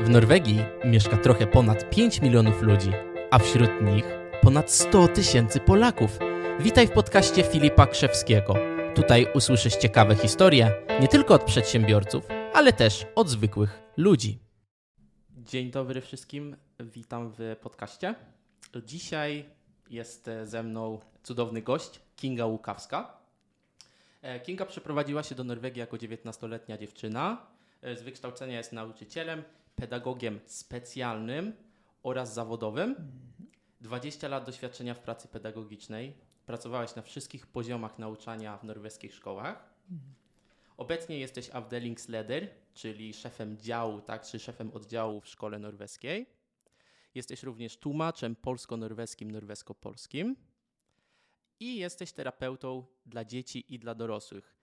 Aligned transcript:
W 0.00 0.08
Norwegii 0.08 0.58
mieszka 0.84 1.16
trochę 1.16 1.46
ponad 1.46 1.90
5 1.90 2.22
milionów 2.22 2.62
ludzi, 2.62 2.90
a 3.30 3.38
wśród 3.38 3.70
nich 3.82 4.04
ponad 4.42 4.70
100 4.70 5.08
tysięcy 5.08 5.60
Polaków. 5.60 6.18
Witaj 6.60 6.86
w 6.86 6.90
podcaście 6.90 7.42
Filipa 7.42 7.86
Krzewskiego. 7.86 8.54
Tutaj 8.94 9.26
usłyszysz 9.34 9.76
ciekawe 9.76 10.14
historie 10.16 10.72
nie 11.00 11.08
tylko 11.08 11.34
od 11.34 11.44
przedsiębiorców, 11.44 12.28
ale 12.54 12.72
też 12.72 13.06
od 13.14 13.28
zwykłych 13.28 13.80
ludzi. 13.96 14.38
Dzień 15.30 15.70
dobry 15.70 16.00
wszystkim, 16.00 16.56
witam 16.80 17.32
w 17.38 17.56
podcaście. 17.60 18.14
Dzisiaj 18.84 19.44
jest 19.90 20.30
ze 20.44 20.62
mną 20.62 21.00
cudowny 21.22 21.62
gość, 21.62 22.00
Kinga 22.16 22.46
Łukawska. 22.46 23.16
E, 24.22 24.40
Kinga 24.40 24.66
przeprowadziła 24.66 25.22
się 25.22 25.34
do 25.34 25.44
Norwegii 25.44 25.80
jako 25.80 25.96
19-letnia 25.96 26.78
dziewczyna. 26.78 27.46
E, 27.82 27.96
Z 27.96 28.02
wykształcenia 28.02 28.58
jest 28.58 28.72
nauczycielem, 28.72 29.42
pedagogiem 29.76 30.40
specjalnym 30.46 31.52
oraz 32.02 32.34
zawodowym. 32.34 32.96
20 33.80 34.28
lat 34.28 34.46
doświadczenia 34.46 34.94
w 34.94 34.98
pracy 35.00 35.28
pedagogicznej. 35.28 36.16
Pracowałaś 36.46 36.94
na 36.94 37.02
wszystkich 37.02 37.46
poziomach 37.46 37.98
nauczania 37.98 38.56
w 38.56 38.64
norweskich 38.64 39.14
szkołach. 39.14 39.74
Obecnie 40.76 41.18
jesteś 41.18 41.50
Avdelingsleder, 41.50 42.48
czyli 42.74 43.14
szefem 43.14 43.58
działu, 43.58 44.00
tak, 44.00 44.22
czy 44.22 44.38
szefem 44.38 44.70
oddziału 44.72 45.20
w 45.20 45.28
szkole 45.28 45.58
norweskiej. 45.58 46.26
Jesteś 47.14 47.42
również 47.42 47.76
tłumaczem 47.76 48.36
polsko-norweskim, 48.36 49.30
norwesko-polskim. 49.30 50.36
I 51.60 51.76
jesteś 51.76 52.12
terapeutą 52.12 52.84
dla 53.06 53.24
dzieci 53.24 53.74
i 53.74 53.78
dla 53.78 53.94
dorosłych. 53.94 54.56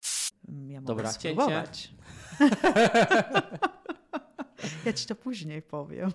Ja 0.48 0.82
mogę 0.82 0.82
Dobra, 0.82 1.12
spróbować. 1.12 1.92
ja 4.86 4.94
ci 4.94 5.08
to 5.08 5.16
później 5.16 5.62
powiem. 5.62 6.12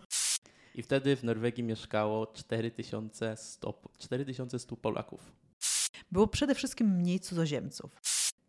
I 0.74 0.82
wtedy 0.82 1.16
w 1.16 1.24
Norwegii 1.24 1.64
mieszkało 1.64 2.26
4100, 2.26 3.74
4100 3.98 4.76
Polaków. 4.76 5.32
Było 6.12 6.26
przede 6.26 6.54
wszystkim 6.54 6.96
mniej 6.96 7.20
cudzoziemców. 7.20 8.00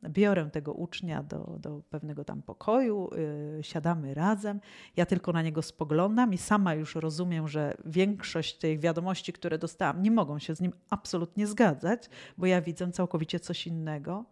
Biorę 0.10 0.50
tego 0.52 0.74
ucznia 0.74 1.24
do, 1.24 1.58
do 1.60 1.82
pewnego 1.90 2.24
tam 2.24 2.42
pokoju, 2.42 3.10
yy, 3.56 3.64
siadamy 3.64 4.14
razem. 4.14 4.60
Ja 4.96 5.06
tylko 5.06 5.32
na 5.32 5.42
niego 5.42 5.62
spoglądam 5.62 6.34
i 6.34 6.38
sama 6.38 6.74
już 6.74 6.96
rozumiem, 6.96 7.48
że 7.48 7.78
większość 7.86 8.58
tych 8.58 8.80
wiadomości, 8.80 9.34
które 9.34 9.58
dostałam, 9.58 10.02
nie 10.02 10.12
mogą 10.12 10.40
się 10.40 10.56
z 10.56 10.62
nim 10.62 10.74
absolutnie 10.90 11.48
zgadzać, 11.48 12.10
bo 12.38 12.46
ja 12.46 12.62
widzę 12.62 12.92
całkowicie 12.92 13.40
coś 13.40 13.68
innego. 13.68 14.26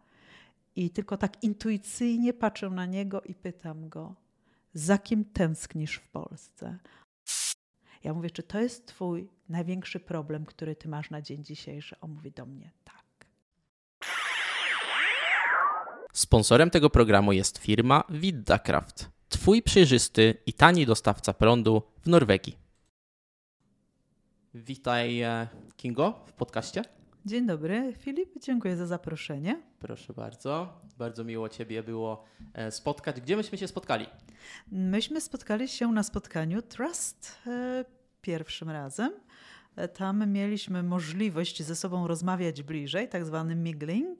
I 0.76 0.90
tylko 0.90 1.18
tak 1.18 1.44
intuicyjnie 1.44 2.34
patrzę 2.34 2.70
na 2.70 2.86
niego 2.86 3.22
i 3.22 3.36
pytam 3.36 3.90
go, 3.90 4.16
za 4.74 4.98
kim 4.98 5.26
tęsknisz 5.26 5.96
w 5.96 6.08
Polsce? 6.08 6.78
Ja 8.04 8.14
mówię, 8.14 8.30
czy 8.30 8.44
to 8.44 8.60
jest 8.60 8.88
twój 8.88 9.30
największy 9.50 10.00
problem, 10.00 10.46
który 10.46 10.76
ty 10.76 10.88
masz 10.88 11.10
na 11.10 11.22
dzień 11.22 11.44
dzisiejszy? 11.44 11.96
On 12.02 12.12
mówi 12.12 12.32
do 12.32 12.46
mnie, 12.46 12.72
tak. 12.84 13.28
Sponsorem 16.14 16.70
tego 16.70 16.90
programu 16.90 17.32
jest 17.32 17.58
firma 17.58 18.04
Viddakraft, 18.10 19.10
twój 19.30 19.62
przejrzysty 19.62 20.38
i 20.46 20.54
tani 20.54 20.86
dostawca 20.86 21.34
prądu 21.34 21.82
w 22.02 22.08
Norwegii. 22.08 22.58
Witaj 24.54 25.22
e, 25.22 25.48
Kingo 25.78 26.26
w 26.26 26.34
podcaście. 26.34 26.84
Dzień 27.26 27.48
dobry, 27.48 27.94
Filip, 27.98 28.30
dziękuję 28.42 28.78
za 28.78 28.88
zaproszenie. 28.88 29.69
Proszę 29.80 30.14
bardzo, 30.14 30.82
bardzo 30.98 31.24
miło 31.24 31.50
Ciebie 31.50 31.84
było 31.84 32.24
e, 32.54 32.72
spotkać. 32.72 33.22
Gdzie 33.22 33.38
myśmy 33.38 33.58
się 33.58 33.68
spotkali? 33.68 34.06
Myśmy 34.72 35.22
spotkali 35.22 35.68
się 35.68 35.88
na 35.88 36.04
spotkaniu 36.04 36.62
Trust 36.62 37.38
e, 37.48 37.86
pierwszym 38.22 38.70
razem. 38.70 39.12
E, 39.76 39.88
Tam 39.88 40.32
mieliśmy 40.32 40.84
możliwość 40.84 41.64
ze 41.64 41.76
sobą 41.76 42.08
rozmawiać 42.08 42.64
bliżej, 42.64 43.10
tak 43.10 43.26
zwany 43.26 43.56
mingling. 43.56 44.20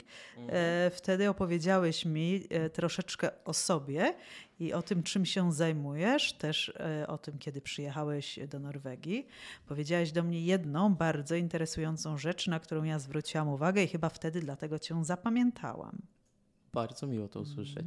E, 0.50 0.92
Wtedy 0.94 1.30
opowiedziałeś 1.30 2.06
mi 2.06 2.44
e, 2.50 2.70
troszeczkę 2.70 3.44
o 3.46 3.54
sobie 3.54 4.14
i 4.60 4.74
o 4.74 4.82
tym, 4.82 5.04
czym 5.04 5.26
się 5.26 5.54
zajmujesz, 5.54 6.34
też 6.34 6.74
o 7.08 7.18
tym, 7.18 7.38
kiedy 7.38 7.62
przyjechałeś 7.62 8.40
do 8.48 8.60
Norwegii. 8.60 9.28
Powiedziałeś 9.68 10.12
do 10.12 10.24
mnie 10.24 10.42
jedną 10.42 10.96
bardzo 10.96 11.36
interesującą 11.36 12.18
rzecz, 12.18 12.48
na 12.48 12.60
którą 12.60 12.84
ja 12.84 13.00
zwróciłam 13.00 13.48
uwagę 13.48 13.84
i 13.84 13.88
chyba 13.88 14.10
wtedy 14.10 14.40
dlatego 14.40 14.80
cię 14.80 15.06
zapamiętałam. 15.06 15.98
Bardzo 16.74 17.08
miło 17.08 17.28
to 17.28 17.40
usłyszeć. 17.40 17.86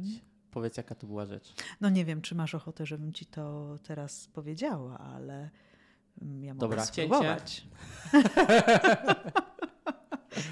Powiedz, 0.51 0.77
jaka 0.77 0.95
to 0.95 1.07
była 1.07 1.25
rzecz. 1.25 1.53
No 1.81 1.89
nie 1.89 2.05
wiem, 2.05 2.21
czy 2.21 2.35
masz 2.35 2.55
ochotę, 2.55 2.85
żebym 2.85 3.13
ci 3.13 3.25
to 3.25 3.77
teraz 3.83 4.27
powiedziała, 4.27 4.97
ale 4.97 5.49
ja 6.21 6.53
mogę 6.53 6.59
Dobra, 6.59 6.85
spróbować. 6.85 7.67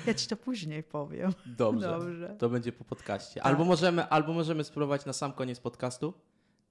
ja 0.07 0.13
ci 0.13 0.27
to 0.27 0.37
później 0.37 0.83
powiem. 0.83 1.33
Dobrze. 1.45 1.87
Dobrze. 1.87 2.35
To 2.39 2.49
będzie 2.49 2.71
po 2.71 2.83
podcaście. 2.83 3.41
Tak. 3.41 3.45
Albo, 3.45 3.65
możemy, 3.65 4.03
albo 4.03 4.33
możemy 4.33 4.63
spróbować 4.63 5.05
na 5.05 5.13
sam 5.13 5.33
koniec 5.33 5.59
podcastu 5.59 6.13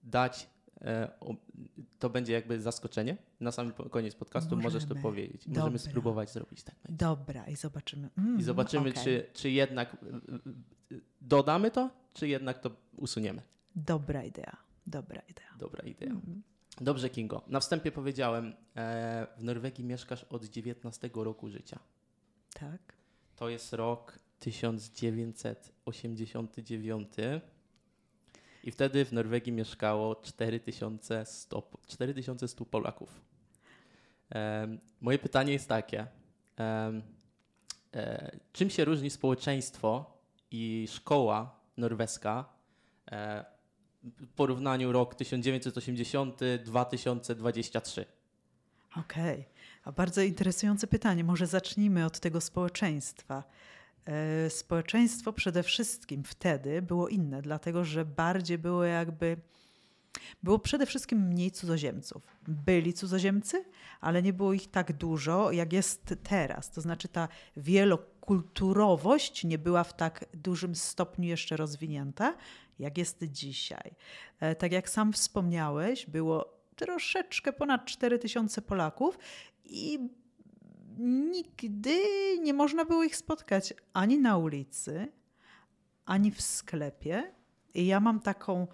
dać. 0.02 0.50
E, 0.80 1.10
o, 1.20 1.34
to 1.98 2.10
będzie 2.10 2.32
jakby 2.32 2.60
zaskoczenie. 2.60 3.16
Na 3.40 3.52
sam 3.52 3.72
koniec 3.72 4.14
podcastu 4.14 4.56
możesz 4.56 4.82
to 4.82 4.88
Możemy. 4.88 5.02
powiedzieć. 5.02 5.46
Możemy 5.46 5.64
Dobra. 5.64 5.78
spróbować 5.78 6.32
zrobić 6.32 6.62
tak. 6.62 6.74
Dobra, 6.88 7.46
i 7.46 7.56
zobaczymy. 7.56 8.08
Mm, 8.18 8.40
I 8.40 8.42
zobaczymy, 8.42 8.90
okej. 8.90 9.04
czy, 9.04 9.26
czy 9.32 9.50
jednak 9.50 9.96
y, 10.92 11.00
dodamy 11.20 11.70
to, 11.70 11.90
czy 12.14 12.28
jednak 12.28 12.58
to 12.58 12.70
usuniemy. 12.96 13.42
Dobra 13.76 14.24
idea, 14.24 14.56
dobra 14.86 15.22
idea. 15.28 15.46
Dobra 15.58 15.84
idea. 15.84 16.10
Mm. 16.10 16.42
Dobrze, 16.80 17.10
Kingo. 17.10 17.42
Na 17.46 17.60
wstępie 17.60 17.92
powiedziałem, 17.92 18.54
e, 18.76 19.26
w 19.36 19.44
Norwegii 19.44 19.84
mieszkasz 19.84 20.24
od 20.24 20.44
19 20.44 21.10
roku 21.14 21.48
życia. 21.48 21.78
Tak. 22.54 22.80
To 23.36 23.48
jest 23.48 23.72
rok 23.72 24.18
1989. 24.38 27.08
I 28.64 28.70
wtedy 28.70 29.04
w 29.04 29.12
Norwegii 29.12 29.52
mieszkało 29.52 30.16
4100, 30.16 31.62
4100 31.86 32.64
Polaków. 32.64 33.20
Em, 34.30 34.80
moje 35.00 35.18
pytanie 35.18 35.52
jest 35.52 35.68
takie. 35.68 36.06
em, 36.56 37.02
e, 37.94 38.36
czym 38.52 38.70
się 38.70 38.84
różni 38.84 39.10
społeczeństwo 39.10 40.18
i 40.50 40.86
szkoła 40.90 41.60
norweska 41.76 42.44
e, 43.10 43.44
porównaniu 44.36 44.92
rok 44.92 45.14
1980-2023? 45.14 48.04
Okej, 48.96 49.44
a 49.84 49.92
bardzo 49.92 50.22
interesujące 50.22 50.86
pytanie. 50.86 51.24
Może 51.24 51.46
zacznijmy 51.46 52.04
od 52.04 52.20
tego 52.20 52.40
społeczeństwa. 52.40 53.44
E, 54.06 54.50
Społeczeństwo 54.50 55.32
przede 55.32 55.62
wszystkim 55.62 56.24
wtedy 56.24 56.82
było 56.82 57.08
inne, 57.08 57.42
dlatego 57.42 57.84
że 57.84 58.04
bardziej 58.04 58.58
było 58.58 58.84
jakby. 58.84 59.36
Było 60.42 60.58
przede 60.58 60.86
wszystkim 60.86 61.18
mniej 61.18 61.50
cudzoziemców. 61.50 62.22
Byli 62.48 62.92
cudzoziemcy, 62.92 63.64
ale 64.00 64.22
nie 64.22 64.32
było 64.32 64.52
ich 64.52 64.70
tak 64.70 64.92
dużo, 64.92 65.52
jak 65.52 65.72
jest 65.72 66.14
teraz. 66.22 66.70
To 66.70 66.80
znaczy 66.80 67.08
ta 67.08 67.28
wielokulturowość 67.56 69.44
nie 69.44 69.58
była 69.58 69.84
w 69.84 69.96
tak 69.96 70.24
dużym 70.34 70.74
stopniu 70.74 71.28
jeszcze 71.28 71.56
rozwinięta, 71.56 72.34
jak 72.80 72.98
jest 72.98 73.24
dzisiaj. 73.24 73.94
E, 74.40 74.54
Tak 74.54 74.72
jak 74.72 74.90
sam 74.90 75.12
wspomniałeś, 75.12 76.06
było 76.06 76.60
troszeczkę 76.76 77.52
ponad 77.52 77.84
4000 77.84 78.62
Polaków 78.62 79.18
i 79.64 79.98
nigdy 80.98 81.98
nie 82.42 82.54
można 82.54 82.84
było 82.84 83.04
ich 83.04 83.16
spotkać 83.16 83.74
ani 83.92 84.18
na 84.18 84.36
ulicy, 84.36 85.08
ani 86.06 86.30
w 86.30 86.40
sklepie. 86.42 87.32
I 87.74 87.86
ja 87.86 88.00
mam 88.00 88.20
taką 88.20 88.66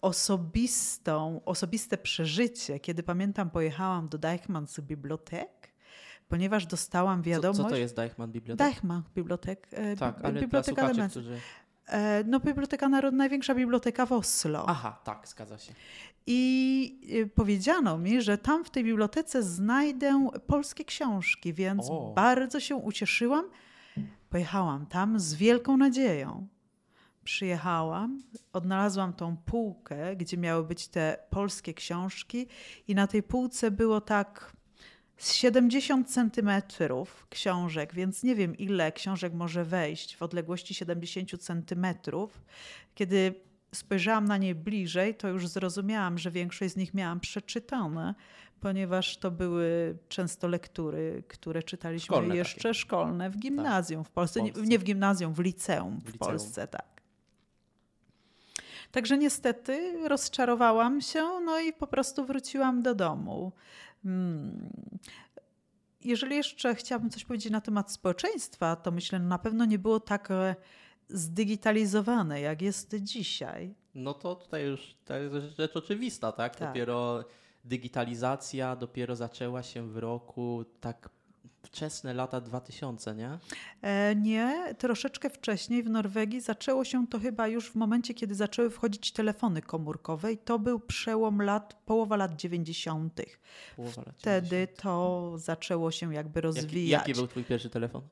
osobistą, 0.00 1.40
osobiste 1.44 1.98
przeżycie, 1.98 2.80
kiedy 2.80 3.02
pamiętam, 3.02 3.50
pojechałam 3.50 4.08
do 4.08 4.18
Deichmanns 4.18 4.80
Bibliotek, 4.80 5.72
ponieważ 6.28 6.66
dostałam 6.66 7.18
Co, 7.22 7.24
wiadomość. 7.30 7.60
co 7.62 7.68
to 7.68 7.76
jest 7.76 7.96
Deichmann 7.96 8.32
Bibliotek? 8.32 8.66
Deichmann 8.66 9.02
Bibliotek. 9.14 9.68
e, 9.72 9.96
Tak, 9.96 10.14
ale 10.22 10.32
dla 10.32 10.40
Biblioteka 10.40 10.74
słuchaczy, 10.74 10.96
Lemens. 10.96 11.12
którzy... 11.12 11.40
E, 11.90 12.24
No, 12.26 12.40
Biblioteka 12.40 12.88
Narodowa, 12.88 13.16
największa 13.16 13.54
biblioteka 13.54 14.06
w 14.06 14.12
Oslo. 14.12 14.64
Aha, 14.68 15.00
tak, 15.04 15.28
zgadza 15.28 15.58
się. 15.58 15.72
I 16.26 17.00
y, 17.12 17.26
powiedziano 17.34 17.98
mi, 17.98 18.22
że 18.22 18.38
tam 18.38 18.64
w 18.64 18.70
tej 18.70 18.84
bibliotece 18.84 19.42
znajdę 19.42 20.28
polskie 20.46 20.84
książki, 20.84 21.54
więc 21.54 21.86
O. 21.90 22.12
bardzo 22.16 22.60
się 22.60 22.76
ucieszyłam. 22.76 23.44
Pojechałam 24.30 24.86
tam 24.86 25.20
z 25.20 25.34
wielką 25.34 25.76
nadzieją. 25.76 26.46
Przyjechałam, 27.24 28.22
odnalazłam 28.52 29.12
tą 29.12 29.36
półkę, 29.36 30.16
gdzie 30.16 30.36
miały 30.36 30.64
być 30.64 30.88
te 30.88 31.16
polskie 31.30 31.74
książki, 31.74 32.46
i 32.88 32.94
na 32.94 33.06
tej 33.06 33.22
półce 33.22 33.70
było 33.70 34.00
tak 34.00 34.52
z 35.20 35.32
70 35.34 36.10
centymetrów 36.10 37.26
książek, 37.30 37.94
więc 37.94 38.22
nie 38.22 38.34
wiem 38.34 38.56
ile 38.58 38.92
książek 38.92 39.32
może 39.34 39.64
wejść 39.64 40.16
w 40.16 40.22
odległości 40.22 40.74
70 40.74 41.42
centymetrów. 41.42 42.40
Kiedy 42.94 43.34
spojrzałam 43.74 44.24
na 44.24 44.36
nie 44.36 44.54
bliżej, 44.54 45.14
to 45.14 45.28
już 45.28 45.48
zrozumiałam, 45.48 46.18
że 46.18 46.30
większość 46.30 46.72
z 46.74 46.76
nich 46.76 46.94
miałam 46.94 47.20
przeczytane, 47.20 48.14
ponieważ 48.60 49.16
to 49.16 49.30
były 49.30 49.98
często 50.08 50.48
lektury, 50.48 51.22
które 51.28 51.62
czytaliśmy 51.62 52.04
Szkolne 52.16 52.36
jeszcze 52.36 52.60
takie. 52.62 52.74
szkolne 52.74 53.30
w 53.30 53.36
gimnazjum 53.38 54.04
w 54.04 54.10
Polsce. 54.10 54.40
W 54.40 54.42
Nie, 54.42 54.52
Polsce. 54.52 54.68
nie 54.70 54.78
w 54.78 54.84
gimnazjum, 54.84 55.34
w 55.34 55.38
liceum 55.38 55.98
w, 56.00 56.02
W 56.04 56.12
liceum. 56.12 56.18
Polsce, 56.18 56.68
tak. 56.68 57.00
Także 58.92 59.18
niestety 59.18 60.08
rozczarowałam 60.08 61.00
się, 61.00 61.22
no 61.44 61.60
i 61.60 61.72
po 61.72 61.86
prostu 61.86 62.24
wróciłam 62.24 62.82
do 62.82 62.94
domu. 62.94 63.52
Hmm. 64.02 64.70
Jeżeli 66.04 66.36
jeszcze 66.36 66.74
chciałabym 66.74 67.10
coś 67.10 67.24
powiedzieć 67.24 67.52
na 67.52 67.60
temat 67.60 67.92
społeczeństwa, 67.92 68.76
to 68.76 68.90
myślę, 68.90 69.18
że 69.18 69.24
na 69.24 69.38
pewno 69.38 69.64
nie 69.64 69.78
było 69.78 70.00
tak 70.00 70.30
e, 70.30 70.54
zdigitalizowane, 71.08 72.40
jak 72.40 72.62
jest 72.62 72.94
dzisiaj. 72.94 73.74
No 73.94 74.14
to 74.14 74.34
tutaj 74.34 74.64
już 74.66 74.96
to 75.04 75.16
jest 75.16 75.56
rzecz 75.56 75.76
oczywista, 75.76 76.32
tak? 76.32 76.56
Tak. 76.56 76.68
Dopiero 76.68 77.24
digitalizacja 77.64 78.76
dopiero 78.76 79.16
zaczęła 79.16 79.62
się 79.62 79.88
w 79.88 79.96
roku 79.96 80.64
tak 80.80 81.08
wczesne 81.62 82.14
lata 82.14 82.40
2000, 82.40 83.14
nie? 83.14 83.38
E, 83.82 84.16
nie, 84.16 84.74
troszeczkę 84.78 85.30
wcześniej 85.30 85.82
w 85.82 85.90
Norwegii 85.90 86.40
zaczęło 86.40 86.84
się 86.84 87.06
to 87.06 87.18
chyba 87.18 87.48
już 87.48 87.70
w 87.70 87.74
momencie, 87.74 88.14
kiedy 88.14 88.34
zaczęły 88.34 88.70
wchodzić 88.70 89.12
telefony 89.12 89.62
komórkowe 89.62 90.32
i 90.32 90.38
to 90.38 90.58
był 90.58 90.80
przełom 90.80 91.42
lat, 91.42 91.74
połowa 91.86 92.16
lat 92.16 92.36
90. 92.36 93.20
Połowa 93.76 94.02
lat 94.06 94.14
Wtedy 94.18 94.48
90. 94.48 94.82
to 94.82 95.32
zaczęło 95.38 95.90
się 95.90 96.14
jakby 96.14 96.38
Jaki, 96.38 96.46
rozwijać. 96.46 97.00
jaki 97.00 97.14
był 97.14 97.26
twój 97.28 97.44
pierwszy 97.44 97.70
telefon? 97.70 98.02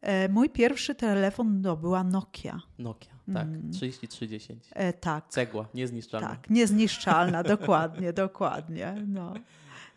E, 0.00 0.28
mój 0.28 0.50
pierwszy 0.50 0.94
telefon 0.94 1.62
to 1.62 1.76
była 1.76 2.04
Nokia. 2.04 2.60
Nokia, 2.78 3.10
tak. 3.34 3.42
Mm. 3.46 3.72
3310. 3.72 4.64
E, 4.72 4.92
tak, 4.92 5.28
Cegła, 5.28 5.68
niezniszczalna. 5.74 6.28
tak, 6.28 6.50
niezniszczalna, 6.50 7.42
dokładnie, 7.42 8.12
dokładnie. 8.12 9.04
No. 9.06 9.34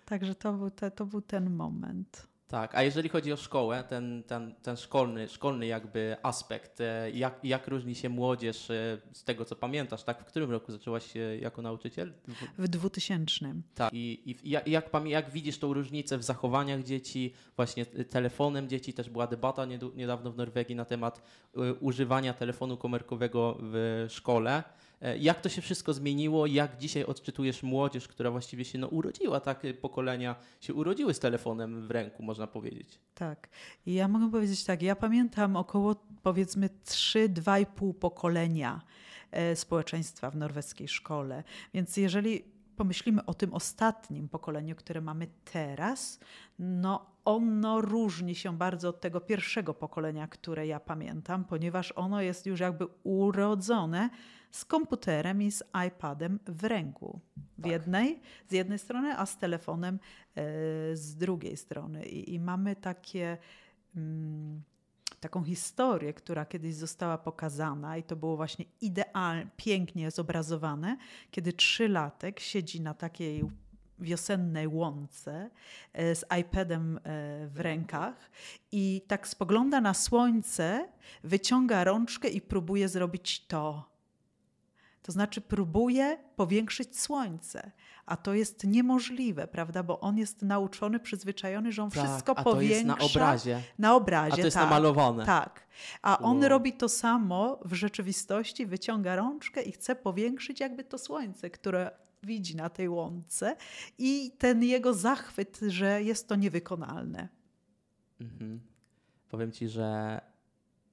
Także 0.06 0.36
to 0.36 0.54
był, 0.54 0.70
te, 0.72 0.92
to 0.92 1.06
był 1.06 1.22
ten 1.22 1.50
moment. 1.50 2.28
Tak, 2.56 2.76
a 2.76 2.84
jeżeli 2.84 3.10
chodzi 3.10 3.34
o 3.34 3.38
szkołę, 3.38 3.84
ten, 3.90 4.24
ten, 4.24 4.56
ten 4.62 4.78
szkolny, 4.78 5.28
szkolny 5.28 5.66
jakby 5.68 6.18
aspekt, 6.24 6.82
e, 6.82 7.12
jak, 7.12 7.40
jak 7.44 7.68
różni 7.68 7.96
się 7.96 8.10
młodzież 8.10 8.70
e, 8.70 8.98
z 9.14 9.24
tego, 9.24 9.46
co 9.46 9.56
pamiętasz, 9.56 10.04
tak? 10.04 10.22
W 10.22 10.26
którym 10.26 10.52
roku 10.52 10.72
zaczęłaś 10.72 11.18
e, 11.18 11.38
jako 11.38 11.62
nauczyciel? 11.62 12.14
W- 12.28 12.64
W 12.64 12.68
2000. 12.68 13.54
Tak. 13.76 13.94
I, 13.94 14.32
i 14.32 14.50
jak, 14.50 14.68
jak, 14.68 14.90
jak 15.06 15.30
widzisz 15.30 15.58
tą 15.58 15.74
różnicę 15.74 16.18
w 16.18 16.24
zachowaniach 16.24 16.84
dzieci, 16.84 17.34
właśnie 17.56 17.86
telefonem 17.86 18.70
dzieci, 18.70 18.94
też 18.94 19.10
była 19.10 19.28
debata 19.28 19.66
niedawno 19.96 20.32
w 20.32 20.38
Norwegii 20.38 20.76
na 20.76 20.86
temat 20.86 21.22
y, 21.58 21.74
używania 21.74 22.34
telefonu 22.34 22.78
komórkowego 22.78 23.58
w 23.60 24.06
szkole. 24.10 24.64
E, 25.06 25.18
Jak 25.18 25.42
to 25.42 25.50
się 25.50 25.62
wszystko 25.62 25.94
zmieniło? 25.94 26.46
Jak 26.46 26.78
dzisiaj 26.78 27.04
odczytujesz 27.04 27.64
młodzież, 27.64 28.08
która 28.08 28.32
właściwie 28.32 28.66
się 28.66 28.78
no, 28.80 28.88
urodziła, 28.88 29.40
tak? 29.40 29.66
y, 29.66 29.74
Pokolenia 29.74 30.36
się 30.62 30.74
urodziły 30.74 31.14
z 31.14 31.20
telefonem 31.20 31.88
w 31.88 31.92
ręku, 31.92 32.24
można 32.24 32.48
powiedzieć. 32.48 33.00
Tak. 33.16 33.50
I 33.86 33.94
ja 33.94 34.08
mogę 34.08 34.32
powiedzieć 34.32 34.64
tak, 34.64 34.82
ja 34.82 34.96
pamiętam 34.96 35.56
około 35.56 35.96
powiedzmy 36.24 36.70
3-2,5 36.86 37.94
pokolenia 37.94 38.82
e, 39.32 39.56
społeczeństwa 39.56 40.32
w 40.32 40.36
norweskiej 40.36 40.88
szkole. 40.88 41.44
Więc 41.74 41.98
jeżeli 41.98 42.44
pomyślimy 42.76 43.26
o 43.26 43.34
tym 43.34 43.54
ostatnim 43.54 44.30
pokoleniu, 44.30 44.76
które 44.76 45.02
mamy 45.02 45.28
teraz, 45.52 46.20
no 46.60 47.06
ono 47.26 47.82
różni 47.82 48.36
się 48.36 48.58
bardzo 48.58 48.90
od 48.90 49.02
tego 49.02 49.22
pierwszego 49.22 49.74
pokolenia, 49.74 50.28
które 50.28 50.68
ja 50.68 50.80
pamiętam, 50.80 51.46
ponieważ 51.46 51.94
ono 51.96 52.22
jest 52.22 52.46
już 52.46 52.60
jakby 52.60 52.88
urodzone 53.04 54.10
z 54.56 54.66
komputerem 54.66 55.42
i 55.42 55.52
z 55.52 55.64
iPadem 55.88 56.40
w 56.48 56.64
ręku. 56.64 57.20
W 57.58 57.62
Tak. 57.62 57.72
jednej, 57.72 58.20
z 58.50 58.52
jednej 58.52 58.80
strony, 58.80 59.18
a 59.18 59.26
z 59.26 59.38
telefonem 59.38 60.00
e, 60.36 60.42
z 60.96 61.16
drugiej 61.16 61.58
strony. 61.58 62.06
I, 62.06 62.34
i 62.34 62.40
mamy 62.40 62.76
takie, 62.76 63.38
mm, 63.96 64.62
taką 65.20 65.44
historię, 65.44 66.14
która 66.14 66.46
kiedyś 66.46 66.76
została 66.76 67.18
pokazana 67.18 67.98
i 67.98 68.04
to 68.04 68.16
było 68.16 68.36
właśnie 68.36 68.66
idealnie, 68.82 69.48
pięknie 69.58 70.12
zobrazowane, 70.12 70.98
kiedy 71.32 71.54
trzylatek 71.54 72.40
siedzi 72.40 72.82
na 72.82 72.94
takiej 72.94 73.44
wiosennej 74.00 74.68
łące 74.68 75.50
e, 75.94 76.16
z 76.16 76.26
iPadem 76.40 76.98
e, 76.98 77.02
w 77.48 77.60
rękach 77.60 78.32
i 78.72 79.02
tak 79.08 79.28
spogląda 79.28 79.82
na 79.82 79.94
słońce, 79.94 80.88
wyciąga 81.24 81.84
rączkę 81.84 82.28
i 82.30 82.42
próbuje 82.42 82.90
zrobić 82.90 83.48
to. 83.48 83.95
To 85.06 85.12
znaczy 85.12 85.42
próbuje 85.42 86.18
powiększyć 86.36 87.00
słońce, 87.00 87.72
a 88.06 88.18
to 88.18 88.34
jest 88.34 88.64
niemożliwe, 88.64 89.48
prawda? 89.48 89.84
Bo 89.84 90.00
on 90.00 90.18
jest 90.18 90.42
nauczony, 90.42 91.00
przyzwyczajony, 91.00 91.72
że 91.72 91.84
on 91.84 91.92
wszystko 91.92 92.36
Tak, 92.36 92.40
a 92.40 92.44
to 92.44 92.52
powiększa. 92.52 92.76
jest 92.76 92.86
na 92.88 92.98
obrazie, 93.06 93.62
Na 93.80 93.96
obrazie, 93.96 94.34
a 94.34 94.38
to 94.38 94.42
jest 94.42 94.58
tak. 94.58 94.64
namalowane. 94.64 95.26
Tak. 95.26 95.68
A 96.02 96.20
on 96.20 96.40
Wow. 96.40 96.50
robi 96.50 96.74
to 96.74 96.90
samo 96.90 97.60
w 97.66 97.74
rzeczywistości, 97.74 98.66
wyciąga 98.66 99.16
rączkę 99.16 99.62
i 99.62 99.72
chce 99.72 99.96
powiększyć 99.96 100.60
jakby 100.60 100.84
to 100.84 100.98
słońce, 100.98 101.50
które 101.50 101.92
widzi 102.24 102.56
na 102.56 102.70
tej 102.70 102.90
łące 102.90 103.56
i 103.98 104.32
ten 104.38 104.64
jego 104.64 104.94
zachwyt, 104.94 105.60
że 105.68 106.04
jest 106.04 106.28
to 106.28 106.36
niewykonalne. 106.36 107.28
Mhm. 108.22 108.60
Powiem 109.30 109.52
ci, 109.52 109.70
że 109.70 110.22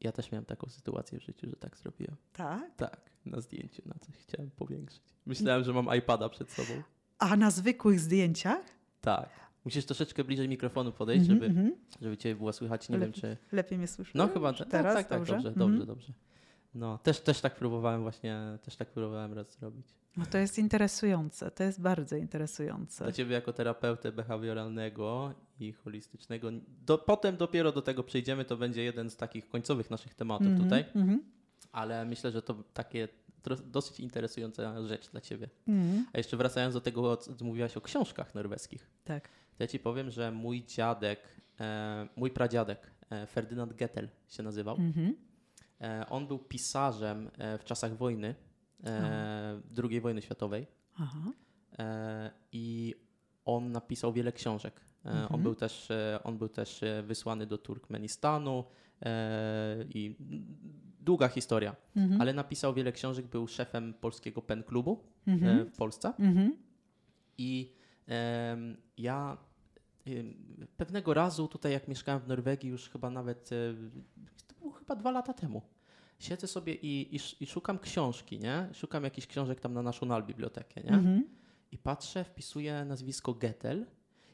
ja 0.04 0.12
też 0.12 0.32
miałem 0.32 0.44
taką 0.44 0.68
sytuację 0.68 1.18
w 1.20 1.22
życiu, 1.22 1.46
że 1.50 1.56
tak 1.56 1.76
zrobiłem. 1.76 2.16
Tak? 2.32 2.74
Tak, 2.76 3.00
na 3.26 3.40
zdjęciu 3.40 3.82
na 3.86 3.94
coś 3.94 4.16
chciałem 4.16 4.50
powiększyć. 4.50 5.02
Myślałem, 5.26 5.64
że 5.64 5.72
mam 5.72 5.96
iPada 5.98 6.28
przed 6.28 6.50
sobą. 6.52 6.82
A 7.18 7.36
na 7.36 7.50
zwykłych 7.50 8.00
zdjęciach? 8.00 8.64
Tak. 9.00 9.28
Musisz 9.64 9.84
troszeczkę 9.86 10.24
bliżej 10.24 10.48
mikrofonu 10.48 10.92
podejść, 10.92 11.20
Mhm, 11.30 11.40
żeby, 11.40 11.46
mhm. 11.60 11.76
żeby 12.00 12.16
cię 12.16 12.34
było 12.34 12.52
słychać. 12.52 12.88
Nie 12.88 12.96
Ale- 12.96 13.04
wiem, 13.04 13.12
czy... 13.12 13.36
Lepiej 13.52 13.78
mnie 13.78 13.88
słyszysz? 13.88 14.14
No 14.14 14.28
chyba, 14.28 14.52
teraz 14.52 14.94
tak, 14.94 15.08
tak, 15.08 15.18
dobrze? 15.18 15.32
dobrze, 15.32 15.48
Mhm. 15.48 15.68
dobrze, 15.70 15.86
dobrze. 15.86 16.12
No, 16.74 16.98
też, 16.98 17.20
też 17.20 17.40
tak 17.40 17.56
próbowałem 17.56 18.02
właśnie, 18.02 18.58
też 18.62 18.76
tak 18.76 18.88
próbowałem 18.88 19.32
raz 19.32 19.58
zrobić. 19.58 19.86
No 20.16 20.26
to 20.26 20.38
jest 20.38 20.58
interesujące, 20.58 21.50
to 21.50 21.62
jest 21.64 21.80
bardzo 21.80 22.16
interesujące. 22.16 23.04
Dla 23.04 23.12
ciebie 23.12 23.34
jako 23.34 23.52
terapeutę 23.52 24.12
behawioralnego 24.12 25.34
i 25.60 25.72
holistycznego, 25.72 26.48
do, 26.86 26.98
potem 26.98 27.36
dopiero 27.36 27.72
do 27.72 27.82
tego 27.82 28.02
przejdziemy, 28.02 28.44
to 28.44 28.56
będzie 28.56 28.82
jeden 28.82 29.10
z 29.10 29.16
takich 29.16 29.48
końcowych 29.48 29.90
naszych 29.90 30.14
tematów 30.14 30.46
Mhm, 30.46 30.64
tutaj, 30.64 30.84
mhm, 30.94 31.22
ale 31.72 32.04
myślę, 32.04 32.32
że 32.32 32.42
to 32.42 32.54
takie 32.74 33.08
dosyć 33.66 34.00
interesująca 34.00 34.86
rzecz 34.86 35.10
dla 35.10 35.20
ciebie. 35.20 35.48
mhm. 35.68 36.06
A 36.12 36.18
jeszcze 36.18 36.36
wracając 36.36 36.74
do 36.74 36.80
tego, 36.80 37.16
co 37.16 37.44
mówiłaś 37.44 37.76
o 37.76 37.80
książkach 37.80 38.34
norweskich. 38.34 38.90
Tak. 39.04 39.28
To 39.28 39.64
ja 39.64 39.66
ci 39.66 39.78
powiem, 39.78 40.10
że 40.10 40.32
mój 40.32 40.64
dziadek, 40.64 41.20
e, 41.60 42.08
mój 42.16 42.30
pradziadek, 42.30 42.90
e, 43.10 43.26
Ferdynand 43.26 43.74
Gettel 43.74 44.08
się 44.28 44.42
nazywał. 44.42 44.76
Mhm. 44.76 45.16
E, 45.82 46.06
on 46.10 46.26
był 46.26 46.38
pisarzem 46.38 47.30
e, 47.38 47.58
w 47.58 47.64
czasach 47.64 47.96
wojny, 47.96 48.34
e, 48.84 49.60
II 49.90 50.00
wojny 50.00 50.22
światowej 50.22 50.66
Aha. 50.98 51.32
i 52.52 52.94
on 53.44 53.72
napisał 53.72 54.12
wiele 54.12 54.32
książek. 54.32 54.80
E, 55.04 55.10
On 55.10 55.16
Mhm. 55.18 55.42
był 55.42 55.54
też, 55.54 55.88
on 56.24 56.38
był 56.38 56.48
też 56.48 56.80
wysłany 57.02 57.46
do 57.46 57.58
Turkmenistanu 57.58 58.64
i 59.94 60.16
długa 61.00 61.28
historia, 61.28 61.76
Mhm. 61.96 62.20
ale 62.20 62.32
napisał 62.34 62.74
wiele 62.74 62.92
książek, 62.92 63.26
był 63.26 63.48
szefem 63.48 63.94
polskiego 63.94 64.42
pen 64.42 64.62
klubu 64.62 65.04
Mhm. 65.26 65.66
w 65.70 65.76
Polsce. 65.76 66.12
Mhm. 66.18 66.56
I 67.38 67.72
ja 68.98 69.36
pewnego 70.76 71.14
razu 71.14 71.48
tutaj, 71.48 71.72
jak 71.72 71.88
mieszkałem 71.88 72.20
w 72.20 72.28
Norwegii, 72.28 72.70
już 72.70 72.88
chyba 72.90 73.10
nawet, 73.10 73.50
chyba 74.92 75.00
dwa 75.00 75.10
lata 75.10 75.32
temu, 75.32 75.62
siedzę 76.18 76.46
sobie 76.46 76.74
i, 76.74 77.16
i, 77.16 77.20
i 77.40 77.46
szukam 77.46 77.78
książki, 77.78 78.38
nie? 78.38 78.68
Szukam 78.72 79.04
jakichś 79.04 79.26
książek 79.26 79.60
tam 79.60 79.74
na 79.74 79.82
National 79.82 80.22
Bibliotekę, 80.22 80.80
nie? 80.82 80.90
Mhm. 80.90 81.24
I 81.72 81.78
patrzę, 81.78 82.24
wpisuję 82.24 82.84
nazwisko 82.84 83.34
Gettel 83.34 83.86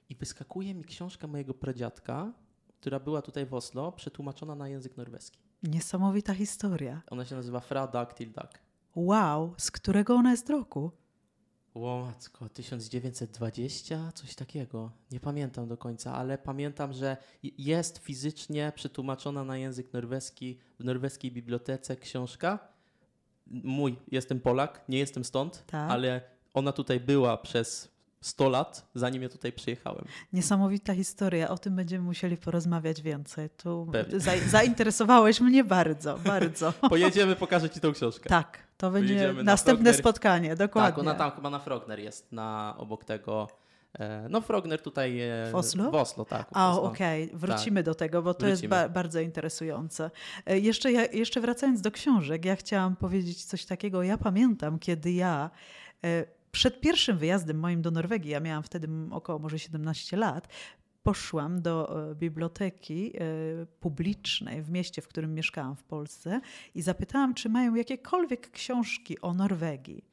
i 0.08 0.14
wyskakuje 0.14 0.74
mi 0.74 0.84
książka 0.84 1.26
mojego 1.26 1.54
pradziadka, 1.54 2.32
która 2.80 3.00
była 3.00 3.22
tutaj 3.22 3.46
w 3.46 3.54
Oslo, 3.54 3.92
przetłumaczona 3.92 4.54
na 4.54 4.68
język 4.68 4.96
norweski. 4.96 5.38
Niesamowita 5.62 6.34
historia. 6.34 7.02
Ona 7.10 7.24
się 7.24 7.36
nazywa 7.36 7.60
Fra 7.60 7.86
Dag 7.86 8.14
til 8.14 8.32
Dag. 8.32 8.58
Wow, 8.96 9.54
z 9.56 9.70
którego 9.70 10.14
ona 10.14 10.30
jest 10.30 10.50
roku? 10.50 10.90
Łomacko, 11.78 12.48
1920, 12.48 14.12
coś 14.14 14.34
takiego. 14.34 14.90
Nie 15.10 15.20
pamiętam 15.20 15.68
do 15.68 15.76
końca, 15.76 16.14
ale 16.14 16.38
pamiętam, 16.38 16.92
że 16.92 17.16
jest 17.58 17.98
fizycznie 17.98 18.72
przetłumaczona 18.74 19.44
na 19.44 19.56
język 19.56 19.92
norweski 19.92 20.58
w 20.80 20.84
norweskiej 20.84 21.32
bibliotece 21.32 21.96
książka. 21.96 22.58
Mój, 23.46 23.96
jestem 24.10 24.40
Polak, 24.40 24.84
nie 24.88 24.98
jestem 24.98 25.24
stąd, 25.24 25.64
Tak. 25.66 25.90
ale 25.90 26.20
ona 26.54 26.72
tutaj 26.72 27.00
była 27.00 27.36
przez 27.36 27.88
100 28.20 28.48
lat, 28.48 28.90
zanim 28.94 29.22
ja 29.22 29.28
tutaj 29.28 29.52
przyjechałem. 29.52 30.04
Niesamowita 30.32 30.94
historia. 30.94 31.48
O 31.48 31.58
tym 31.58 31.76
będziemy 31.76 32.04
musieli 32.04 32.36
porozmawiać 32.36 33.02
więcej. 33.02 33.50
Tu 33.50 33.88
Pewnie. 33.92 34.20
za, 34.20 34.32
zainteresowałeś 34.48 35.40
mnie 35.40 35.64
bardzo, 35.64 36.18
bardzo. 36.18 36.72
Pojedziemy, 36.90 37.36
pokażę 37.36 37.70
ci 37.70 37.80
tą 37.80 37.92
książkę. 37.92 38.28
Tak, 38.28 38.67
To 38.78 38.90
będzie 38.90 39.32
na 39.32 39.42
następne 39.42 39.84
Frogner. 39.84 39.94
spotkanie, 40.00 40.56
dokładnie. 40.56 40.90
Tak, 40.90 40.98
ona 40.98 41.14
tam 41.14 41.30
chyba 41.30 41.50
na 41.50 41.58
Frogner 41.58 41.98
jest, 42.00 42.32
na 42.32 42.74
obok 42.78 43.04
tego. 43.04 43.48
E, 43.98 44.26
no, 44.30 44.40
Frogner 44.40 44.82
tutaj. 44.82 45.20
E, 45.20 45.50
W 45.52 45.54
Oslo? 45.54 45.90
W 45.90 45.94
Oslo, 45.94 46.24
tak. 46.24 46.48
A, 46.52 46.80
okej, 46.80 47.30
wrócimy 47.34 47.82
do 47.82 47.94
tego, 47.94 48.22
bo 48.22 48.34
to 48.34 48.46
jest 48.46 48.62
Wrócimy. 48.62 48.70
ba 48.82 48.88
bardzo 48.88 49.20
interesujące. 49.20 50.10
E, 50.46 50.58
Jeszcze, 50.58 50.92
ja, 50.92 51.04
jeszcze 51.06 51.40
wracając 51.40 51.80
do 51.80 51.90
książek, 51.90 52.44
ja 52.44 52.56
chciałam 52.56 52.96
powiedzieć 52.96 53.44
coś 53.44 53.64
takiego. 53.64 54.02
Ja 54.02 54.18
pamiętam, 54.18 54.78
kiedy 54.78 55.12
ja 55.12 55.50
przed 56.52 56.80
pierwszym 56.80 57.18
wyjazdem 57.18 57.58
moim 57.58 57.82
do 57.82 57.90
Norwegii, 57.90 58.30
ja 58.30 58.40
miałam 58.40 58.62
wtedy 58.62 58.88
około 59.10 59.38
może 59.38 59.58
17 59.58 60.16
lat, 60.16 60.48
poszłam 61.02 61.62
do 61.62 62.10
e, 62.10 62.14
biblioteki 62.14 63.12
e, 63.14 63.20
publicznej 63.80 64.62
w 64.62 64.70
mieście, 64.70 65.02
w 65.02 65.08
którym 65.08 65.34
mieszkałam 65.34 65.76
w 65.76 65.84
Polsce 65.84 66.40
i 66.74 66.82
zapytałam, 66.82 67.34
czy 67.34 67.48
mają 67.48 67.74
jakiekolwiek 67.74 68.50
książki 68.50 69.20
o 69.20 69.34
Norwegii. 69.34 70.04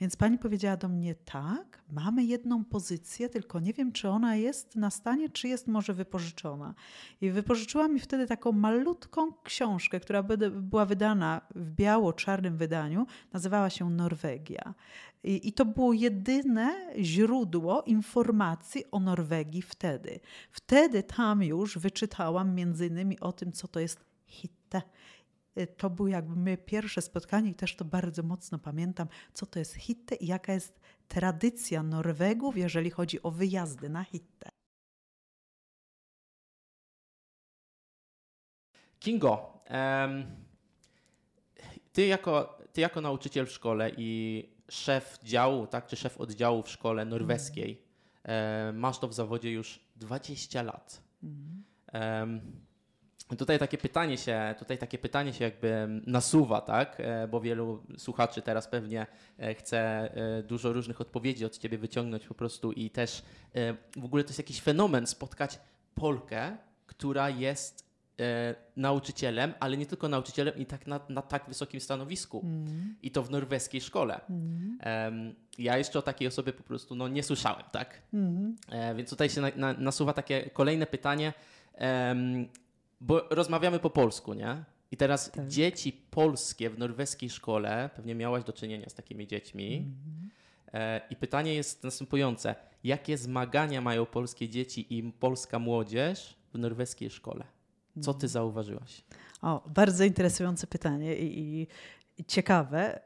Więc 0.00 0.16
pani 0.16 0.38
powiedziała 0.38 0.76
do 0.76 0.88
mnie: 0.88 1.14
Tak, 1.14 1.82
mamy 1.92 2.24
jedną 2.24 2.64
pozycję, 2.64 3.28
tylko 3.28 3.60
nie 3.60 3.72
wiem, 3.72 3.92
czy 3.92 4.08
ona 4.08 4.36
jest 4.36 4.76
na 4.76 4.90
stanie, 4.90 5.28
czy 5.28 5.48
jest 5.48 5.66
może 5.66 5.94
wypożyczona. 5.94 6.74
I 7.20 7.30
wypożyczyła 7.30 7.88
mi 7.88 8.00
wtedy 8.00 8.26
taką 8.26 8.52
malutką 8.52 9.32
książkę, 9.44 10.00
która 10.00 10.22
była 10.50 10.86
wydana 10.86 11.40
w 11.54 11.70
biało-czarnym 11.70 12.56
wydaniu, 12.56 13.06
nazywała 13.32 13.70
się 13.70 13.90
Norwegia. 13.90 14.74
I, 15.24 15.48
I 15.48 15.52
to 15.52 15.64
było 15.64 15.92
jedyne 15.92 16.74
źródło 16.98 17.82
informacji 17.82 18.84
o 18.90 19.00
Norwegii 19.00 19.62
wtedy. 19.62 20.20
Wtedy 20.50 21.02
tam 21.02 21.42
już 21.42 21.78
wyczytałam 21.78 22.54
między 22.54 22.86
innymi 22.86 23.20
o 23.20 23.32
tym, 23.32 23.52
co 23.52 23.68
to 23.68 23.80
jest 23.80 24.04
hitte. 24.26 24.82
Y, 25.58 25.66
To 25.66 25.90
było 25.90 26.08
jakby 26.08 26.36
moje 26.36 26.58
pierwsze 26.58 27.02
spotkanie 27.02 27.50
i 27.50 27.54
też 27.54 27.76
to 27.76 27.84
bardzo 27.84 28.22
mocno 28.22 28.58
pamiętam, 28.58 29.08
co 29.32 29.46
to 29.46 29.58
jest 29.58 29.74
hitte 29.74 30.14
i 30.14 30.26
jaka 30.26 30.52
jest 30.52 30.80
tradycja 31.08 31.82
Norwegów, 31.82 32.56
jeżeli 32.56 32.90
chodzi 32.90 33.22
o 33.22 33.30
wyjazdy 33.30 33.88
na 33.88 34.04
hitte. 34.04 34.50
Kingo, 38.98 39.62
em, 39.64 40.36
ty, 41.92 42.06
jako, 42.06 42.58
ty 42.72 42.80
jako 42.80 43.00
nauczyciel 43.00 43.46
w 43.46 43.50
szkole 43.52 43.90
i 43.96 44.48
szef 44.68 45.18
działu, 45.22 45.66
tak, 45.66 45.86
czy 45.86 45.96
szef 45.96 46.18
oddziału 46.20 46.62
w 46.62 46.68
szkole 46.68 47.04
norweskiej, 47.04 47.82
e, 48.22 48.72
masz 48.72 48.98
to 48.98 49.08
w 49.08 49.14
zawodzie 49.14 49.52
już 49.52 49.80
20 49.96 50.62
lat. 50.62 51.02
Em, 51.92 52.40
Tutaj 53.38 53.58
takie 53.58 53.78
pytanie 53.78 54.18
się, 54.18 54.54
tutaj 54.58 54.78
takie 54.78 54.98
pytanie 54.98 55.32
się 55.32 55.44
jakby 55.44 55.88
nasuwa, 56.06 56.60
tak? 56.60 56.96
E, 57.00 57.28
Bo 57.28 57.40
wielu 57.40 57.82
słuchaczy 57.98 58.42
teraz 58.42 58.68
pewnie 58.68 59.06
e, 59.38 59.54
chce 59.54 59.78
e, 59.78 60.42
dużo 60.42 60.72
różnych 60.72 61.00
odpowiedzi 61.00 61.44
od 61.44 61.58
ciebie 61.58 61.78
wyciągnąć 61.78 62.26
po 62.26 62.34
prostu 62.34 62.72
i 62.72 62.90
też 62.90 63.22
w 63.96 64.04
ogóle 64.04 64.24
to 64.24 64.28
jest 64.28 64.38
jakiś 64.38 64.60
fenomen 64.60 65.06
spotkać 65.06 65.58
Polkę, 65.94 66.56
która 66.86 67.30
jest 67.30 67.90
nauczycielem, 68.76 69.54
ale 69.60 69.76
nie 69.76 69.86
tylko 69.86 70.08
nauczycielem 70.08 70.56
i 70.56 70.66
tak 70.66 70.86
na, 70.86 71.00
na 71.08 71.22
tak 71.22 71.48
wysokim 71.48 71.80
stanowisku. 71.80 72.44
I 73.02 73.10
to 73.10 73.22
w 73.22 73.30
norweskiej 73.30 73.80
szkole. 73.80 74.20
Em, 74.80 75.34
ja 75.58 75.78
jeszcze 75.78 75.98
o 75.98 76.02
takiej 76.02 76.28
osobie 76.28 76.52
po 76.52 76.62
prostu 76.62 76.94
no, 76.94 77.08
nie 77.08 77.22
słyszałem, 77.22 77.64
tak? 77.72 78.02
E, 78.68 78.94
więc 78.94 79.10
tutaj 79.10 79.30
się 79.30 79.40
na, 79.40 79.50
na, 79.56 79.72
nasuwa 79.72 80.12
takie 80.12 80.50
kolejne 80.50 80.86
pytanie, 80.86 81.32
bo 83.00 83.26
rozmawiamy 83.30 83.78
po 83.78 83.90
polsku, 83.90 84.34
nie? 84.34 84.64
I 84.92 84.96
teraz 84.96 85.30
Tak. 85.30 85.48
dzieci 85.48 85.92
polskie 86.10 86.70
w 86.70 86.78
norweskiej 86.78 87.30
szkole, 87.30 87.90
pewnie 87.96 88.14
miałaś 88.14 88.44
do 88.44 88.52
czynienia 88.52 88.88
z 88.88 88.94
takimi 88.94 89.26
dziećmi. 89.26 89.90
E, 90.72 91.00
I 91.10 91.16
pytanie 91.16 91.54
jest 91.54 91.84
następujące. 91.84 92.54
Jakie 92.84 93.18
zmagania 93.18 93.80
mają 93.80 94.06
polskie 94.06 94.48
dzieci 94.48 94.98
i 94.98 95.12
polska 95.12 95.58
młodzież 95.58 96.36
w 96.54 96.58
norweskiej 96.58 97.10
szkole? 97.10 97.44
Co 98.00 98.14
ty 98.14 98.28
zauważyłaś? 98.28 99.04
O, 99.42 99.62
bardzo 99.74 100.04
interesujące 100.04 100.66
pytanie 100.66 101.16
i, 101.16 101.66
i, 102.18 102.24
ciekawe. 102.24 103.00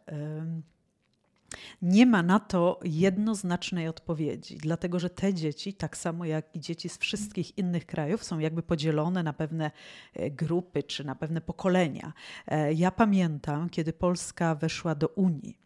Nie 1.82 2.06
ma 2.06 2.23
na 2.23 2.40
to 2.40 2.80
jednoznacznej 2.84 3.88
odpowiedzi, 3.88 4.56
dlatego 4.56 4.99
że 4.99 5.11
te 5.11 5.34
dzieci, 5.34 5.75
tak 5.75 5.96
samo 5.96 6.25
jak 6.25 6.56
i 6.56 6.61
dzieci 6.61 6.88
z 6.88 6.99
wszystkich 6.99 7.58
innych 7.58 7.87
krajów, 7.87 8.25
są 8.25 8.38
jakby 8.38 8.62
podzielone 8.62 9.23
na 9.23 9.32
pewne 9.32 9.70
e, 10.14 10.30
grupy 10.30 10.82
czy 10.82 11.04
na 11.04 11.14
pewne 11.14 11.40
pokolenia. 11.40 12.12
E, 12.46 12.73
Ja 12.73 12.90
pamiętam, 12.90 13.70
kiedy 13.70 13.92
Polska 13.92 14.54
weszła 14.54 14.94
do 14.94 15.08
Unii. 15.08 15.58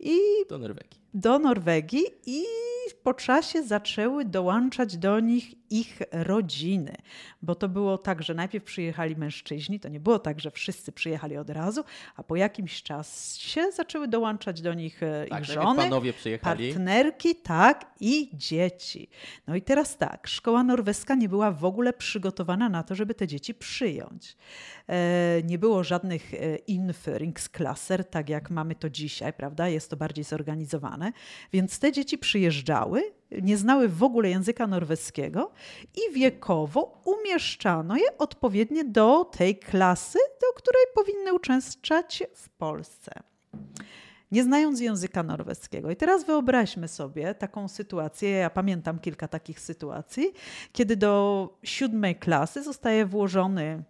i 0.01 0.19
Do 0.49 0.59
Norwegii. 0.59 1.01
Do 1.17 1.39
Norwegii 1.39 2.05
i 2.27 2.45
po 3.03 3.15
czasie 3.15 3.63
zaczęły 3.63 4.25
dołączać 4.25 4.97
do 4.97 5.21
nich 5.21 5.55
ich 5.71 5.99
rodziny. 6.13 6.95
Bo 7.43 7.55
to 7.55 7.69
było 7.69 7.99
tak, 7.99 8.23
że 8.23 8.35
najpierw 8.35 8.65
przyjechali 8.65 9.17
mężczyźni, 9.17 9.81
to 9.81 9.89
nie 9.89 10.01
było 10.01 10.19
tak, 10.19 10.41
że 10.41 10.51
wszyscy 10.51 10.93
przyjechali 10.93 11.37
od 11.37 11.51
razu, 11.51 11.85
a 12.17 12.23
po 12.23 12.37
jakimś 12.37 12.83
czasie 12.83 13.73
zaczęły 13.73 14.09
dołączać 14.09 14.61
do 14.63 14.75
nich 14.75 15.03
e, 15.03 15.27
Tak, 15.31 15.41
ich 15.41 15.47
żony, 15.47 15.83
panowie 15.83 16.13
przyjechali. 16.13 16.69
partnerki, 16.73 17.35
tak, 17.35 17.91
i 18.01 18.31
dzieci. 18.35 19.09
No 19.47 19.57
i 19.57 19.63
teraz 19.63 19.97
tak, 19.97 20.27
szkoła 20.29 20.63
norweska 20.63 21.15
nie 21.15 21.29
była 21.29 21.51
w 21.53 21.65
ogóle 21.65 21.93
przygotowana 21.93 22.69
na 22.69 22.83
to, 22.83 22.95
żeby 22.95 23.15
te 23.15 23.27
dzieci 23.27 23.55
przyjąć. 23.55 24.37
E, 24.89 25.43
nie 25.45 25.59
było 25.59 25.85
żadnych 25.85 26.35
e, 26.35 26.57
införingsklasser, 26.57 28.05
tak 28.05 28.29
jak 28.29 28.51
mamy 28.51 28.75
to 28.75 28.91
dzisiaj, 28.91 29.33
prawda? 29.33 29.69
Jest 29.69 29.91
to 29.91 29.97
bardziej 29.97 30.25
zorganizowane. 30.25 31.13
Więc 31.53 31.79
te 31.79 31.93
dzieci 31.93 32.19
przyjeżdżały, 32.19 33.03
nie 33.43 33.57
znały 33.57 33.89
w 33.89 34.03
ogóle 34.03 34.31
języka 34.31 34.67
norweskiego 34.67 35.53
i 35.95 36.15
wiekowo 36.15 37.03
umieszczano 37.05 37.97
je 37.97 38.19
odpowiednio 38.19 38.85
do 38.85 39.25
tej 39.25 39.59
klasy, 39.59 40.19
do 40.41 40.53
której 40.57 40.83
powinny 40.95 41.35
uczęszczać 41.35 42.23
w 42.35 42.49
Polsce 42.49 43.23
nie 44.33 44.45
znając 44.45 44.81
języka 44.81 45.23
norweskiego. 45.23 45.91
I 45.91 45.97
teraz 45.97 46.25
wyobraźmy 46.25 46.89
sobie 46.89 47.35
taką 47.35 47.69
sytuację, 47.69 48.31
ja 48.31 48.51
pamiętam 48.51 48.99
kilka 48.99 49.29
takich 49.29 49.61
sytuacji, 49.61 50.33
kiedy 50.73 50.97
do 50.97 51.49
siódmej 51.63 52.17
klasy 52.17 52.63
zostaje 52.63 53.07
włożony 53.07 53.85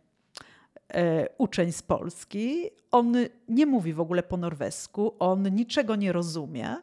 uczeń 1.38 1.72
z 1.72 1.82
Polski. 1.82 2.70
On 2.90 3.14
nie 3.48 3.66
mówi 3.66 3.92
w 3.92 4.00
ogóle 4.00 4.22
po 4.22 4.36
norwesku, 4.36 5.14
on 5.18 5.54
niczego 5.54 5.96
nie 5.96 6.12
rozumie 6.12 6.76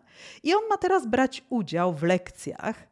i 0.43 0.53
on 0.53 0.61
ma 0.69 0.77
teraz 0.77 1.07
brać 1.07 1.43
udział 1.49 1.93
w 1.93 2.03
lekcjach. 2.03 2.87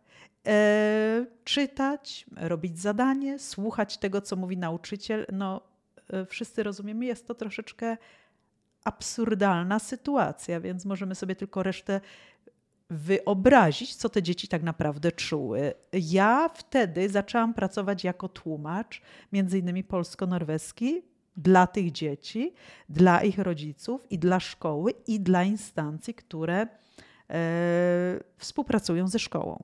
E, 0.47 1.25
czytać, 1.43 2.25
robić 2.35 2.79
zadanie, 2.79 3.39
słuchać 3.39 3.97
tego, 3.97 4.21
co 4.21 4.35
mówi 4.35 4.57
nauczyciel. 4.57 5.25
No, 5.33 5.61
e, 6.13 6.25
wszyscy 6.25 6.63
rozumiemy, 6.63 7.05
jest 7.05 7.27
to 7.27 7.35
troszeczkę 7.35 7.97
absurdalna 8.83 9.79
sytuacja, 9.79 10.59
więc 10.59 10.85
możemy 10.85 11.15
sobie 11.15 11.35
tylko 11.35 11.63
resztę 11.63 12.01
wyobrazić, 12.91 13.95
co 13.95 14.09
te 14.09 14.23
dzieci 14.23 14.47
tak 14.47 14.63
naprawdę 14.63 15.11
czuły. 15.11 15.73
Ja 15.93 16.49
wtedy 16.49 17.09
zaczęłam 17.09 17.53
pracować 17.53 18.03
jako 18.03 18.29
tłumacz, 18.29 19.01
między 19.31 19.59
innymi 19.59 19.83
polsko-norweski, 19.83 21.01
dla 21.37 21.67
tych 21.67 21.91
dzieci, 21.91 22.53
dla 22.89 23.21
ich 23.23 23.37
rodziców 23.39 24.11
i 24.11 24.19
dla 24.19 24.39
szkoły 24.39 24.93
i 25.07 25.19
dla 25.19 25.43
instancji, 25.43 26.13
które 26.13 26.67
e, 27.29 28.19
współpracują 28.37 29.07
ze 29.07 29.19
szkołą. 29.19 29.63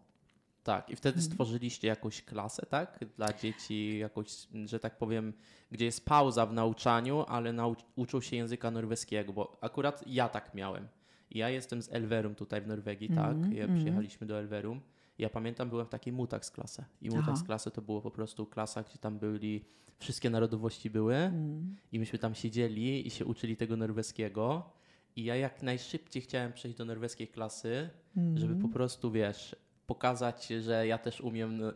Tak, 0.63 0.89
i 0.89 0.95
wtedy 0.95 1.15
Mhm. 1.15 1.31
stworzyliście 1.31 1.87
jakąś 1.87 2.21
klasę, 2.21 2.65
tak? 2.69 2.99
Dla 3.17 3.33
dzieci, 3.33 3.97
jakąś, 3.97 4.27
że 4.65 4.79
tak 4.79 4.97
powiem, 4.97 5.33
gdzie 5.71 5.85
jest 5.85 6.05
pauza 6.05 6.45
w 6.45 6.53
nauczaniu, 6.53 7.25
ale 7.27 7.53
nauc- 7.53 7.83
uczą 7.95 8.21
się 8.21 8.35
języka 8.35 8.71
norweskiego, 8.71 9.33
bo 9.33 9.57
akurat 9.61 10.03
ja 10.07 10.29
tak 10.29 10.53
miałem. 10.53 10.87
Ja 11.31 11.49
jestem 11.49 11.81
z 11.81 11.89
Elverum 11.93 12.35
tutaj 12.35 12.61
w 12.61 12.67
Norwegii, 12.67 13.09
Mhm, 13.09 13.41
tak? 13.43 13.53
Ja 13.53 13.67
przyjechaliśmy 13.75 14.27
do 14.27 14.39
Elverum. 14.39 14.81
Ja 15.17 15.29
pamiętam, 15.29 15.69
byłem 15.69 15.85
w 15.85 15.89
takiej 15.89 16.13
Mutax 16.13 16.51
klasę. 16.51 16.85
I 17.01 17.09
Mutax 17.09 17.43
klasę 17.43 17.71
to 17.71 17.81
było 17.81 18.01
po 18.01 18.11
prostu 18.11 18.45
klasa, 18.45 18.83
gdzie 18.83 18.97
tam 18.97 19.19
byli, 19.19 19.65
wszystkie 19.99 20.29
narodowości 20.29 20.89
były 20.89 21.15
Mhm. 21.15 21.75
i 21.91 21.99
myśmy 21.99 22.19
tam 22.19 22.35
siedzieli 22.35 23.07
i 23.07 23.09
się 23.09 23.25
uczyli 23.25 23.57
tego 23.57 23.77
norweskiego. 23.77 24.69
I 25.15 25.23
ja 25.23 25.35
jak 25.35 25.63
najszybciej 25.63 26.21
chciałem 26.21 26.53
przejść 26.53 26.77
do 26.77 26.85
norweskiej 26.85 27.27
klasy, 27.27 27.89
żeby 28.35 28.55
po 28.61 28.67
prostu, 28.69 29.11
wiesz, 29.11 29.55
pokazać, 29.87 30.47
że 30.47 30.87
ja 30.87 30.97
też 30.97 31.21
umiem, 31.21 31.61
e, 31.63 31.71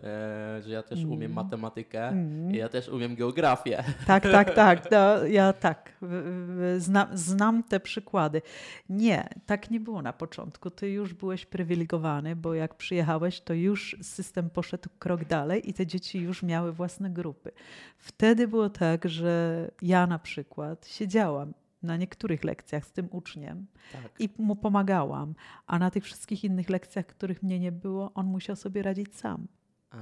że 0.62 0.70
ja 0.74 0.84
też 0.84 1.00
Mm. 1.00 1.12
umiem 1.12 1.34
matematykę, 1.34 2.08
Mm. 2.08 2.52
i 2.52 2.58
ja 2.58 2.70
też 2.70 2.90
umiem 2.90 3.16
geografię. 3.16 3.84
Tak, 4.08 4.24
tak, 4.24 4.54
tak. 4.64 4.92
No, 4.92 5.26
ja 5.26 5.54
tak. 5.54 5.92
Znam, 6.78 7.08
znam 7.18 7.64
te 7.64 7.80
przykłady. 7.80 8.42
Nie, 8.90 9.30
tak 9.46 9.72
nie 9.72 9.80
było 9.80 10.02
na 10.02 10.14
początku. 10.14 10.70
Ty 10.72 10.90
już 10.90 11.14
byłeś 11.14 11.46
prywilegowany, 11.46 12.36
bo 12.36 12.54
jak 12.54 12.76
przyjechałeś, 12.76 13.42
to 13.42 13.54
już 13.54 13.98
system 14.02 14.50
poszedł 14.50 14.90
krok 15.00 15.26
dalej 15.26 15.70
i 15.70 15.74
te 15.74 15.88
dzieci 15.88 16.20
już 16.20 16.44
miały 16.44 16.72
własne 16.74 17.10
grupy. 17.10 17.52
Wtedy 17.98 18.48
było 18.48 18.70
tak, 18.70 19.10
że 19.10 19.68
ja 19.82 20.08
na 20.08 20.20
przykład 20.20 20.88
siedziałam 20.88 21.54
na 21.84 21.98
niektórych 21.98 22.44
lekcjach 22.44 22.86
z 22.86 22.92
tym 22.92 23.08
uczniem 23.12 23.68
Tak. 23.92 24.12
i 24.20 24.30
mu 24.38 24.56
pomagałam, 24.56 25.36
a 25.68 25.80
na 25.80 25.92
tych 25.92 26.04
wszystkich 26.04 26.44
innych 26.44 26.70
lekcjach, 26.70 27.06
których 27.06 27.44
mnie 27.44 27.60
nie 27.60 27.72
było, 27.72 28.12
on 28.14 28.26
musiał 28.26 28.56
sobie 28.56 28.84
radzić 28.84 29.16
sam. 29.16 29.48
A. 29.92 29.98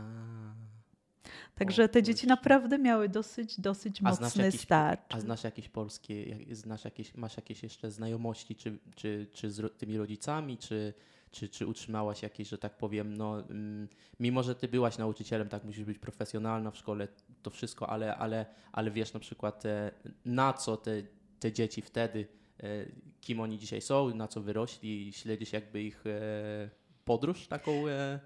Także 1.55 1.89
te 1.89 2.03
dzieci 2.03 2.27
naprawdę 2.27 2.77
miały 2.77 3.09
dosyć, 3.09 3.59
dosyć 3.59 4.01
A 4.03 4.09
mocny 4.09 4.45
jakiś- 4.45 4.61
start. 4.61 5.15
A 5.15 5.19
znasz 5.19 5.43
jakieś 5.43 5.69
polskie, 5.69 6.37
znasz 6.51 6.85
jakieś, 6.85 7.15
masz 7.15 7.37
jakieś 7.37 7.63
jeszcze 7.63 7.91
znajomości, 7.91 8.55
czy, 8.55 8.79
czy, 8.95 9.27
czy 9.33 9.51
z 9.51 9.77
tymi 9.77 9.97
rodzicami, 9.97 10.57
czy, 10.57 10.93
czy, 11.31 11.49
czy 11.49 11.67
utrzymałaś 11.67 12.23
jakieś, 12.23 12.49
że 12.49 12.57
tak 12.57 12.77
powiem, 12.77 13.17
no, 13.17 13.39
mm, 13.49 13.87
mimo 14.19 14.43
że 14.43 14.55
ty 14.55 14.67
byłaś 14.67 14.97
nauczycielem, 14.97 15.49
tak, 15.49 15.63
musisz 15.63 15.83
być 15.85 15.99
profesjonalna 15.99 16.71
w 16.71 16.77
szkole, 16.77 17.07
to 17.41 17.49
wszystko, 17.49 17.89
ale, 17.89 18.15
ale, 18.15 18.45
ale 18.71 18.91
wiesz 18.91 19.13
na 19.13 19.19
przykład, 19.19 19.65
e, 19.65 19.91
na 20.25 20.53
co 20.53 20.77
te, 20.77 20.91
te 21.39 21.51
dzieci 21.51 21.81
wtedy, 21.81 22.27
e, 22.63 22.85
kim 23.21 23.39
oni 23.39 23.59
dzisiaj 23.59 23.81
są, 23.81 24.15
na 24.15 24.27
co 24.27 24.41
wyrośli, 24.41 25.13
śledzisz 25.13 25.53
jakby 25.53 25.83
ich 25.83 26.03
e, 26.05 26.69
podróż 27.05 27.47
taką, 27.47 27.87
e, 27.87 28.19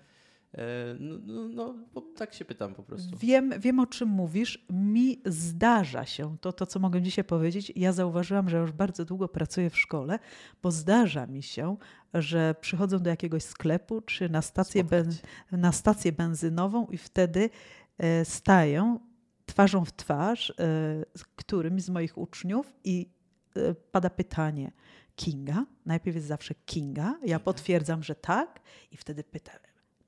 no, 0.99 1.17
no, 1.49 1.73
no, 1.95 2.01
tak 2.15 2.33
się 2.33 2.45
pytam 2.45 2.75
po 2.75 2.83
prostu. 2.83 3.17
Wiem, 3.17 3.53
wiem, 3.59 3.79
o 3.79 3.85
czym 3.85 4.09
mówisz. 4.09 4.65
Mi 4.69 5.21
zdarza 5.25 6.05
się, 6.05 6.37
to, 6.41 6.53
to 6.53 6.65
co 6.65 6.79
mogę 6.79 7.01
dzisiaj 7.01 7.23
powiedzieć, 7.23 7.73
ja 7.75 7.91
zauważyłam, 7.91 8.49
że 8.49 8.57
już 8.57 8.71
bardzo 8.71 9.05
długo 9.05 9.27
pracuję 9.27 9.69
w 9.69 9.77
szkole, 9.77 10.19
bo 10.63 10.71
zdarza 10.71 11.27
mi 11.27 11.43
się, 11.43 11.77
że 12.13 12.55
przychodzą 12.61 12.99
do 12.99 13.09
jakiegoś 13.09 13.43
sklepu 13.43 14.01
czy 14.01 14.29
na 14.29 14.41
stację, 14.41 14.83
ben, 14.83 15.11
na 15.51 15.71
stację 15.71 16.11
benzynową 16.11 16.87
i 16.87 16.97
wtedy 16.97 17.49
stają 18.23 18.99
twarzą 19.45 19.85
w 19.85 19.91
twarz 19.91 20.49
e, 20.49 20.53
z 21.15 21.23
którymś 21.35 21.83
z 21.83 21.89
moich 21.89 22.17
uczniów 22.17 22.73
i 22.83 23.09
e, 23.55 23.73
pada 23.73 24.09
pytanie 24.09 24.71
Kinga. 25.15 25.65
Najpierw 25.85 26.15
jest 26.15 26.27
zawsze 26.27 26.55
Kinga. 26.65 27.15
Ja 27.25 27.39
potwierdzam, 27.39 28.03
że 28.03 28.15
tak 28.15 28.59
i 28.91 28.97
wtedy 28.97 29.23
pytam 29.23 29.55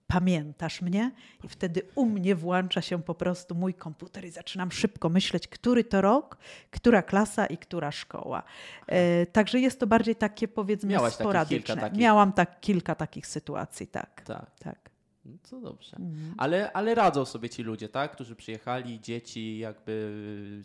pamiętasz 0.08 0.82
mnie? 0.82 1.12
I 1.44 1.48
wtedy 1.48 1.82
u 1.96 2.06
mnie 2.06 2.36
włącza 2.36 2.82
się 2.82 3.04
po 3.04 3.16
prostu 3.16 3.56
mój 3.56 3.74
komputer 3.74 4.26
i 4.26 4.30
zaczynam 4.30 4.72
szybko 4.72 5.10
myśleć, 5.10 5.48
który 5.48 5.84
to 5.84 6.02
rok, 6.02 6.38
która 6.72 7.02
klasa 7.02 7.46
i 7.46 7.58
która 7.58 7.92
szkoła. 7.92 8.44
E, 8.88 9.26
także 9.26 9.60
jest 9.60 9.80
to 9.80 9.88
bardziej 9.88 10.16
takie 10.16 10.48
powiedzmy 10.48 10.90
Miałaś 10.90 11.14
takich 11.14 11.26
sporadyczne. 11.26 11.58
kilka 11.58 11.82
takich. 11.82 12.00
Miałam 12.00 12.34
tak 12.34 12.60
kilka 12.60 12.96
takich 12.96 13.28
sytuacji, 13.28 13.88
tak. 13.88 14.22
Tak. 14.26 14.52
tak. 14.60 14.95
No 15.26 15.38
to 15.50 15.62
dobrze. 15.62 15.98
Mhm. 15.98 16.34
Ale, 16.38 16.74
ale 16.74 16.96
radzą 16.96 17.26
sobie 17.26 17.50
ci 17.50 17.64
ludzie, 17.64 17.90
tak? 17.90 18.12
Którzy 18.12 18.36
przyjechali, 18.36 19.00
dzieci, 19.02 19.58
jakby 19.58 20.64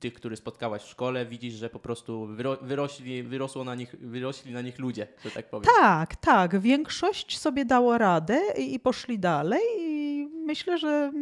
tych, 0.00 0.14
których 0.14 0.38
spotkałaś 0.38 0.82
w 0.82 0.88
szkole, 0.88 1.26
widzisz, 1.26 1.54
że 1.54 1.70
po 1.70 1.78
prostu 1.78 2.26
wyro, 2.26 2.56
wyrośli, 2.62 3.22
wyrosło 3.22 3.64
na 3.64 3.74
nich, 3.74 3.96
wyrośli 4.00 4.52
na 4.52 4.60
nich 4.60 4.78
ludzie, 4.78 5.08
że 5.24 5.30
tak 5.30 5.50
powiem. 5.50 5.64
Tak, 5.80 6.16
tak. 6.16 6.60
Większość 6.60 7.38
sobie 7.38 7.64
dało 7.64 7.98
radę 7.98 8.40
i, 8.58 8.74
i 8.74 8.80
poszli 8.80 9.18
dalej 9.18 9.62
i 9.80 10.26
myślę, 10.26 10.78
że 10.78 11.12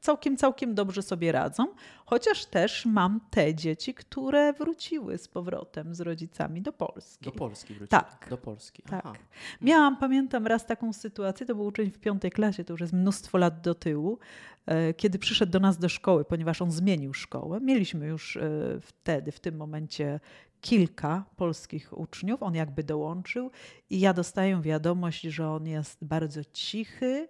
całkiem, 0.00 0.36
całkiem 0.36 0.74
dobrze 0.74 1.02
sobie 1.02 1.32
radzą. 1.32 1.66
Chociaż 2.06 2.44
też 2.46 2.86
mam 2.86 3.20
te 3.30 3.54
dzieci, 3.54 3.94
które 3.94 4.52
wróciły 4.52 5.18
z 5.18 5.28
powrotem 5.28 5.94
z 5.94 6.00
rodzicami 6.00 6.62
do 6.62 6.72
Polski. 6.72 7.24
Do 7.24 7.32
Polski 7.32 7.74
wrócili. 7.74 7.88
Tak. 7.88 8.26
Do 8.30 8.38
Polski. 8.38 8.82
Tak. 8.82 9.02
Aha. 9.04 9.14
Miałam, 9.60 9.96
pamiętam 9.96 10.46
raz 10.46 10.66
taką 10.66 10.92
sytuację, 10.92 11.46
to 11.46 11.54
był 11.54 11.64
uczeń 11.64 11.90
w 11.90 11.98
piątej 11.98 12.30
klasie, 12.30 12.64
to 12.64 12.72
już 12.72 12.80
jest 12.80 12.92
mnóstwo 12.92 13.38
lat 13.38 13.60
do 13.60 13.74
tyłu, 13.74 14.18
e, 14.66 14.94
kiedy 14.94 15.18
przyszedł 15.18 15.52
do 15.52 15.60
nas 15.60 15.78
do 15.78 15.88
szkoły, 15.88 16.24
ponieważ 16.24 16.62
on 16.62 16.70
zmienił 16.70 17.14
szkołę. 17.14 17.60
Mieliśmy 17.60 18.06
już 18.06 18.36
e, 18.36 18.50
wtedy, 18.80 19.32
w 19.32 19.40
tym 19.40 19.56
momencie 19.56 20.20
kilka 20.60 21.24
polskich 21.36 21.98
uczniów, 21.98 22.42
on 22.42 22.54
jakby 22.54 22.84
dołączył 22.84 23.50
i 23.90 24.00
ja 24.00 24.12
dostaję 24.12 24.60
wiadomość, 24.62 25.22
że 25.22 25.48
on 25.48 25.66
jest 25.66 26.04
bardzo 26.04 26.44
cichy 26.44 27.28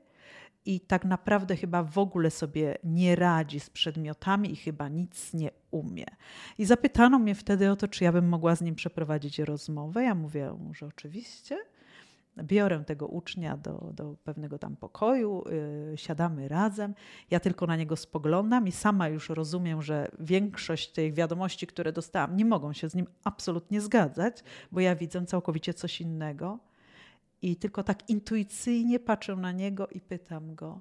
i 0.67 0.81
tak 0.81 1.05
naprawdę 1.05 1.57
chyba 1.57 1.83
w 1.83 1.99
ogóle 1.99 2.31
sobie 2.31 2.79
nie 2.85 3.17
radzi 3.17 3.61
z 3.61 3.71
przedmiotami 3.71 4.53
i 4.53 4.57
chyba 4.57 4.89
nic 4.89 5.35
nie 5.35 5.51
umie. 5.71 6.07
I 6.59 6.65
zapytano 6.65 7.19
mnie 7.19 7.35
wtedy 7.35 7.71
o 7.71 7.77
to, 7.77 7.89
czy 7.89 8.05
ja 8.05 8.13
bym 8.13 8.29
mogła 8.29 8.57
z 8.57 8.61
nim 8.61 8.75
przeprowadzić 8.75 9.39
rozmowę. 9.39 10.03
Ja 10.03 10.15
mówię, 10.15 10.55
że 10.73 10.87
oczywiście. 10.87 11.59
Biorę 12.43 12.85
tego 12.85 13.07
ucznia 13.07 13.57
do, 13.57 13.91
do 13.95 14.17
pewnego 14.25 14.59
tam 14.59 14.77
pokoju, 14.77 15.45
yy, 15.91 15.99
siadamy 15.99 16.49
razem. 16.49 16.95
Ja 17.31 17.41
tylko 17.41 17.67
na 17.67 17.77
niego 17.77 17.97
spoglądam 17.97 18.69
i 18.69 18.73
sama 18.73 19.09
już 19.09 19.29
rozumiem, 19.29 19.83
że 19.83 20.11
większość 20.21 20.93
tych 20.93 21.15
wiadomości, 21.15 21.67
które 21.67 21.93
dostałam, 21.93 22.37
nie 22.37 22.45
mogą 22.45 22.73
się 22.73 22.89
z 22.89 22.95
nim 22.95 23.07
absolutnie 23.25 23.81
zgadzać, 23.81 24.45
bo 24.73 24.81
ja 24.81 24.97
widzę 24.97 25.27
całkowicie 25.27 25.75
coś 25.75 26.01
innego. 26.01 26.59
I 27.43 27.57
tylko 27.57 27.83
tak 27.83 28.11
intuicyjnie 28.11 29.01
patrzę 29.01 29.37
na 29.37 29.53
niego 29.53 29.87
i 29.89 30.01
pytam 30.01 30.55
go, 30.55 30.81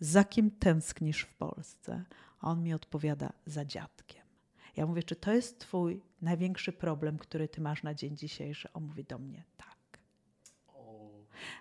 za 0.00 0.24
kim 0.24 0.50
tęsknisz 0.50 1.22
w 1.22 1.34
Polsce? 1.34 2.04
A 2.40 2.50
on 2.50 2.62
mi 2.62 2.74
odpowiada, 2.74 3.32
za 3.46 3.64
dziadkiem. 3.64 4.22
Ja 4.76 4.86
mówię, 4.86 5.02
czy 5.02 5.16
to 5.16 5.32
jest 5.32 5.58
twój 5.58 6.02
największy 6.22 6.72
problem, 6.72 7.18
który 7.18 7.48
ty 7.48 7.60
masz 7.60 7.82
na 7.82 7.94
dzień 7.94 8.16
dzisiejszy? 8.16 8.68
On 8.72 8.84
mówi 8.84 9.04
do 9.04 9.18
mnie, 9.18 9.44
tak. 9.56 9.98
O, 10.68 11.08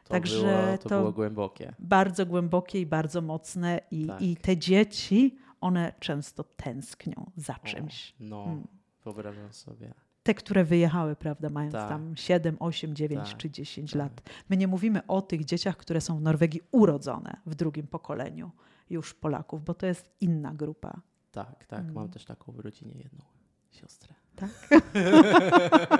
to 0.03 0.09
Także 0.11 0.37
było, 0.65 0.77
to, 0.77 0.89
to- 0.89 0.99
było 0.99 1.11
głębokie. 1.11 1.73
Bardzo 1.79 2.25
głębokie 2.25 2.81
i 2.81 2.85
bardzo 2.85 3.21
mocne 3.21 3.81
i, 3.91 4.07
Tak. 4.07 4.21
i 4.21 4.35
te 4.37 4.57
dzieci, 4.57 5.37
one 5.61 5.93
często 5.99 6.43
tęsknią 6.43 7.31
za 7.35 7.55
O, 7.55 7.65
czymś. 7.67 8.13
no, 8.19 8.43
Mm. 8.43 8.67
wyobrażam 9.03 9.53
sobie. 9.53 9.93
Te, 10.23 10.33
które 10.33 10.63
wyjechały, 10.63 11.15
prawda, 11.15 11.49
mając 11.49 11.73
Tak. 11.73 11.89
tam 11.89 12.15
7, 12.17 12.57
8, 12.59 12.95
9 12.95 13.29
Tak, 13.29 13.37
czy 13.37 13.49
10 13.49 13.91
tak. 13.91 13.99
lat. 13.99 14.21
My 14.49 14.57
nie 14.57 14.67
mówimy 14.67 15.07
o 15.07 15.21
tych 15.21 15.45
dzieciach, 15.45 15.77
które 15.77 16.01
są 16.01 16.17
w 16.17 16.21
Norwegii 16.21 16.61
urodzone 16.71 17.37
w 17.45 17.55
drugim 17.55 17.87
pokoleniu 17.87 18.51
już 18.89 19.13
Polaków, 19.13 19.63
bo 19.63 19.73
to 19.73 19.85
jest 19.85 20.09
inna 20.21 20.53
grupa. 20.53 21.01
Tak, 21.31 21.65
tak. 21.65 21.79
Mm. 21.79 21.93
Mam 21.93 22.09
też 22.09 22.25
taką 22.25 22.51
w 22.51 22.59
rodzinie 22.59 22.93
jedną 22.97 23.25
siostrę. 23.71 24.13
Tak? 24.35 24.49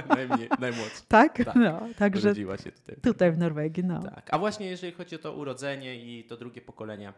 Najmniej, 0.17 0.49
najmłodsza. 0.59 1.01
Tak? 1.07 1.45
Tak. 1.45 1.55
No, 1.55 1.81
także 1.97 2.27
Urodziła 2.27 2.57
się 2.57 2.71
tutaj. 2.71 2.95
tutaj 3.01 3.31
w 3.31 3.37
Norwegii, 3.37 3.83
no. 3.83 4.03
Tak. 4.03 4.27
A 4.31 4.37
właśnie 4.37 4.65
jeżeli 4.65 4.93
chodzi 4.93 5.15
o 5.15 5.19
to 5.19 5.33
urodzenie 5.33 5.95
i 5.95 6.23
to 6.23 6.37
drugie 6.37 6.61
pokolenie. 6.61 7.13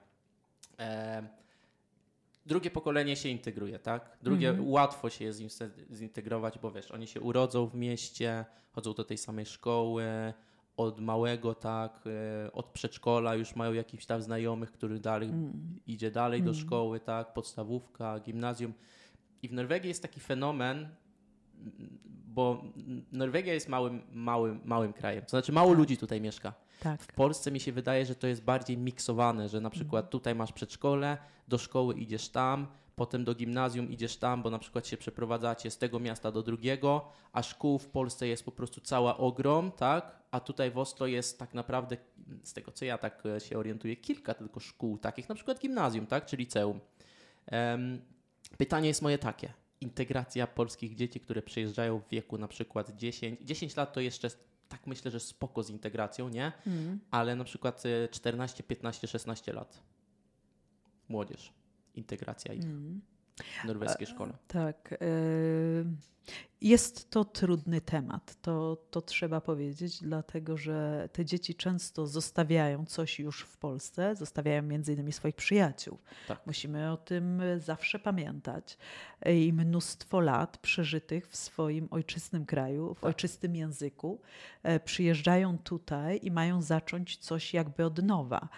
E, 0.79 1.23
drugie 2.45 2.71
pokolenie 2.71 3.15
się 3.15 3.29
integruje, 3.29 3.79
tak? 3.79 4.17
Drugie 4.21 4.49
Mhm. 4.49 4.67
łatwo 4.69 5.09
się 5.09 5.29
zinse- 5.33 5.69
zintegrować, 5.93 6.59
bo 6.59 6.71
wiesz, 6.71 6.91
oni 6.91 7.07
się 7.07 7.21
urodzą 7.21 7.67
w 7.67 7.75
mieście, 7.75 8.45
chodzą 8.71 8.93
do 8.93 9.03
tej 9.03 9.17
samej 9.17 9.45
szkoły, 9.45 10.05
od 10.77 10.99
małego, 10.99 11.55
tak, 11.55 12.03
e, 12.45 12.51
od 12.51 12.65
przedszkola 12.65 13.35
już 13.35 13.55
mają 13.55 13.73
jakichś 13.73 14.05
tam 14.05 14.21
znajomych, 14.21 14.71
który 14.71 14.99
dalej 14.99 15.29
Mm. 15.29 15.79
idzie 15.87 16.11
dalej 16.11 16.41
do 16.43 16.51
Mm. 16.51 16.61
szkoły, 16.61 16.99
tak, 16.99 17.33
podstawówka, 17.33 18.19
gimnazjum. 18.19 18.73
I 19.41 19.47
w 19.47 19.53
Norwegii 19.53 19.87
jest 19.87 20.01
taki 20.01 20.19
fenomen, 20.19 20.87
bo 22.25 22.63
Norwegia 23.11 23.53
jest 23.53 23.69
małym, 23.69 24.01
małym, 24.13 24.61
małym 24.65 24.93
krajem. 24.93 25.23
To 25.23 25.29
znaczy 25.29 25.51
mało 25.51 25.69
Tak. 25.69 25.77
ludzi 25.77 25.97
tutaj 25.97 26.21
mieszka. 26.21 26.53
Tak. 26.83 27.01
W 27.03 27.07
Polsce 27.13 27.51
mi 27.51 27.59
się 27.59 27.71
wydaje, 27.71 28.05
że 28.05 28.15
to 28.15 28.27
jest 28.27 28.43
bardziej 28.43 28.77
miksowane, 28.77 29.49
że 29.49 29.61
na 29.61 29.67
Mhm. 29.67 29.71
przykład 29.71 30.09
tutaj 30.09 30.35
masz 30.35 30.51
przedszkole, 30.51 31.17
do 31.47 31.57
szkoły 31.57 31.93
idziesz 31.95 32.29
tam, 32.29 32.67
potem 32.95 33.23
do 33.23 33.35
gimnazjum 33.35 33.91
idziesz 33.91 34.17
tam, 34.17 34.43
bo 34.43 34.49
na 34.49 34.59
przykład 34.59 34.87
się 34.87 34.97
przeprowadzacie 34.97 35.71
z 35.71 35.77
tego 35.77 35.99
miasta 35.99 36.31
do 36.31 36.43
drugiego, 36.43 37.09
a 37.31 37.43
szkół 37.43 37.79
w 37.79 37.87
Polsce 37.87 38.27
jest 38.27 38.45
po 38.45 38.51
prostu 38.51 38.81
cała 38.81 39.17
ogrom, 39.17 39.71
tak? 39.71 40.23
A 40.31 40.39
tutaj 40.39 40.71
w 40.71 40.77
Oslo 40.77 41.07
jest 41.07 41.39
tak 41.39 41.53
naprawdę, 41.53 41.97
z 42.43 42.53
tego 42.53 42.71
co 42.71 42.85
ja 42.85 42.97
tak 42.97 43.23
e, 43.25 43.39
się 43.39 43.57
orientuję, 43.57 43.95
kilka 43.95 44.33
tylko 44.33 44.59
szkół 44.59 44.97
takich, 44.97 45.29
na 45.29 45.35
przykład 45.35 45.59
gimnazjum, 45.59 46.07
tak? 46.07 46.25
Czy 46.25 46.37
liceum. 46.37 46.79
Em, 47.45 48.01
pytanie 48.57 48.87
jest 48.87 49.01
moje 49.01 49.17
takie. 49.17 49.53
Integracja 49.81 50.47
polskich 50.47 50.95
dzieci, 50.95 51.19
które 51.19 51.41
przyjeżdżają 51.41 51.99
w 51.99 52.09
wieku 52.09 52.37
na 52.37 52.47
przykład 52.47 52.91
10, 52.95 53.39
10 53.41 53.75
lat 53.75 53.93
to 53.93 53.99
jeszcze 53.99 54.29
tak 54.73 54.87
myślę, 54.87 55.11
że 55.11 55.19
spoko 55.19 55.63
z 55.63 55.69
integracją, 55.69 56.29
nie? 56.29 56.51
Mm. 56.67 56.99
ale 57.11 57.35
na 57.35 57.43
przykład 57.43 57.83
e, 57.85 58.09
14, 58.09 58.63
15, 58.63 59.07
16 59.07 59.53
lat. 59.53 59.83
Młodzież. 61.09 61.53
Integracja 61.95 62.53
ich 62.53 62.63
Mm. 62.63 63.01
W 63.63 63.65
norweskiej 63.67 64.07
szkole. 64.07 64.33
Tak. 64.47 64.91
y, 65.01 65.85
jest 66.61 67.09
to 67.09 67.25
trudny 67.25 67.81
temat, 67.81 68.35
to, 68.41 68.77
to 68.91 69.01
trzeba 69.01 69.41
powiedzieć, 69.41 69.99
dlatego 70.01 70.57
że 70.57 71.09
te 71.13 71.25
dzieci 71.25 71.55
często 71.55 72.07
zostawiają 72.07 72.85
coś 72.85 73.19
już 73.19 73.41
w 73.41 73.57
Polsce, 73.57 74.15
zostawiają 74.15 74.61
między 74.61 74.93
innymi 74.93 75.11
swoich 75.11 75.35
przyjaciół. 75.35 75.97
Tak. 76.27 76.41
Musimy 76.45 76.91
o 76.91 76.97
tym 76.97 77.41
zawsze 77.57 77.99
pamiętać. 77.99 78.77
I 79.25 79.53
mnóstwo 79.53 80.19
lat 80.19 80.57
przeżytych 80.57 81.27
w 81.27 81.35
swoim 81.35 81.87
ojczystym 81.91 82.45
kraju, 82.45 82.93
w 82.93 82.99
Tak. 82.99 83.05
ojczystym 83.07 83.55
języku, 83.55 84.21
e, 84.63 84.79
przyjeżdżają 84.79 85.57
tutaj 85.57 86.19
i 86.23 86.31
mają 86.31 86.61
zacząć 86.61 87.17
coś 87.17 87.53
jakby 87.53 87.85
od 87.85 88.03
nowa. 88.03 88.49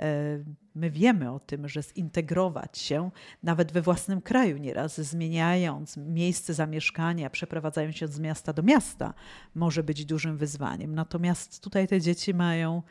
E, 0.00 0.44
My 0.74 0.90
wiemy 0.90 1.30
o 1.32 1.40
tym, 1.40 1.68
że 1.68 1.82
zintegrować 1.82 2.78
się 2.78 3.10
nawet 3.42 3.72
we 3.72 3.82
własnym 3.82 4.20
kraju 4.20 4.56
nieraz, 4.56 5.00
zmieniając 5.00 5.96
miejsce 5.96 6.54
zamieszkania, 6.54 7.30
przeprowadzając 7.30 7.96
się 7.96 8.08
z 8.08 8.20
miasta 8.20 8.52
do 8.52 8.62
miasta, 8.62 9.14
może 9.54 9.82
być 9.82 10.04
dużym 10.04 10.36
wyzwaniem. 10.36 10.94
Natomiast 10.94 11.62
tutaj 11.62 11.88
te 11.88 12.00
dzieci 12.00 12.34
mają 12.34 12.82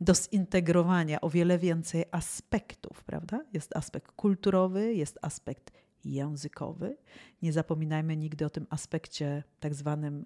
do 0.00 0.14
zintegrowania 0.14 1.20
o 1.20 1.30
wiele 1.30 1.58
więcej 1.58 2.04
aspektów, 2.10 3.04
prawda? 3.04 3.44
Jest 3.52 3.76
aspekt 3.76 4.12
kulturowy, 4.12 4.94
jest 4.94 5.18
aspekt 5.22 5.72
językowy. 6.04 6.96
Nie 7.42 7.52
zapominajmy 7.52 8.16
nigdy 8.16 8.46
o 8.46 8.50
tym 8.50 8.66
aspekcie 8.70 9.42
tak 9.60 9.74
zwanym 9.74 10.24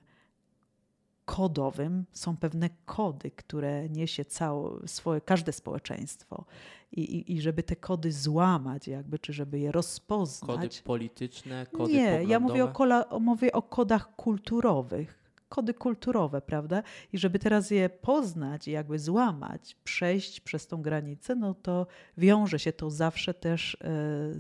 kodowym. 1.27 2.05
Są 2.12 2.37
pewne 2.37 2.71
kody, 2.87 3.31
które 3.31 3.89
niesie 3.89 4.25
całe, 4.25 4.89
swoje, 4.89 5.21
każde 5.21 5.53
społeczeństwo. 5.53 6.45
I, 6.93 7.01
i, 7.01 7.33
I 7.33 7.41
żeby 7.41 7.62
te 7.62 7.77
kody 7.77 8.12
złamać, 8.12 8.89
jakby, 8.89 9.19
czy 9.19 9.33
żeby 9.33 9.59
je 9.59 9.67
Kody 9.69 9.73
rozpoznać. 9.73 10.83
polityczne, 10.83 11.67
kody 11.73 11.93
Nie, 11.93 12.05
poglądowe. 12.05 12.33
ja 12.33 12.41
mówię 12.41 12.65
o, 12.65 12.69
kola, 12.69 13.05
mówię 13.21 13.53
o 13.53 13.62
kodach 13.62 14.17
kulturowych. 14.17 15.23
Kody 15.49 15.75
kulturowe, 15.75 16.41
prawda? 16.41 16.83
I 17.12 17.19
żeby 17.19 17.39
teraz 17.39 17.71
je 17.71 17.89
poznać 17.91 18.69
i 18.69 18.71
jakby 18.71 18.99
złamać, 18.99 19.77
przejść 19.85 20.41
przez 20.41 20.67
tą 20.67 20.83
granicę, 20.83 21.35
no 21.35 21.55
to 21.55 21.87
wiąże 22.19 22.59
się 22.59 22.73
to 22.73 22.91
zawsze 22.91 23.35
też 23.35 23.77
e, 23.81 23.89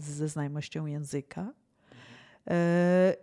ze 0.00 0.28
znajomością 0.28 0.86
języka. 0.86 1.52
E, 2.50 3.16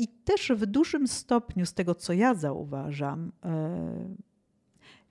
I 0.00 0.08
też 0.08 0.52
w 0.56 0.66
dużym 0.66 1.08
stopniu, 1.08 1.66
z 1.66 1.74
tego 1.74 1.94
co 1.94 2.12
ja 2.12 2.34
zauważam, 2.34 3.32
e, 3.44 4.14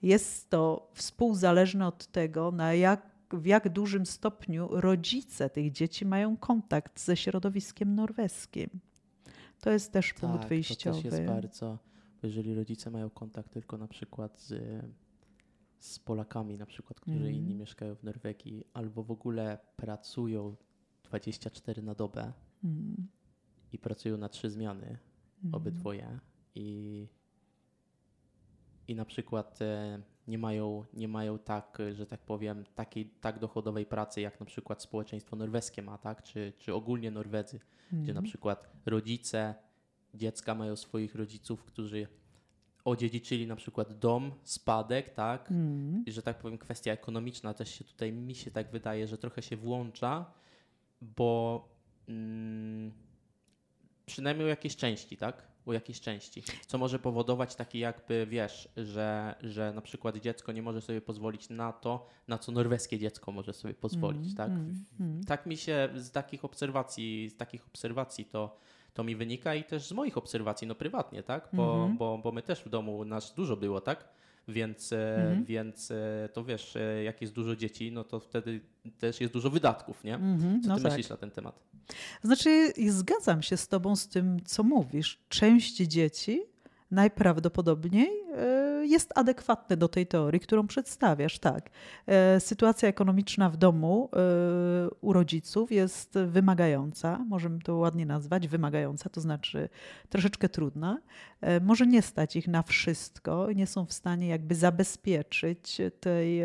jest 0.02 0.50
to 0.50 0.90
współzależne 0.94 1.88
od 1.88 2.08
tego, 2.08 2.52
na 2.52 2.74
jak, 2.74 3.10
w 3.32 3.46
jak 3.46 3.70
dużym 3.70 4.06
stopniu 4.06 4.68
rodzice 4.72 5.50
tych 5.50 5.72
dzieci 5.72 6.06
mają 6.06 6.38
kontakt 6.38 7.00
ze 7.00 7.18
środowiskiem 7.18 7.96
norweskim. 7.96 8.70
To 9.60 9.72
jest 9.72 9.92
też 9.92 10.14
punkt 10.14 10.40
tak, 10.40 10.50
wyjściowy. 10.50 10.98
To 10.98 11.04
też 11.04 11.14
jest 11.14 11.28
bardzo, 11.28 11.78
bo 12.22 12.28
jeżeli 12.28 12.56
rodzice 12.56 12.92
mają 12.92 13.10
kontakt 13.10 13.52
tylko 13.52 13.78
na 13.78 13.88
przykład 13.88 14.40
z, 14.40 14.86
z 15.80 16.00
Polakami, 16.00 16.58
na 16.58 16.66
przykład, 16.66 17.00
którzy 17.00 17.18
Mhm. 17.18 17.36
inni 17.36 17.56
mieszkają 17.56 17.96
w 17.96 18.04
Norwegii, 18.04 18.64
albo 18.74 19.04
w 19.04 19.12
ogóle 19.12 19.58
pracują 19.78 20.56
24 21.04 21.82
na 21.82 21.96
dobę 21.96 22.34
Mm, 22.64 23.08
i 23.74 23.80
pracują 23.80 24.18
na 24.18 24.30
trzy 24.30 24.50
zmiany, 24.50 24.98
mm. 25.44 25.56
obydwoje, 25.56 26.20
i, 26.56 27.08
i 28.88 28.96
na 28.96 29.06
przykład 29.06 29.62
e, 29.62 30.02
nie 30.28 30.38
mają, 30.38 30.86
nie 30.94 31.08
mają 31.08 31.40
tak, 31.40 31.78
że 31.94 32.06
tak 32.06 32.20
powiem, 32.20 32.64
takiej 32.76 33.06
tak 33.06 33.40
dochodowej 33.40 33.86
pracy, 33.86 34.22
jak 34.22 34.40
na 34.40 34.46
przykład 34.46 34.82
społeczeństwo 34.82 35.36
norweskie 35.36 35.82
ma, 35.82 35.98
tak? 35.98 36.24
Czy, 36.24 36.54
czy 36.58 36.74
ogólnie 36.74 37.12
Norwedzy, 37.12 37.60
gdzie 37.92 38.14
na 38.14 38.20
Mhm. 38.20 38.26
przykład 38.26 38.70
rodzice 38.86 39.56
dziecka 40.14 40.56
mają 40.56 40.76
swoich 40.76 41.16
rodziców, 41.16 41.64
którzy 41.64 42.08
odziedziczyli 42.86 43.48
na 43.48 43.56
przykład 43.56 44.00
dom, 44.00 44.32
spadek, 44.44 45.14
tak? 45.14 45.52
Mm. 45.52 46.04
I 46.06 46.12
że 46.12 46.22
tak 46.22 46.40
powiem, 46.40 46.58
kwestia 46.58 46.92
ekonomiczna 46.92 47.54
też 47.54 47.70
się 47.70 47.84
tutaj, 47.84 48.14
mi 48.14 48.36
się 48.36 48.52
tak 48.52 48.72
wydaje, 48.72 49.08
że 49.08 49.18
trochę 49.18 49.42
się 49.42 49.58
włącza, 49.58 50.34
bo 51.02 51.68
mm, 52.08 52.92
przynajmniej 54.10 54.46
o 54.46 54.50
jakiejś 54.50 54.76
części, 54.76 55.18
tak? 55.18 55.44
O 55.66 55.74
jakiejś 55.74 56.02
części. 56.02 56.44
Co 56.68 56.78
może 56.78 57.00
powodować 57.00 57.56
taki 57.56 57.80
jakby, 57.80 58.28
wiesz, 58.30 58.70
że, 58.78 59.36
że 59.42 59.74
na 59.74 59.82
przykład 59.82 60.18
dziecko 60.18 60.52
nie 60.52 60.62
może 60.62 60.82
sobie 60.82 61.02
pozwolić 61.02 61.50
na 61.50 61.74
to, 61.74 62.06
na 62.28 62.38
co 62.38 62.52
norweskie 62.52 63.00
dziecko 63.00 63.32
może 63.32 63.54
sobie 63.54 63.74
pozwolić, 63.74 64.24
Mm, 64.24 64.36
tak? 64.36 64.50
mm, 64.50 64.86
mm. 65.00 65.24
Tak 65.24 65.46
mi 65.46 65.58
się 65.58 65.90
z 65.96 66.12
takich 66.12 66.46
obserwacji, 66.46 67.30
z 67.30 67.38
takich 67.38 67.68
obserwacji 67.68 68.26
to, 68.26 68.58
to 68.94 69.04
mi 69.04 69.16
wynika 69.16 69.56
i 69.56 69.64
też 69.64 69.84
z 69.88 69.92
moich 69.92 70.18
obserwacji, 70.18 70.68
no 70.68 70.76
prywatnie, 70.76 71.24
tak? 71.24 71.50
Bo, 71.54 71.74
Mhm. 71.76 71.98
bo, 71.98 72.18
bo 72.24 72.32
my 72.32 72.42
też 72.42 72.60
w 72.64 72.70
domu 72.70 73.06
nas 73.06 73.34
dużo 73.34 73.58
było, 73.58 73.82
tak? 73.82 74.10
Więc, 74.48 74.94
e, 74.94 75.16
Mhm. 75.22 75.46
więc 75.46 75.92
e, 75.92 76.30
to 76.34 76.44
wiesz, 76.44 76.76
e, 76.76 77.04
jak 77.04 77.22
jest 77.22 77.34
dużo 77.34 77.56
dzieci, 77.56 77.92
no 77.92 78.04
to 78.04 78.20
wtedy 78.20 78.62
też 79.00 79.22
jest 79.22 79.34
dużo 79.34 79.50
wydatków, 79.50 80.04
nie? 80.04 80.16
Mhm, 80.16 80.62
Co 80.62 80.70
no 80.70 80.76
ty 80.76 80.82
tak. 80.84 80.92
myślisz 80.92 81.10
na 81.10 81.18
ten 81.18 81.32
temat? 81.32 81.60
Znaczy, 82.24 82.74
zgadzam 82.88 83.42
się 83.42 83.58
z 83.58 83.68
Tobą 83.68 83.96
z 83.96 84.08
tym, 84.08 84.38
co 84.46 84.64
mówisz. 84.64 85.20
Część 85.30 85.78
dzieci 85.78 86.42
najprawdopodobniej 86.92 88.10
e, 88.38 88.86
jest 88.86 89.12
adekwatne 89.16 89.78
do 89.78 89.88
tej 89.88 90.08
teorii, 90.08 90.40
którą 90.40 90.68
przedstawiasz. 90.68 91.40
Tak. 91.40 91.70
E, 92.08 92.40
Sytuacja 92.40 92.90
ekonomiczna 92.90 93.50
w 93.50 93.58
domu 93.58 94.10
e, 94.14 94.20
u 95.02 95.14
rodziców 95.14 95.72
jest 95.72 96.14
wymagająca, 96.28 97.26
możemy 97.28 97.60
to 97.60 97.76
ładnie 97.76 98.06
nazwać, 98.06 98.48
wymagająca, 98.48 99.10
to 99.10 99.22
znaczy 99.22 99.70
troszeczkę 100.10 100.50
trudna. 100.50 100.98
Może 101.62 101.88
nie 101.88 102.02
stać 102.02 102.36
ich 102.36 102.48
na 102.48 102.64
wszystko, 102.64 103.52
nie 103.52 103.68
są 103.68 103.86
w 103.86 103.94
stanie 103.94 104.28
jakby 104.28 104.56
zabezpieczyć 104.56 105.78
tej 106.00 106.42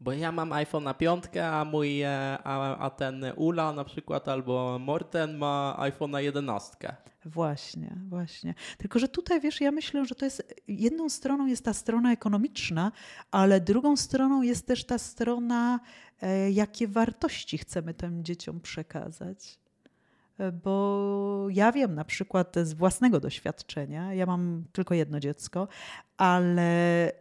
Bo 0.00 0.12
ja 0.12 0.32
mam 0.32 0.52
iPhone 0.52 0.84
na 0.84 0.94
piątkę, 0.94 1.48
a 1.48 1.64
mój, 1.64 2.02
e, 2.02 2.38
a, 2.44 2.76
a 2.76 2.90
ten 2.90 3.24
Ula 3.36 3.72
na 3.72 3.84
przykład 3.84 4.28
albo 4.28 4.78
Morten 4.78 5.36
ma 5.36 5.76
iPhone 5.78 6.10
na 6.10 6.20
jedenastkę. 6.20 6.96
Właśnie, 7.24 7.96
właśnie. 8.08 8.54
Tylko, 8.78 8.98
że 8.98 9.08
tutaj 9.08 9.40
wiesz, 9.40 9.60
ja 9.60 9.70
myślę, 9.72 10.04
że 10.04 10.14
to 10.14 10.24
jest 10.24 10.54
jedną 10.68 11.08
stroną 11.08 11.46
jest 11.46 11.64
ta 11.64 11.72
strona 11.72 12.12
ekonomiczna, 12.12 12.92
ale 13.30 13.60
drugą 13.60 13.96
stroną 13.96 14.42
jest 14.42 14.66
też 14.66 14.84
ta 14.84 14.98
strona, 14.98 15.80
e, 16.22 16.50
jakie 16.50 16.88
wartości 16.88 17.58
chcemy 17.58 17.94
tym 17.94 18.24
dzieciom 18.24 18.60
przekazać. 18.60 19.58
E, 20.38 20.52
Bo 20.52 21.46
ja 21.50 21.72
wiem 21.72 21.94
na 21.94 22.04
przykład 22.04 22.56
z 22.62 22.72
własnego 22.72 23.20
doświadczenia, 23.20 24.14
ja 24.14 24.26
mam 24.26 24.64
tylko 24.72 24.94
jedno 24.94 25.20
dziecko, 25.20 25.68
ale 26.16 27.12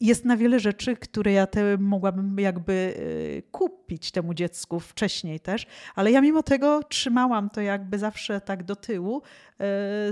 jest 0.00 0.24
na 0.24 0.36
wiele 0.36 0.60
rzeczy, 0.60 0.96
które 0.96 1.32
ja 1.32 1.46
te 1.46 1.78
mogłabym 1.78 2.38
jakby 2.38 2.94
e, 3.38 3.42
kupić 3.42 4.10
temu 4.10 4.34
dziecku 4.34 4.80
wcześniej 4.80 5.40
też, 5.40 5.66
ale 5.94 6.10
ja 6.10 6.20
mimo 6.20 6.42
tego 6.42 6.82
trzymałam 6.82 7.50
to 7.50 7.60
jakby 7.60 7.98
zawsze 7.98 8.40
tak 8.40 8.64
do 8.64 8.76
tyłu 8.76 9.22
e, 9.22 9.22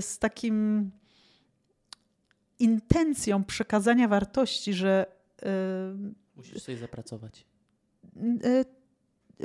z 0.03 0.19
takim 0.19 0.91
intencją 2.59 3.45
przekazania 3.45 4.09
wartości, 4.09 4.73
że 4.73 5.07
e, 5.43 5.49
Musisz 6.37 6.63
sobie 6.63 6.79
zapracować. 6.79 7.47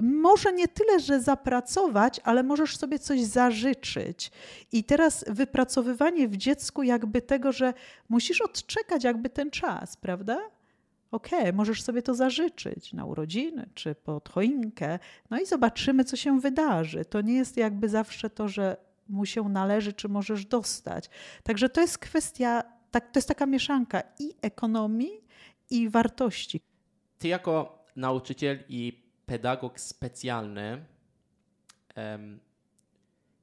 Może 0.02 0.54
nie 0.54 0.68
tyle, 0.68 1.00
że 1.00 1.22
zapracować, 1.22 2.20
ale 2.24 2.44
możesz 2.44 2.78
sobie 2.78 3.00
coś 3.00 3.22
zażyczyć. 3.22 4.32
I 4.72 4.84
teraz 4.84 5.26
wypracowywanie 5.28 6.28
w 6.28 6.38
dziecku 6.38 6.84
jakby 6.84 7.22
tego, 7.22 7.52
że 7.52 7.74
musisz 8.10 8.42
odczekać 8.42 9.04
jakby 9.04 9.30
ten 9.30 9.52
czas, 9.52 9.98
prawda? 9.98 10.38
Okej, 11.12 11.54
możesz 11.54 11.84
sobie 11.84 12.02
to 12.02 12.14
zażyczyć 12.14 12.94
na 12.94 13.06
urodziny 13.06 13.70
czy 13.74 13.96
pod 13.96 14.30
choinkę, 14.30 15.00
no 15.30 15.40
i 15.40 15.46
zobaczymy, 15.46 16.04
co 16.04 16.16
się 16.16 16.40
wydarzy. 16.40 17.06
To 17.06 17.22
nie 17.22 17.34
jest 17.34 17.58
jakby 17.58 17.90
zawsze 17.90 18.30
to, 18.30 18.48
że 18.48 18.78
mu 19.10 19.26
się 19.26 19.50
należy, 19.50 19.94
czy 19.94 20.10
możesz 20.10 20.46
dostać. 20.46 21.10
Także 21.44 21.70
to 21.70 21.82
jest 21.82 21.98
kwestia, 21.98 22.64
tak, 22.92 23.12
to 23.12 23.18
jest 23.18 23.28
taka 23.28 23.46
mieszanka 23.46 24.04
i 24.20 24.34
ekonomii, 24.42 25.28
i 25.70 25.90
wartości. 25.90 26.62
Ty 27.20 27.28
jako 27.28 27.86
nauczyciel 27.96 28.64
i 28.70 29.07
pedagog 29.28 29.80
specjalny, 29.80 30.86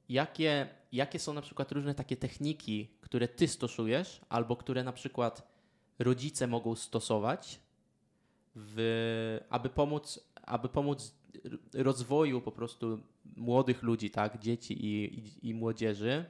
jakie, 0.09 0.69
jakie 0.93 1.19
są 1.19 1.33
na 1.33 1.43
przykład 1.43 1.73
różne 1.73 1.95
takie 1.95 2.17
techniki, 2.17 2.89
które 3.01 3.29
ty 3.29 3.49
stosujesz, 3.49 4.21
albo 4.29 4.57
które 4.57 4.85
na 4.85 4.93
przykład 4.93 5.49
rodzice 5.99 6.47
mogą 6.47 6.75
stosować, 6.75 7.61
w, 8.57 9.41
aby, 9.51 9.69
pomóc, 9.69 10.31
aby 10.43 10.69
pomóc 10.69 11.15
rozwoju 11.75 12.41
po 12.41 12.53
prostu 12.53 13.01
młodych 13.37 13.83
ludzi, 13.83 14.11
tak, 14.11 14.39
dzieci 14.39 14.87
i, 14.87 15.19
i, 15.19 15.49
i 15.49 15.55
młodzieży, 15.55 16.25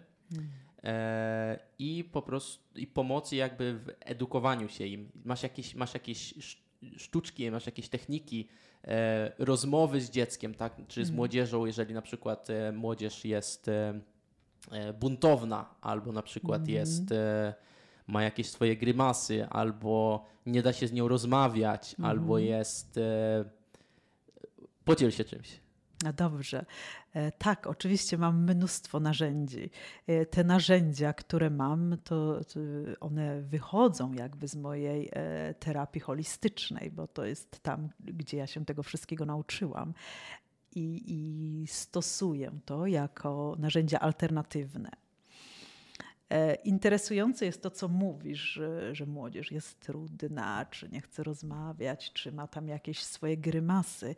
e, 0.84 1.58
i 1.78 2.04
po 2.04 2.22
prostu 2.22 2.78
i 2.78 2.86
pomocy 2.86 3.36
jakby 3.36 3.74
w 3.74 3.90
edukowaniu 4.00 4.68
się 4.68 4.86
im. 4.86 5.10
Masz 5.24 5.42
jakieś, 5.42 5.74
masz 5.74 5.94
jakieś 5.94 6.34
sztuczki, 6.96 7.50
masz 7.50 7.66
jakieś 7.66 7.88
techniki 7.88 8.48
e, 8.84 9.32
rozmowy 9.38 10.00
z 10.00 10.10
dzieckiem, 10.10 10.54
tak? 10.54 10.76
czy 10.88 11.00
z 11.00 11.08
Mhm. 11.08 11.16
młodzieżą, 11.16 11.66
jeżeli 11.66 11.94
na 11.94 12.02
przykład 12.02 12.50
e, 12.50 12.72
młodzież 12.72 13.24
jest 13.24 13.68
e, 13.68 14.00
e, 14.70 14.92
buntowna, 14.92 15.74
albo 15.80 16.12
na 16.12 16.22
przykład 16.22 16.60
Mhm. 16.60 16.78
jest, 16.78 17.12
e, 17.12 17.54
ma 18.06 18.22
jakieś 18.22 18.50
swoje 18.50 18.76
grymasy, 18.76 19.46
albo 19.50 20.24
nie 20.46 20.62
da 20.62 20.72
się 20.72 20.88
z 20.88 20.92
nią 20.92 21.08
rozmawiać, 21.08 21.90
Mhm. 21.98 22.10
albo 22.10 22.38
jest. 22.38 22.98
E, 22.98 23.44
podziel 24.84 25.10
się 25.10 25.24
czymś. 25.24 25.60
No 26.04 26.12
dobrze. 26.12 26.64
E, 27.14 27.32
Tak, 27.32 27.66
oczywiście 27.66 28.18
mam 28.18 28.44
mnóstwo 28.44 29.00
narzędzi. 29.00 29.70
E, 30.06 30.26
Te 30.26 30.44
narzędzia, 30.44 31.12
które 31.12 31.50
mam, 31.50 31.96
to, 32.04 32.40
one 33.00 33.42
wychodzą 33.42 34.12
jakby 34.12 34.48
z 34.48 34.56
mojej 34.56 35.08
e, 35.12 35.54
terapii 35.54 36.00
holistycznej, 36.00 36.90
bo 36.90 37.06
to 37.06 37.24
jest 37.24 37.60
tam, 37.62 37.88
gdzie 38.00 38.36
ja 38.36 38.46
się 38.46 38.64
tego 38.64 38.82
wszystkiego 38.82 39.26
nauczyłam. 39.26 39.94
I, 40.76 41.02
i 41.06 41.66
stosuję 41.66 42.50
to 42.64 42.86
jako 42.86 43.56
narzędzia 43.58 43.98
alternatywne. 44.00 45.03
E, 46.30 46.54
Interesujące 46.54 47.46
jest 47.46 47.62
to, 47.62 47.70
co 47.70 47.88
mówisz, 47.88 48.40
że, 48.40 48.94
że 48.94 49.06
młodzież 49.06 49.52
jest 49.52 49.80
trudna, 49.80 50.66
czy 50.70 50.88
nie 50.88 51.00
chce 51.00 51.22
rozmawiać, 51.22 52.12
czy 52.12 52.32
ma 52.32 52.46
tam 52.46 52.68
jakieś 52.68 53.02
swoje 53.02 53.36
grymasy. 53.36 54.14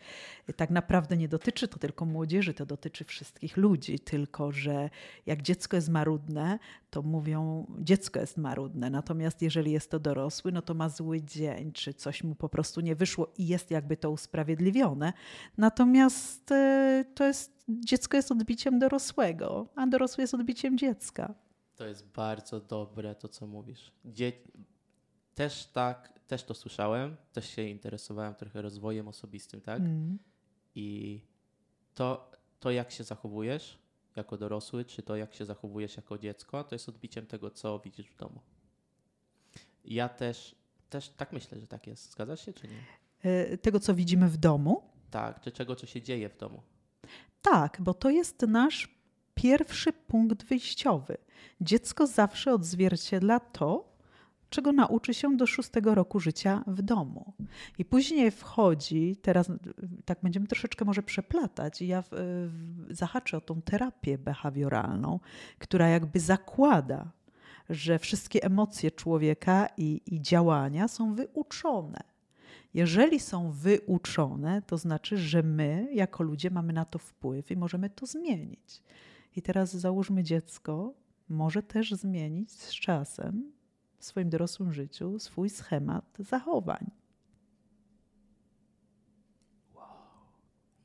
Tak 0.56 0.70
naprawdę 0.70 1.16
nie 1.16 1.28
dotyczy 1.28 1.68
to 1.68 1.78
tylko 1.78 2.04
młodzieży, 2.04 2.54
to 2.54 2.66
dotyczy 2.66 3.04
wszystkich 3.04 3.56
ludzi, 3.56 3.98
tylko 3.98 4.52
że 4.52 4.90
jak 5.26 5.42
dziecko 5.42 5.76
jest 5.76 5.88
marudne, 5.88 6.58
to 6.90 7.02
mówią, 7.02 7.66
dziecko 7.78 8.20
jest 8.20 8.36
marudne, 8.36 8.90
natomiast 8.90 9.42
jeżeli 9.42 9.72
jest 9.72 9.90
to 9.90 9.98
dorosły, 9.98 10.52
no 10.52 10.62
to 10.62 10.74
ma 10.74 10.88
zły 10.88 11.22
dzień, 11.22 11.72
czy 11.72 11.94
coś 11.94 12.24
mu 12.24 12.34
po 12.34 12.48
prostu 12.48 12.80
nie 12.80 12.96
wyszło 12.96 13.32
i 13.38 13.46
jest 13.46 13.70
jakby 13.70 13.96
to 13.96 14.10
usprawiedliwione. 14.10 15.12
Natomiast 15.58 16.52
e, 16.52 17.04
to 17.14 17.24
jest, 17.24 17.64
dziecko 17.68 18.16
jest 18.16 18.32
odbiciem 18.32 18.78
dorosłego, 18.78 19.68
a 19.74 19.86
dorosły 19.86 20.22
jest 20.22 20.34
odbiciem 20.34 20.78
dziecka. 20.78 21.45
To 21.76 21.86
jest 21.86 22.06
bardzo 22.12 22.60
dobre 22.60 23.14
to, 23.14 23.28
co 23.28 23.46
mówisz. 23.46 23.92
Dzie- 24.04 24.32
też 25.34 25.66
tak, 25.66 26.20
też 26.26 26.44
to 26.44 26.54
słyszałem, 26.54 27.16
też 27.32 27.50
się 27.50 27.62
interesowałem 27.62 28.34
trochę 28.34 28.62
rozwojem 28.62 29.08
osobistym, 29.08 29.60
tak? 29.60 29.80
Mm. 29.80 30.18
I 30.74 31.20
to, 31.94 32.30
to, 32.60 32.70
jak 32.70 32.90
się 32.90 33.04
zachowujesz 33.04 33.78
jako 34.16 34.36
dorosły, 34.36 34.84
czy 34.84 35.02
to, 35.02 35.16
jak 35.16 35.34
się 35.34 35.44
zachowujesz 35.44 35.96
jako 35.96 36.18
dziecko, 36.18 36.64
to 36.64 36.74
jest 36.74 36.88
odbiciem 36.88 37.26
tego, 37.26 37.50
co 37.50 37.78
widzisz 37.78 38.06
w 38.10 38.16
domu. 38.16 38.40
Ja 39.84 40.08
też, 40.08 40.54
też 40.90 41.08
tak 41.08 41.32
myślę, 41.32 41.60
że 41.60 41.66
tak 41.66 41.86
jest. 41.86 42.10
Zgadzasz 42.12 42.44
się, 42.46 42.52
czy 42.52 42.68
nie? 42.68 42.80
E, 43.30 43.58
Tego, 43.58 43.80
co 43.80 43.94
widzimy 43.94 44.28
w 44.28 44.36
domu, 44.36 44.82
Tak, 45.10 45.40
czy 45.40 45.52
czego, 45.52 45.76
co 45.76 45.86
się 45.86 46.02
dzieje 46.02 46.28
w 46.28 46.36
domu. 46.36 46.62
Tak, 47.42 47.76
bo 47.80 47.94
to 47.94 48.10
jest 48.10 48.42
nasz 48.42 48.95
pierwszy 49.36 49.92
punkt 49.92 50.44
wyjściowy. 50.44 51.16
Dziecko 51.60 52.06
zawsze 52.06 52.52
odzwierciedla 52.52 53.40
to, 53.40 53.96
czego 54.50 54.72
nauczy 54.72 55.14
się 55.14 55.36
do 55.36 55.46
szóstego 55.46 55.94
roku 55.94 56.20
życia 56.20 56.64
w 56.66 56.82
domu. 56.82 57.32
I 57.78 57.84
później 57.84 58.30
wchodzi, 58.30 59.16
teraz 59.22 59.48
tak 60.04 60.18
będziemy 60.22 60.46
troszeczkę 60.46 60.84
może 60.84 61.02
przeplatać, 61.02 61.82
i 61.82 61.86
ja 61.86 62.02
w, 62.02 62.08
w, 62.10 62.86
zahaczę 62.90 63.36
o 63.36 63.40
tą 63.40 63.62
terapię 63.62 64.18
behawioralną, 64.18 65.20
która 65.58 65.88
jakby 65.88 66.20
zakłada, 66.20 67.10
że 67.70 67.98
wszystkie 67.98 68.42
emocje 68.42 68.90
człowieka 68.90 69.68
i, 69.76 70.00
i 70.06 70.20
działania 70.20 70.88
są 70.88 71.14
wyuczone. 71.14 72.00
Jeżeli 72.74 73.20
są 73.20 73.50
wyuczone, 73.50 74.62
to 74.62 74.78
znaczy, 74.78 75.18
że 75.18 75.42
my, 75.42 75.88
jako 75.92 76.22
ludzie, 76.22 76.50
mamy 76.50 76.72
na 76.72 76.84
to 76.84 76.98
wpływ 76.98 77.50
i 77.50 77.56
możemy 77.56 77.90
to 77.90 78.06
zmienić. 78.06 78.82
I 79.36 79.42
teraz 79.42 79.76
załóżmy 79.76 80.22
dziecko, 80.22 80.94
może 81.28 81.62
też 81.62 81.92
zmienić 81.92 82.50
z 82.52 82.70
czasem 82.74 83.52
w 83.98 84.04
swoim 84.04 84.30
dorosłym 84.30 84.72
życiu 84.72 85.18
swój 85.18 85.50
schemat 85.50 86.16
zachowań. 86.18 86.90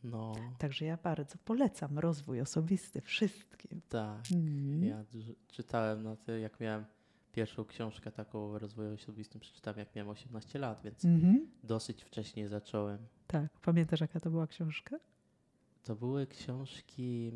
No, 0.03 0.33
Także 0.57 0.85
ja 0.85 0.97
bardzo 1.03 1.37
polecam 1.45 1.99
rozwój 1.99 2.41
osobisty 2.41 3.01
wszystkim. 3.01 3.81
tak. 3.89 4.21
Mhm. 4.31 4.83
Ja 4.83 5.03
czytałem 5.47 6.03
na 6.03 6.15
to, 6.15 6.31
jak 6.31 6.59
miałem 6.59 6.85
pierwszą 7.31 7.65
książkę 7.65 8.11
taką 8.11 8.51
o 8.51 8.59
rozwoju 8.59 8.93
osobistym, 8.93 9.41
przeczytałem 9.41 9.79
jak 9.79 9.95
miałem 9.95 10.09
18 10.09 10.59
lat, 10.59 10.81
więc 10.83 11.05
Mhm. 11.05 11.47
dosyć 11.63 12.03
wcześnie 12.03 12.47
zacząłem. 12.47 12.97
Tak, 13.27 13.59
pamiętasz 13.59 14.01
jaka 14.01 14.19
to 14.19 14.29
była 14.31 14.47
książka? 14.47 14.97
To 15.83 15.95
były 15.95 16.27
książki 16.27 17.31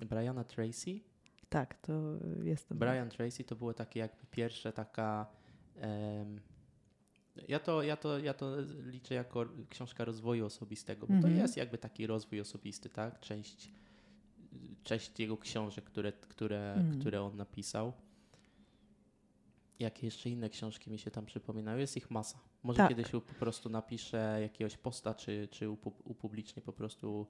Briana 0.00 0.44
Tracy. 0.44 1.00
Tak, 1.48 1.74
to 1.78 1.92
jest. 2.42 2.74
Brian 2.74 3.08
Tracy 3.10 3.44
to 3.44 3.56
było 3.56 3.74
takie 3.74 4.00
jakby 4.00 4.26
pierwsze 4.30 4.72
taka. 4.72 5.26
em, 5.76 6.40
ja, 7.48 7.58
to, 7.58 7.82
ja, 7.82 7.96
to, 7.96 8.18
ja 8.18 8.34
to 8.34 8.56
liczę 8.86 9.14
jako 9.14 9.46
książka 9.70 10.04
rozwoju 10.04 10.46
osobistego, 10.46 11.06
bo 11.06 11.14
Mhm. 11.14 11.34
to 11.34 11.40
jest 11.40 11.56
jakby 11.56 11.78
taki 11.78 12.06
rozwój 12.06 12.40
osobisty, 12.40 12.88
tak? 12.88 13.20
Część, 13.20 13.70
część 14.82 15.20
jego 15.20 15.36
książek, 15.36 15.84
które, 15.84 16.12
które, 16.12 16.74
Mhm. 16.74 17.00
które 17.00 17.22
on 17.22 17.36
napisał. 17.36 17.92
Jakie 19.78 20.06
jeszcze 20.06 20.30
inne 20.30 20.48
książki 20.50 20.90
mi 20.90 20.98
się 20.98 21.10
tam 21.10 21.26
przypominają? 21.26 21.78
Jest 21.78 21.96
ich 21.96 22.10
masa. 22.10 22.38
Może 22.62 22.76
Tak. 22.76 22.88
kiedyś 22.88 23.10
po 23.10 23.20
prostu 23.20 23.68
napiszę 23.68 24.38
jakiegoś 24.42 24.76
posta, 24.76 25.14
czy, 25.14 25.48
czy 25.50 25.66
upu- 25.68 25.92
upublicznię 26.04 26.62
po 26.62 26.72
prostu 26.72 27.26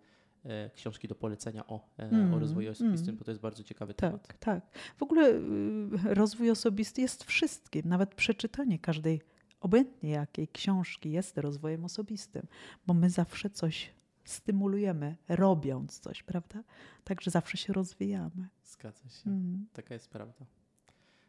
książki 0.75 1.09
do 1.09 1.15
polecenia 1.15 1.67
o, 1.67 1.89
e, 1.99 2.09
Mm, 2.09 2.35
o 2.35 2.39
rozwoju 2.39 2.71
osobistym, 2.71 3.09
mm. 3.09 3.19
bo 3.19 3.25
to 3.25 3.31
jest 3.31 3.41
bardzo 3.41 3.63
ciekawy 3.63 3.95
temat. 3.95 4.27
Tak, 4.27 4.39
tak. 4.39 4.79
W 4.97 5.03
ogóle 5.03 5.31
y, 5.31 6.15
rozwój 6.15 6.51
osobisty 6.51 7.01
jest 7.01 7.25
wszystkim. 7.25 7.83
Nawet 7.85 8.15
przeczytanie 8.15 8.79
każdej, 8.79 9.21
obojętnie 9.61 10.11
jakiej 10.11 10.49
książki 10.49 11.11
jest 11.11 11.39
rozwojem 11.39 11.85
osobistym, 11.85 12.47
bo 12.87 12.95
my 12.95 13.11
zawsze 13.11 13.51
coś 13.51 13.95
stymulujemy, 14.25 15.17
robiąc 15.29 15.99
coś, 15.99 16.23
prawda? 16.23 16.63
Także 17.05 17.31
zawsze 17.31 17.57
się 17.57 17.73
rozwijamy. 17.73 18.49
Zgadza 18.65 19.09
się. 19.09 19.31
Mm. 19.31 19.67
Taka 19.73 19.95
jest 19.95 20.11
prawda. 20.11 20.47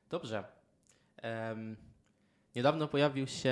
Dobrze. 0.10 0.44
Em, 1.18 1.76
niedawno 2.56 2.88
pojawił 2.88 3.28
się, 3.28 3.50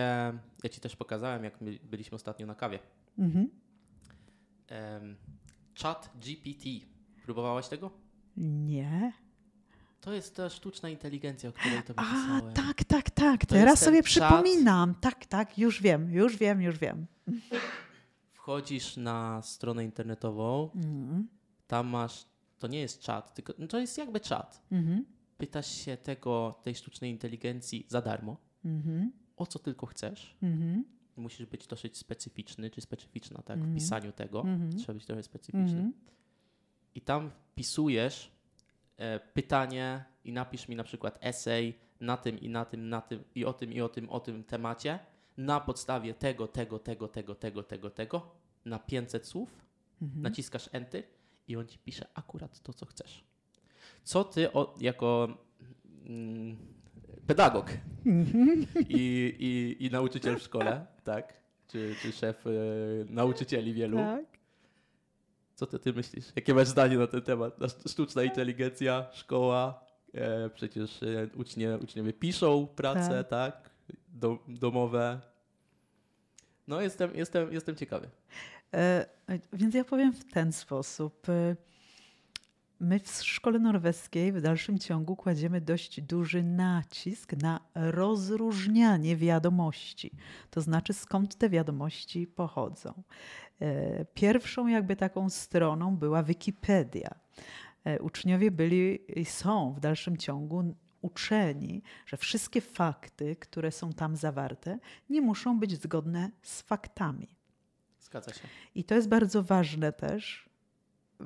ja 0.63 0.69
ci 0.71 0.82
też 0.82 0.95
pokazałem, 0.95 1.43
jak 1.43 1.62
my 1.62 1.80
byliśmy 1.84 2.15
ostatnio 2.15 2.45
na 2.45 2.56
kawie. 2.56 2.80
Mhm. 3.19 3.49
Chat 5.81 6.09
GPT. 6.15 6.69
Próbowałaś 7.25 7.67
tego? 7.67 7.91
Nie. 8.38 9.13
To 10.01 10.13
jest 10.13 10.36
ta 10.36 10.49
sztuczna 10.49 10.89
inteligencja, 10.89 11.49
o 11.49 11.53
której 11.53 11.83
to 11.83 11.93
A, 11.97 12.03
pisałem. 12.03 12.53
tak, 12.53 12.83
tak, 12.83 13.09
tak. 13.09 13.45
To 13.45 13.55
Teraz 13.55 13.79
sobie 13.79 13.97
czat. 13.97 14.05
przypominam. 14.05 14.95
Tak, 14.95 15.25
tak, 15.25 15.57
już 15.57 15.81
wiem, 15.81 16.12
już 16.13 16.38
wiem, 16.38 16.62
już 16.62 16.79
wiem. 16.79 17.05
Wchodzisz 18.33 18.97
na 18.97 19.41
stronę 19.41 19.83
internetową, 19.83 20.69
Mhm. 20.75 21.27
tam 21.67 21.88
masz, 21.88 22.25
to 22.59 22.67
nie 22.67 22.79
jest 22.79 23.01
czat, 23.01 23.33
tylko 23.33 23.53
no 23.59 23.67
to 23.67 23.79
jest 23.79 23.97
jakby 23.97 24.19
czat. 24.19 24.62
Mhm. 24.71 25.05
Pytasz 25.38 25.71
się 25.71 25.97
tego, 25.97 26.59
tej 26.63 26.75
sztucznej 26.75 27.12
inteligencji 27.12 27.86
za 27.89 28.01
darmo, 28.01 28.38
Mhm. 28.65 29.12
o 29.38 29.45
co 29.45 29.59
tylko 29.59 29.86
chcesz. 29.86 30.38
Mhm. 31.13 31.23
Musisz 31.23 31.45
być 31.45 31.67
dosyć 31.67 31.97
specyficzny, 31.97 32.69
czy 32.69 32.82
specyficzna, 32.82 33.41
tak, 33.41 33.58
Mhm. 33.58 33.71
w 33.71 33.76
pisaniu 33.76 34.12
tego. 34.12 34.39
Mhm. 34.41 34.78
Trzeba 34.78 34.93
być 34.93 35.06
trochę 35.06 35.23
specyficzny. 35.23 35.62
Mhm. 35.80 35.93
I 36.95 37.02
tam 37.02 37.32
wpisujesz 37.32 38.32
e, 38.97 39.19
pytanie 39.19 40.04
i 40.26 40.32
napisz 40.34 40.67
mi 40.67 40.76
na 40.76 40.84
przykład 40.84 41.17
esej 41.21 41.78
na 41.99 42.17
tym 42.17 42.39
i 42.39 42.49
na 42.49 42.65
tym, 42.65 42.89
na 42.89 43.02
tym 43.02 43.23
i 43.36 43.45
o 43.45 43.54
tym 43.54 43.73
i 43.73 43.82
o 43.82 43.89
tym, 43.89 44.10
o 44.10 44.19
tym 44.19 44.43
temacie 44.43 44.99
na 45.38 45.60
podstawie 45.60 46.13
tego, 46.13 46.47
tego, 46.47 46.80
tego, 46.80 47.08
tego, 47.08 47.36
tego, 47.36 47.63
tego, 47.63 47.89
tego 47.89 48.32
na 48.65 48.80
500 48.80 49.28
słów. 49.28 49.49
Mhm. 50.02 50.21
Naciskasz 50.21 50.69
Enter 50.71 51.04
i 51.47 51.56
on 51.56 51.67
ci 51.67 51.78
pisze 51.80 52.08
akurat 52.13 52.60
to, 52.60 52.73
co 52.73 52.86
chcesz. 52.86 53.23
Co 54.04 54.23
ty 54.23 54.54
o, 54.54 54.76
jako 54.82 55.38
mm, 56.06 56.58
pedagog 57.28 57.78
Mhm. 58.06 58.65
i, 58.89 59.36
i, 59.39 59.86
i 59.86 59.89
nauczyciel 59.91 60.38
w 60.39 60.41
szkole, 60.41 60.86
tak? 61.03 61.33
Czy, 61.67 61.95
czy 62.01 62.11
szef 62.11 62.47
e, 62.47 62.49
nauczycieli 63.09 63.73
wielu, 63.73 63.97
Tak. 63.97 64.25
co 65.55 65.65
ty, 65.67 65.79
ty 65.79 65.93
myślisz? 65.93 66.25
Jakie 66.35 66.53
masz 66.53 66.67
zdanie 66.67 66.97
na 66.97 67.07
ten 67.07 67.21
temat? 67.21 67.59
Na 67.59 67.67
sztu- 67.67 67.89
Sztuczna 67.91 68.23
inteligencja, 68.23 69.07
szkoła, 69.13 69.85
e, 70.13 70.49
przecież 70.49 71.03
e, 71.03 71.27
ucznie, 71.35 71.77
uczniowie 71.83 72.13
piszą 72.13 72.67
prace, 72.67 73.23
tak? 73.23 73.69
Do, 74.07 74.39
domowe. 74.47 75.19
No 76.67 76.81
jestem, 76.81 77.15
jestem, 77.15 77.53
jestem 77.53 77.75
ciekawy. 77.75 78.09
E, 78.73 79.05
Więc 79.53 79.75
ja 79.75 79.83
powiem 79.83 80.13
w 80.13 80.33
ten 80.33 80.51
sposób. 80.53 81.27
My 82.79 82.99
w 82.99 83.23
szkole 83.23 83.59
norweskiej 83.59 84.31
w 84.31 84.41
dalszym 84.41 84.79
ciągu 84.79 85.15
kładziemy 85.15 85.62
dość 85.62 86.01
duży 86.01 86.43
nacisk 86.43 87.33
na 87.33 87.59
rozróżnianie 87.75 89.15
wiadomości, 89.15 90.12
to 90.49 90.62
znaczy 90.62 90.93
skąd 90.93 91.36
te 91.36 91.49
wiadomości 91.49 92.27
pochodzą. 92.27 93.03
E, 93.59 94.05
pierwszą 94.05 94.67
jakby 94.67 94.95
taką 94.95 95.29
stroną 95.29 95.97
była 95.97 96.23
Wikipedia. 96.23 97.15
E, 97.83 97.99
uczniowie 97.99 98.51
byli 98.51 98.99
i 99.19 99.25
są 99.25 99.73
w 99.73 99.79
dalszym 99.79 100.17
ciągu 100.17 100.75
uczeni, 101.01 101.81
że 102.05 102.17
wszystkie 102.17 102.62
fakty, 102.62 103.36
które 103.36 103.71
są 103.71 103.93
tam 103.93 104.15
zawarte, 104.15 104.79
nie 105.09 105.21
muszą 105.21 105.59
być 105.59 105.81
zgodne 105.81 106.31
z 106.41 106.62
faktami. 106.62 107.36
Zgadza 107.99 108.33
się. 108.33 108.47
I 108.75 108.83
to 108.83 108.95
jest 108.95 109.09
bardzo 109.09 109.43
ważne 109.43 109.93
też, 109.93 110.49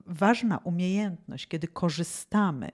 ważna 0.05 0.57
umiejętność, 0.57 1.47
kiedy 1.47 1.67
korzystamy 1.67 2.71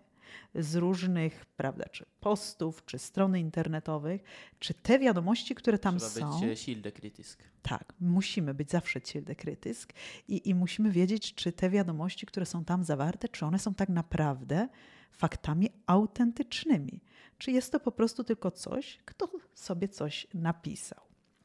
z 0.56 0.76
różnych, 0.76 1.46
prawda, 1.46 1.86
czy 1.90 2.06
postów, 2.20 2.86
czy 2.86 3.00
strony 3.00 3.40
internetowych, 3.40 4.24
czy 4.60 4.74
te 4.74 5.00
wiadomości, 5.00 5.56
które 5.56 5.80
tam 5.80 5.98
Trzeba 6.00 6.12
są. 6.12 6.40
być 6.40 6.50
e, 6.50 6.56
silny 6.56 6.92
krytysk. 6.92 7.44
Tak, 7.62 7.94
musimy 8.00 8.54
być 8.54 8.72
zawsze 8.72 9.00
silny 9.06 9.36
krytysk 9.36 9.94
i, 10.28 10.50
i 10.50 10.56
musimy 10.56 10.92
wiedzieć, 10.92 11.36
czy 11.36 11.52
te 11.52 11.70
wiadomości, 11.70 12.26
które 12.26 12.46
są 12.46 12.66
tam 12.66 12.84
zawarte, 12.84 13.30
czy 13.30 13.46
one 13.46 13.60
są 13.60 13.74
tak 13.74 13.90
naprawdę 13.90 14.68
faktami 15.12 15.70
autentycznymi. 15.86 17.02
Czy 17.38 17.52
jest 17.52 17.72
to 17.72 17.80
po 17.80 17.92
prostu 17.92 18.24
tylko 18.24 18.52
coś, 18.52 19.00
kto 19.06 19.30
sobie 19.54 19.88
coś 19.88 20.28
napisał. 20.34 21.02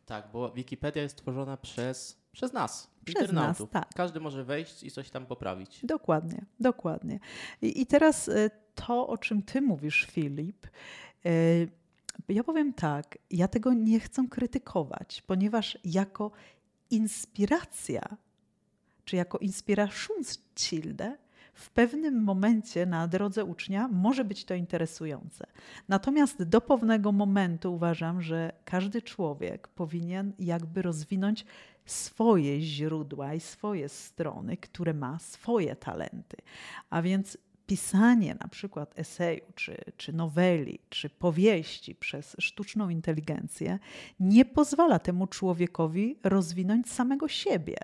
Tak, 0.06 0.28
bo 0.32 0.50
Wikipedia 0.52 1.02
jest 1.02 1.16
tworzona 1.16 1.56
przez, 1.56 2.16
przez 2.38 2.52
nas, 2.52 2.90
Przez 3.04 3.20
internautów. 3.20 3.60
nas, 3.60 3.82
tak. 3.82 3.94
Każdy 3.94 4.20
może 4.20 4.44
wejść 4.44 4.82
i 4.82 4.90
coś 4.90 5.10
tam 5.10 5.26
poprawić. 5.26 5.80
Dokładnie, 5.82 6.44
dokładnie. 6.60 7.18
I, 7.62 7.80
i 7.80 7.86
teraz 7.86 8.28
y, 8.28 8.50
to, 8.74 9.08
o 9.08 9.18
czym 9.18 9.42
ty 9.42 9.60
mówisz, 9.60 10.06
Filip, 10.10 10.66
y, 11.26 11.68
ja 12.28 12.44
powiem 12.44 12.72
tak, 12.74 13.18
ja 13.30 13.48
tego 13.48 13.72
nie 13.72 14.00
chcę 14.00 14.26
krytykować, 14.30 15.22
ponieważ 15.26 15.78
jako 15.84 16.30
inspiracja, 16.90 18.02
czy 19.04 19.16
jako 19.16 19.38
Inspirationskilde, 19.38 21.16
w 21.58 21.70
pewnym 21.70 22.22
momencie 22.22 22.86
na 22.86 23.08
drodze 23.08 23.44
ucznia 23.44 23.88
może 23.88 24.24
być 24.24 24.44
to 24.44 24.54
interesujące. 24.54 25.46
Natomiast 25.88 26.42
do 26.42 26.60
pewnego 26.60 27.12
momentu 27.12 27.74
uważam, 27.74 28.22
że 28.22 28.52
każdy 28.64 29.02
człowiek 29.02 29.68
powinien 29.68 30.32
jakby 30.38 30.82
rozwinąć 30.82 31.46
swoje 31.86 32.60
źródła 32.60 33.34
i 33.34 33.40
swoje 33.40 33.88
strony, 33.88 34.56
które 34.56 34.94
ma 34.94 35.18
swoje 35.18 35.76
talenty. 35.76 36.36
A 36.90 37.02
więc 37.02 37.38
pisanie 37.68 38.36
na 38.40 38.48
przykład 38.48 38.98
eseju, 38.98 39.44
czy, 39.54 39.84
czy 39.96 40.12
noweli, 40.12 40.78
czy 40.88 41.10
powieści 41.10 41.94
przez 41.94 42.36
sztuczną 42.38 42.88
inteligencję 42.88 43.78
nie 44.20 44.44
pozwala 44.44 44.98
temu 44.98 45.26
człowiekowi 45.26 46.18
rozwinąć 46.24 46.90
samego 46.90 47.28
siebie. 47.28 47.76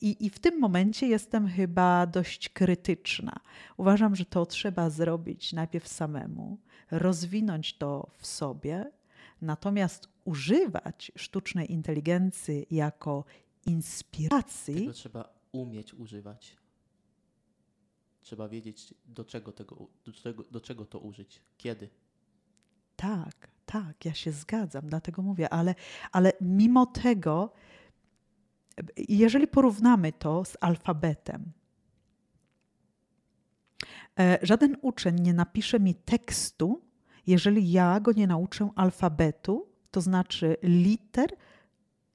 I, 0.00 0.26
I 0.26 0.30
w 0.30 0.38
tym 0.38 0.60
momencie 0.60 1.06
jestem 1.06 1.48
chyba 1.48 2.06
dość 2.06 2.48
krytyczna. 2.48 3.36
Uważam, 3.76 4.16
że 4.16 4.24
to 4.24 4.46
trzeba 4.46 4.90
zrobić 4.90 5.52
najpierw 5.52 5.88
samemu, 5.88 6.58
rozwinąć 6.90 7.78
to 7.78 8.10
w 8.18 8.26
sobie, 8.26 8.90
natomiast 9.42 10.08
używać 10.24 11.12
sztucznej 11.16 11.72
inteligencji 11.72 12.66
jako 12.70 13.24
inspiracji. 13.66 14.74
Tego 14.74 14.92
trzeba 14.92 15.28
umieć 15.52 15.94
używać. 15.94 16.56
Trzeba 18.26 18.48
wiedzieć, 18.48 18.94
do 19.04 19.24
czego, 19.24 19.52
tego, 19.52 19.86
do, 20.04 20.12
czego, 20.12 20.44
do 20.50 20.60
czego 20.60 20.86
to 20.86 20.98
użyć, 20.98 21.42
kiedy. 21.58 21.88
Tak, 22.96 23.50
tak, 23.66 24.04
ja 24.04 24.14
się 24.14 24.32
zgadzam, 24.32 24.86
dlatego 24.86 25.22
mówię, 25.22 25.48
ale, 25.48 25.74
ale 26.12 26.32
mimo 26.40 26.86
tego, 26.86 27.52
jeżeli 29.08 29.48
porównamy 29.48 30.12
to 30.12 30.44
z 30.44 30.56
alfabetem, 30.60 31.52
e, 34.18 34.38
żaden 34.42 34.76
uczeń 34.82 35.20
nie 35.20 35.34
napisze 35.34 35.80
mi 35.80 35.94
tekstu, 35.94 36.82
jeżeli 37.26 37.72
ja 37.72 38.00
go 38.00 38.12
nie 38.12 38.26
nauczę 38.26 38.70
alfabetu, 38.76 39.68
to 39.90 40.00
znaczy 40.00 40.56
liter 40.62 41.30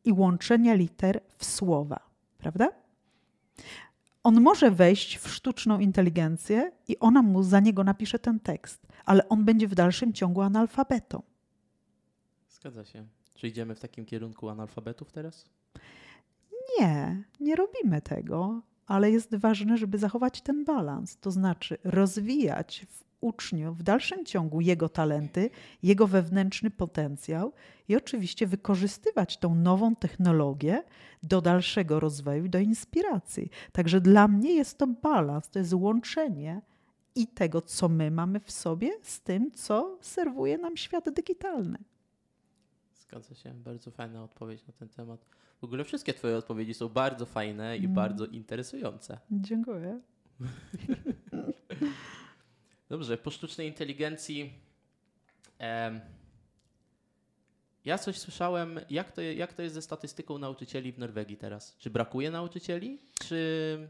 i 0.03 0.11
łączenia 0.11 0.73
liter 0.73 1.21
w 1.37 1.45
słowa, 1.45 1.99
prawda? 2.37 2.81
On 4.23 4.41
może 4.41 4.71
wejść 4.71 5.17
w 5.17 5.27
sztuczną 5.27 5.79
inteligencję 5.79 6.71
i 6.87 6.99
ona 6.99 7.21
mu 7.21 7.43
za 7.43 7.59
niego 7.59 7.83
napisze 7.83 8.19
ten 8.19 8.39
tekst, 8.39 8.87
ale 9.05 9.29
on 9.29 9.45
będzie 9.45 9.67
w 9.67 9.75
dalszym 9.75 10.13
ciągu 10.13 10.41
analfabetą. 10.41 11.23
Zgadza 12.49 12.85
się. 12.85 13.05
Czy 13.35 13.47
idziemy 13.47 13.75
w 13.75 13.79
takim 13.79 14.05
kierunku 14.05 14.49
analfabetów 14.49 15.11
teraz? 15.11 15.45
Nie, 16.79 17.23
nie 17.39 17.55
robimy 17.55 18.01
tego, 18.01 18.61
ale 18.87 19.11
jest 19.11 19.35
ważne, 19.35 19.77
żeby 19.77 19.97
zachować 19.97 20.41
ten 20.41 20.65
balans, 20.65 21.17
to 21.17 21.31
znaczy 21.31 21.77
rozwijać 21.83 22.85
w 22.89 23.10
uczniu 23.21 23.73
w 23.73 23.83
dalszym 23.83 24.25
ciągu 24.25 24.61
jego 24.61 24.89
talenty, 24.89 25.49
jego 25.83 26.07
wewnętrzny 26.07 26.71
potencjał 26.71 27.53
i 27.87 27.95
oczywiście 27.95 28.47
wykorzystywać 28.47 29.37
tą 29.37 29.55
nową 29.55 29.95
technologię 29.95 30.83
do 31.23 31.41
dalszego 31.41 31.99
rozwoju, 31.99 32.47
do 32.47 32.59
inspiracji. 32.59 33.49
Także 33.71 34.01
dla 34.01 34.27
mnie 34.27 34.53
jest 34.53 34.77
to 34.77 34.87
balans, 34.87 35.49
to 35.49 35.59
jest 35.59 35.73
łączenie 35.73 36.61
i 37.15 37.27
tego, 37.27 37.61
co 37.61 37.89
my 37.89 38.11
mamy 38.11 38.39
w 38.39 38.51
sobie, 38.51 38.91
z 39.01 39.21
tym, 39.21 39.51
co 39.51 39.97
serwuje 40.01 40.57
nam 40.57 40.77
świat 40.77 41.09
digitalny. 41.09 41.77
Zgadza 42.93 43.35
się. 43.35 43.53
Bardzo 43.53 43.91
fajna 43.91 44.23
odpowiedź 44.23 44.67
na 44.67 44.73
ten 44.73 44.89
temat. 44.89 45.25
W 45.61 45.63
ogóle 45.63 45.83
wszystkie 45.83 46.13
Twoje 46.13 46.37
odpowiedzi 46.37 46.73
są 46.73 46.89
bardzo 46.89 47.25
fajne 47.25 47.77
i 47.77 47.79
Mm. 47.79 47.93
bardzo 47.93 48.25
interesujące. 48.25 49.19
Dziękuję. 49.31 49.99
Dobrze, 52.91 53.17
po 53.17 53.31
sztucznej 53.31 53.67
inteligencji. 53.67 54.53
ja 57.85 57.97
coś 57.97 58.17
słyszałem, 58.17 58.79
jak 58.89 59.11
to, 59.11 59.21
jak 59.21 59.53
to 59.53 59.61
jest 59.61 59.75
ze 59.75 59.81
statystyką 59.81 60.37
nauczycieli 60.37 60.91
w 60.91 60.99
Norwegii 60.99 61.37
teraz? 61.37 61.77
Czy 61.77 61.89
brakuje 61.89 62.31
nauczycieli? 62.31 62.99
Czy. 63.23 63.89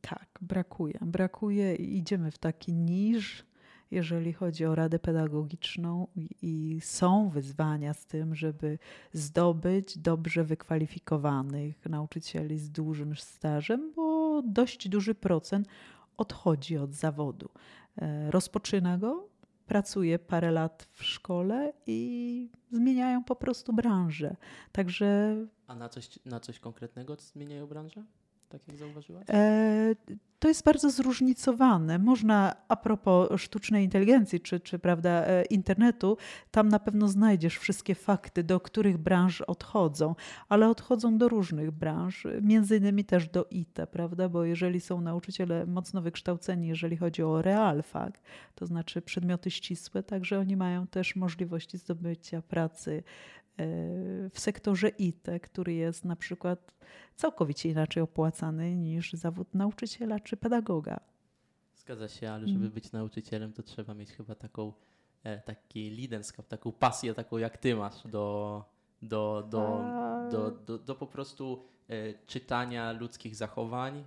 Tak, 0.00 0.28
brakuje. 0.40 0.98
Brakuje 1.00 1.74
i 1.74 1.98
idziemy 1.98 2.30
w 2.30 2.38
taki 2.38 2.74
niż, 2.74 3.44
jeżeli 3.90 4.32
chodzi 4.32 4.64
o 4.64 4.74
radę 4.74 4.98
pedagogiczną, 4.98 6.06
i 6.42 6.80
są 6.82 7.28
wyzwania 7.28 7.94
z 7.94 8.06
tym, 8.06 8.34
żeby 8.34 8.78
zdobyć 9.12 9.98
dobrze 9.98 10.44
wykwalifikowanych 10.44 11.86
nauczycieli 11.86 12.58
z 12.58 12.70
dużym 12.70 13.16
stażem, 13.16 13.92
bo 13.96 14.42
dość 14.42 14.88
duży 14.88 15.14
procent 15.14 15.68
odchodzi 16.16 16.78
od 16.78 16.94
zawodu. 16.94 17.48
E, 17.98 18.30
Rozpoczyna 18.30 18.98
go, 18.98 19.28
pracuje 19.66 20.18
parę 20.18 20.50
lat 20.50 20.88
w 20.92 21.04
szkole 21.04 21.72
i 21.86 22.50
zmieniają 22.72 23.24
po 23.24 23.36
prostu 23.36 23.72
branżę. 23.72 24.36
Także 24.72 25.36
A 25.66 25.74
na 25.74 25.88
coś, 25.88 26.18
na 26.24 26.40
coś 26.40 26.58
konkretnego 26.58 27.16
zmieniają 27.16 27.66
branżę? 27.66 28.04
Tak 28.48 28.68
jak 28.68 28.76
zauważyłaś? 28.76 29.24
E, 29.28 29.94
To 30.38 30.48
jest 30.48 30.64
bardzo 30.64 30.90
zróżnicowane. 30.90 31.98
Można, 31.98 32.54
a 32.68 32.76
propos 32.76 33.40
sztucznej 33.40 33.84
inteligencji 33.84 34.40
czy, 34.40 34.60
czy 34.60 34.78
prawda, 34.78 35.10
e, 35.10 35.44
internetu, 35.44 36.16
tam 36.50 36.68
na 36.68 36.78
pewno 36.78 37.08
znajdziesz 37.08 37.58
wszystkie 37.58 37.94
fakty, 37.94 38.44
do 38.44 38.60
których 38.60 38.98
branż 38.98 39.40
odchodzą, 39.40 40.14
ale 40.48 40.68
odchodzą 40.68 41.18
do 41.18 41.28
różnych 41.28 41.70
branż, 41.70 42.26
między 42.42 42.76
innymi 42.76 43.04
też 43.04 43.28
do 43.28 43.46
IT, 43.50 43.78
prawda? 43.90 44.28
Bo 44.28 44.44
jeżeli 44.44 44.80
są 44.80 45.00
nauczyciele 45.00 45.66
mocno 45.66 46.02
wykształceni, 46.02 46.68
jeżeli 46.68 46.96
chodzi 46.96 47.22
o 47.22 47.42
realfak, 47.42 48.20
to 48.54 48.66
znaczy 48.66 49.02
przedmioty 49.02 49.50
ścisłe, 49.50 50.02
także 50.02 50.38
oni 50.38 50.56
mają 50.56 50.86
też 50.86 51.16
możliwości 51.16 51.78
zdobycia 51.78 52.42
pracy 52.42 53.02
e, 53.02 53.45
w 54.30 54.40
sektorze 54.40 54.88
IT, 54.88 55.26
który 55.42 55.74
jest 55.74 56.04
na 56.04 56.16
przykład 56.16 56.74
całkowicie 57.16 57.68
inaczej 57.68 58.02
opłacany 58.02 58.76
niż 58.76 59.12
zawód 59.12 59.54
nauczyciela 59.54 60.20
czy 60.20 60.36
pedagoga. 60.36 61.00
Zgadza 61.76 62.08
się, 62.08 62.30
ale 62.30 62.46
żeby 62.46 62.60
Mm. 62.60 62.70
być 62.72 62.92
nauczycielem, 62.92 63.52
to 63.52 63.62
trzeba 63.62 63.94
mieć 63.94 64.10
chyba 64.12 64.34
taką, 64.34 64.72
e, 65.24 65.40
taki 65.40 65.90
lidenskap, 65.90 66.46
taką 66.48 66.72
pasję, 66.72 67.14
taką 67.14 67.38
jak 67.38 67.58
ty 67.58 67.76
masz 67.76 68.02
do, 68.06 68.64
do, 69.02 69.48
do, 69.50 69.84
do, 70.30 70.50
do, 70.50 70.78
do 70.78 70.94
po 70.94 71.06
prostu 71.06 71.64
e, 71.88 72.14
czytania 72.26 72.92
ludzkich 72.92 73.36
zachowań, 73.36 74.04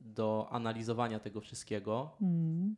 do 0.00 0.48
analizowania 0.50 1.20
tego 1.20 1.40
wszystkiego. 1.40 2.16
Mm. 2.22 2.76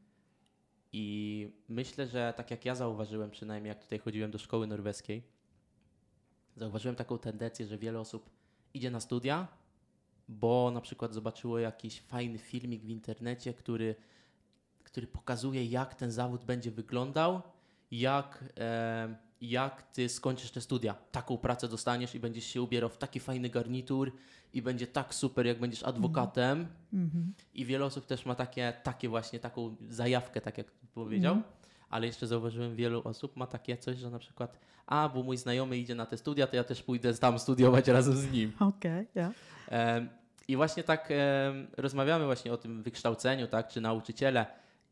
I 0.92 1.48
myślę, 1.68 2.06
że 2.06 2.34
tak 2.36 2.50
jak 2.50 2.64
ja 2.64 2.74
zauważyłem, 2.74 3.30
przynajmniej 3.30 3.68
jak 3.68 3.82
tutaj 3.82 3.98
chodziłem 3.98 4.30
do 4.30 4.38
szkoły 4.38 4.66
norweskiej, 4.66 5.22
zauważyłem 6.56 6.96
taką 6.96 7.18
tendencję, 7.18 7.66
że 7.66 7.78
wiele 7.78 8.00
osób 8.00 8.30
idzie 8.74 8.90
na 8.90 9.00
studia, 9.00 9.48
bo 10.28 10.70
na 10.74 10.80
przykład 10.80 11.14
zobaczyło 11.14 11.58
jakiś 11.58 12.00
fajny 12.00 12.38
filmik 12.38 12.82
w 12.82 12.90
internecie, 12.90 13.54
który 13.54 13.94
który 14.92 15.06
pokazuje, 15.06 15.64
jak 15.64 15.94
ten 15.94 16.12
zawód 16.12 16.44
będzie 16.44 16.70
wyglądał, 16.70 17.42
jak, 17.90 18.44
e, 18.58 19.16
jak 19.40 19.82
ty 19.82 20.08
skończysz 20.08 20.50
te 20.50 20.60
studia. 20.60 20.94
Taką 21.12 21.38
pracę 21.38 21.68
dostaniesz 21.68 22.14
i 22.14 22.20
będziesz 22.20 22.44
się 22.44 22.62
ubierał 22.62 22.90
w 22.90 22.98
taki 22.98 23.20
fajny 23.20 23.48
garnitur 23.48 24.12
i 24.52 24.62
będzie 24.62 24.86
tak 24.86 25.14
super, 25.14 25.46
jak 25.46 25.60
będziesz 25.60 25.82
adwokatem. 25.82 26.66
Mhm. 26.92 27.34
I 27.54 27.64
wiele 27.64 27.84
osób 27.84 28.06
też 28.06 28.26
ma 28.26 28.34
takie, 28.34 28.72
takie 28.82 29.08
właśnie 29.08 29.38
taką 29.38 29.76
zajawkę, 29.88 30.40
tak 30.40 30.58
jak 30.58 30.70
powiedział. 30.70 31.34
Mhm. 31.34 31.52
Ale 31.92 32.06
jeszcze 32.06 32.26
zauważyłem, 32.26 32.76
wielu 32.76 33.02
osób 33.04 33.36
ma 33.36 33.46
takie 33.46 33.76
coś, 33.76 33.96
że 33.96 34.10
na 34.10 34.18
przykład, 34.18 34.58
a 34.86 35.08
bo 35.14 35.22
mój 35.22 35.36
znajomy 35.36 35.78
idzie 35.78 35.94
na 35.94 36.06
te 36.06 36.16
studia, 36.16 36.46
to 36.46 36.56
ja 36.56 36.64
też 36.64 36.82
pójdę 36.82 37.14
tam 37.14 37.38
studiować 37.38 37.88
razem 37.88 38.16
z 38.16 38.32
nim. 38.32 38.52
Okej, 38.60 39.06
ja. 39.14 39.32
Em, 39.68 40.08
I 40.48 40.56
właśnie 40.56 40.82
tak 40.82 41.08
rozmawiamy 41.76 42.24
właśnie 42.24 42.52
o 42.52 42.56
tym 42.56 42.82
wykształceniu, 42.82 43.46
tak, 43.46 43.68
czy 43.68 43.80
nauczyciele 43.80 44.46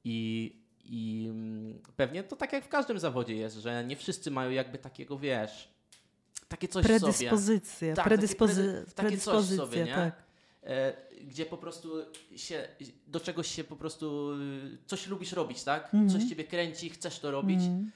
i, 0.05 0.53
i 0.85 1.27
mm, 1.31 1.79
pewnie 1.97 2.23
to 2.25 2.37
tak 2.37 2.53
jak 2.53 2.65
w 2.65 2.69
każdym 2.69 2.99
zawodzie 2.99 3.37
jest, 3.37 3.57
że 3.57 3.85
nie 3.85 3.97
wszyscy 3.97 4.31
mają 4.31 4.51
jakby 4.51 4.79
takiego, 4.79 5.19
wiesz, 5.19 5.69
takie 6.49 6.69
coś 6.69 6.85
w 6.85 6.87
sobie. 6.89 6.99
Predyspozycje, 7.01 7.95
Tak, 7.95 8.05
takie 8.05 8.17
predyspozy- 8.17 8.55
predy- 8.85 8.95
takie 8.95 9.19
coś 9.19 9.45
w 9.45 9.49
sobie, 9.49 9.57
predyspozycje, 9.57 9.85
nie? 9.85 9.95
tak. 9.95 10.30
E, 10.71 10.93
gdzie 11.25 11.47
po 11.47 11.57
prostu 11.57 11.89
się, 12.37 12.69
do 13.07 13.21
czegoś 13.21 13.47
się 13.47 13.65
po 13.65 13.77
prostu, 13.77 14.33
y, 14.33 14.79
coś 14.87 15.07
lubisz 15.07 15.33
robić, 15.33 15.65
tak? 15.65 15.85
Mhm. 15.85 16.09
Coś 16.09 16.25
ciebie 16.25 16.45
kręci, 16.45 16.91
chcesz 16.91 17.19
to 17.19 17.31
robić. 17.31 17.61
Mm. 17.61 17.91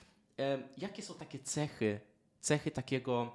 Jakie 0.78 1.02
są 1.02 1.14
takie 1.14 1.38
cechy, 1.38 2.00
cechy 2.40 2.70
takiego, 2.70 3.32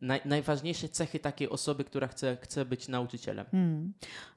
naj, 0.00 0.20
najważniejsze 0.24 0.88
cechy 0.88 1.18
takiej 1.18 1.48
osoby, 1.48 1.84
która 1.84 2.08
chce, 2.08 2.36
chce 2.40 2.64
być 2.64 2.88
nauczycielem? 2.88 3.46
Mm. 3.52 3.92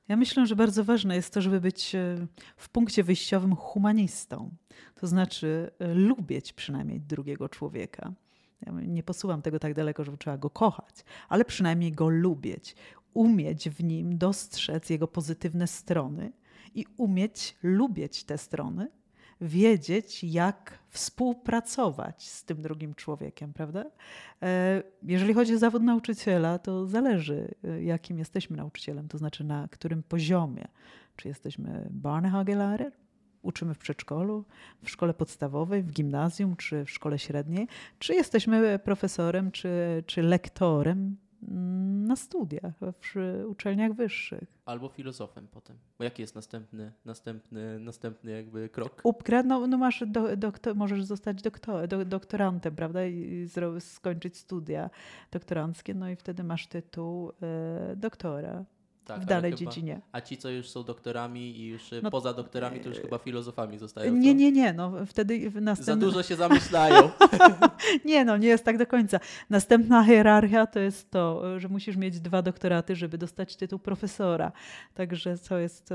Ja 0.07 0.15
myślę, 0.15 0.47
że 0.47 0.55
bardzo 0.55 0.83
ważne 0.83 1.15
jest 1.15 1.33
to, 1.33 1.41
żeby 1.41 1.61
być 1.61 1.95
e, 1.95 2.27
w 2.57 2.69
punkcie 2.69 3.03
wyjściowym 3.03 3.55
humanistą. 3.55 4.49
To 4.95 5.07
znaczy 5.07 5.71
lubić 5.79 6.53
przynajmniej 6.53 6.99
drugiego 6.99 7.49
człowieka. 7.49 8.13
Ja 8.65 8.71
nie 8.71 9.03
posuwam 9.03 9.41
tego 9.41 9.59
tak 9.59 9.73
daleko, 9.73 10.03
żeby 10.03 10.17
trzeba 10.17 10.37
go 10.37 10.49
kochać, 10.49 10.95
ale 11.29 11.45
przynajmniej 11.45 11.91
go 11.91 12.09
lubić. 12.09 12.75
Umieć 13.13 13.69
w 13.69 13.83
nim 13.83 14.17
dostrzec 14.17 14.89
jego 14.89 15.07
pozytywne 15.07 15.67
strony 15.67 16.31
i 16.75 16.85
umieć 16.97 17.55
lubić 17.63 18.23
te 18.23 18.37
strony, 18.37 18.87
wiedzieć, 19.41 20.23
jak 20.23 20.79
współpracować 20.89 22.29
z 22.29 22.43
tym 22.45 22.61
drugim 22.61 22.95
człowiekiem, 22.95 23.53
prawda? 23.53 23.85
E, 24.41 24.83
Jeżeli 25.03 25.33
chodzi 25.33 25.53
o 25.55 25.57
zawód 25.57 25.83
nauczyciela, 25.83 26.59
to 26.59 26.85
zależy, 26.87 27.55
e, 27.63 27.83
jakim 27.83 28.19
jesteśmy 28.19 28.57
nauczycielem, 28.57 29.07
to 29.07 29.17
znaczy 29.17 29.43
na 29.43 29.67
którym 29.67 30.03
poziomie. 30.03 30.67
Czy 31.15 31.27
jesteśmy 31.27 31.87
Barnehagelarer, 31.91 32.91
uczymy 33.41 33.73
w 33.73 33.77
przedszkolu, 33.77 34.45
w 34.83 34.89
szkole 34.89 35.13
podstawowej, 35.13 35.83
w 35.83 35.91
gimnazjum 35.91 36.55
czy 36.55 36.85
w 36.85 36.89
szkole 36.91 37.19
średniej, 37.19 37.67
czy 37.99 38.13
jesteśmy 38.13 38.79
profesorem 38.79 39.51
czy, 39.51 40.03
czy 40.05 40.21
lektorem 40.21 41.17
na 41.41 42.15
studiach, 42.15 42.73
w 42.79 43.43
uczelniach 43.47 43.93
wyższych. 43.93 44.59
Albo 44.65 44.89
filozofem 44.89 45.47
potem. 45.47 45.77
Bo 45.97 46.03
jaki 46.03 46.21
jest 46.21 46.35
następny, 46.35 46.91
następny, 47.05 47.79
następny 47.79 48.31
jakby 48.31 48.69
krok? 48.69 49.01
Upgrad, 49.03 49.45
no, 49.45 49.67
no 49.67 49.77
masz 49.77 50.03
do, 50.07 50.37
doktor, 50.37 50.75
możesz 50.75 51.03
zostać 51.03 51.41
doktor, 51.41 51.87
do, 51.87 52.05
doktorantem, 52.05 52.75
prawda, 52.75 53.05
i, 53.05 53.45
zro, 53.45 53.81
skończyć 53.81 54.37
studia 54.37 54.89
doktoranckie, 55.31 55.93
no 55.93 56.09
i 56.09 56.15
wtedy 56.15 56.43
masz 56.43 56.67
tytuł 56.67 57.31
e, 57.41 57.95
doktora 57.95 58.65
Tak, 59.09 59.17
w 59.17 59.21
ale 59.21 59.35
danej 59.35 59.51
chyba- 59.51 59.71
dziedzinie. 59.71 60.01
A 60.11 60.21
ci, 60.21 60.37
co 60.37 60.49
już 60.49 60.69
są 60.69 60.83
doktorami 60.83 61.59
i 61.59 61.67
już 61.67 61.93
y, 61.93 62.01
No, 62.03 62.11
poza 62.11 62.33
doktorami, 62.33 62.79
to 62.79 62.89
już 62.89 62.97
e, 62.97 63.01
chyba 63.01 63.17
filozofami 63.17 63.77
zostają. 63.77 64.15
Nie, 64.15 64.31
co? 64.31 64.37
nie, 64.37 64.51
nie, 64.51 64.73
no 64.73 64.91
wtedy 65.05 65.49
w 65.49 65.75
Za 65.81 65.95
dużo 65.95 66.23
się 66.23 66.35
zamyślają. 66.35 67.09
Nie, 68.05 68.25
no 68.25 68.37
nie 68.37 68.47
jest 68.47 68.63
tak 68.63 68.77
do 68.77 68.87
końca. 68.87 69.19
Następna 69.49 70.03
hierarchia 70.03 70.67
to 70.67 70.79
jest 70.79 71.11
to, 71.11 71.59
że 71.59 71.67
musisz 71.67 71.97
mieć 71.97 72.19
dwa 72.19 72.41
doktoraty, 72.41 72.95
żeby 72.95 73.17
dostać 73.17 73.55
tytuł 73.55 73.79
profesora. 73.79 74.51
Także 74.93 75.37
to 75.37 75.57
jest, 75.57 75.89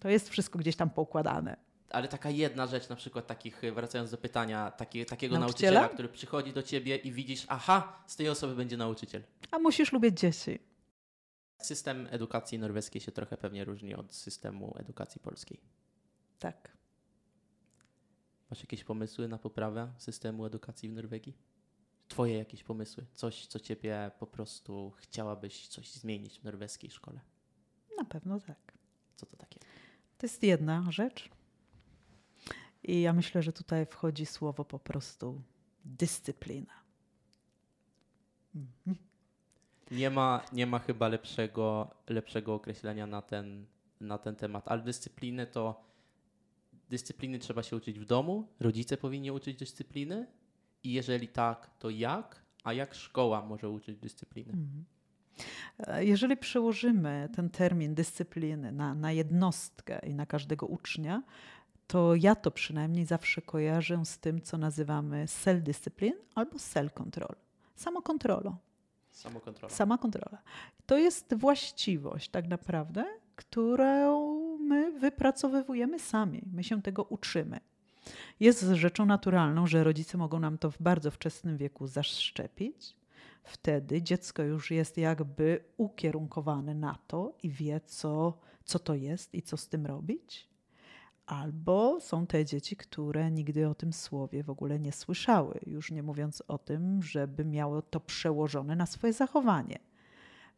to 0.00 0.08
jest 0.08 0.28
wszystko 0.28 0.58
gdzieś 0.58 0.76
tam 0.76 0.90
poukładane. 0.90 1.56
Ale 1.90 2.08
taka 2.08 2.30
jedna 2.30 2.66
rzecz, 2.66 2.88
na 2.88 2.96
przykład 2.96 3.26
takich, 3.26 3.62
wracając 3.74 4.10
do 4.10 4.18
pytania, 4.18 4.70
taki, 4.70 5.06
takiego 5.06 5.38
Nauczyciela? 5.38 5.70
nauczyciela, 5.72 5.94
który 5.94 6.08
przychodzi 6.08 6.52
do 6.52 6.62
ciebie 6.62 6.96
i 6.96 7.12
widzisz, 7.12 7.46
aha, 7.48 7.92
z 8.06 8.16
tej 8.16 8.28
osoby 8.28 8.54
będzie 8.54 8.76
nauczyciel. 8.76 9.22
A 9.50 9.58
musisz 9.58 9.92
lubić 9.92 10.20
dzieci. 10.20 10.58
System 11.58 12.08
edukacji 12.10 12.58
norweskiej 12.58 13.00
się 13.00 13.12
trochę 13.12 13.36
pewnie 13.36 13.64
różni 13.64 13.94
od 13.94 14.14
systemu 14.14 14.74
edukacji 14.78 15.20
polskiej. 15.20 15.60
Tak. 16.38 16.78
Masz 18.50 18.60
jakieś 18.60 18.84
pomysły 18.84 19.28
na 19.28 19.38
poprawę 19.38 19.92
systemu 19.98 20.46
edukacji 20.46 20.88
w 20.88 20.92
Norwegii? 20.92 21.36
Twoje 22.08 22.38
jakieś 22.38 22.64
pomysły? 22.64 23.06
Coś, 23.14 23.46
co 23.46 23.60
ciebie 23.60 24.10
po 24.18 24.26
prostu 24.26 24.92
chciałabyś 24.96 25.68
coś 25.68 25.92
zmienić 25.92 26.40
w 26.40 26.44
norweskiej 26.44 26.90
szkole? 26.90 27.20
Na 27.98 28.04
pewno 28.04 28.40
tak. 28.40 28.72
Co 29.16 29.26
to 29.26 29.36
takie? 29.36 29.60
To 30.18 30.26
jest 30.26 30.42
jedna 30.42 30.92
rzecz. 30.92 31.30
I 32.82 33.00
ja 33.00 33.12
myślę, 33.12 33.42
że 33.42 33.52
tutaj 33.52 33.86
wchodzi 33.86 34.26
słowo 34.26 34.64
po 34.64 34.78
prostu 34.78 35.42
dyscyplina. 35.84 36.74
Mhm. 38.54 39.07
Nie 39.90 40.10
ma, 40.10 40.44
nie 40.52 40.66
ma 40.66 40.78
chyba 40.78 41.08
lepszego, 41.08 41.90
lepszego 42.08 42.54
określenia 42.54 43.06
na 43.06 43.22
ten, 43.22 43.66
na 44.00 44.18
ten 44.18 44.36
temat, 44.36 44.68
ale 44.68 44.82
dyscypliny 44.82 45.46
to 45.46 45.88
dyscypliny 46.88 47.38
trzeba 47.38 47.62
się 47.62 47.76
uczyć 47.76 47.98
w 47.98 48.04
domu, 48.04 48.48
rodzice 48.60 48.96
powinni 48.96 49.30
uczyć 49.30 49.58
dyscypliny 49.58 50.26
i 50.84 50.92
jeżeli 50.92 51.28
tak, 51.28 51.70
to 51.78 51.90
jak, 51.90 52.42
a 52.64 52.72
jak 52.72 52.94
szkoła 52.94 53.42
może 53.42 53.70
uczyć 53.70 53.98
dyscypliny? 53.98 54.52
Mhm. 54.52 54.84
E, 55.78 56.04
Jeżeli 56.04 56.36
przełożymy 56.36 57.28
ten 57.36 57.50
termin 57.50 57.94
dyscypliny 57.94 58.72
na, 58.72 58.94
na 58.94 59.12
jednostkę 59.12 60.00
i 60.06 60.14
na 60.14 60.26
każdego 60.26 60.66
ucznia, 60.66 61.22
to 61.86 62.14
ja 62.14 62.34
to 62.34 62.50
przynajmniej 62.50 63.06
zawsze 63.06 63.42
kojarzę 63.42 64.04
z 64.04 64.18
tym, 64.18 64.42
co 64.42 64.58
nazywamy 64.58 65.24
self-discipline 65.26 66.16
albo 66.34 66.56
self-control. 66.56 67.34
Samokontrolą. 67.76 68.56
Samokontrola. 69.18 69.74
Sama 69.74 69.98
kontrola. 69.98 70.38
To 70.86 70.98
jest 70.98 71.34
właściwość 71.34 72.28
tak 72.30 72.48
naprawdę, 72.48 73.04
którą 73.36 74.38
my 74.58 74.92
wypracowujemy 75.00 75.98
sami. 75.98 76.42
My 76.52 76.64
się 76.64 76.82
tego 76.82 77.02
uczymy. 77.02 77.60
Jest 78.40 78.62
rzeczą 78.62 79.06
naturalną, 79.06 79.66
że 79.66 79.84
rodzice 79.84 80.18
mogą 80.18 80.40
nam 80.40 80.58
to 80.58 80.70
w 80.70 80.82
bardzo 80.82 81.10
wczesnym 81.10 81.56
wieku 81.56 81.86
zaszczepić. 81.86 82.96
Wtedy 83.42 84.02
dziecko 84.02 84.42
już 84.42 84.70
jest 84.70 84.98
jakby 84.98 85.64
ukierunkowane 85.76 86.74
na 86.74 86.98
to 87.06 87.32
i 87.42 87.50
wie, 87.50 87.80
co, 87.86 88.38
co 88.64 88.78
to 88.78 88.94
jest 88.94 89.34
i 89.34 89.42
co 89.42 89.56
z 89.56 89.68
tym 89.68 89.86
robić. 89.86 90.48
Albo 91.28 92.00
są 92.00 92.26
te 92.26 92.44
dzieci, 92.44 92.76
które 92.76 93.30
nigdy 93.30 93.68
o 93.68 93.74
tym 93.74 93.92
słowie 93.92 94.42
w 94.42 94.50
ogóle 94.50 94.78
nie 94.78 94.92
słyszały, 94.92 95.60
już 95.66 95.90
nie 95.90 96.02
mówiąc 96.02 96.42
o 96.48 96.58
tym, 96.58 97.02
żeby 97.02 97.44
miało 97.44 97.82
to 97.82 98.00
przełożone 98.00 98.76
na 98.76 98.86
swoje 98.86 99.12
zachowanie. 99.12 99.78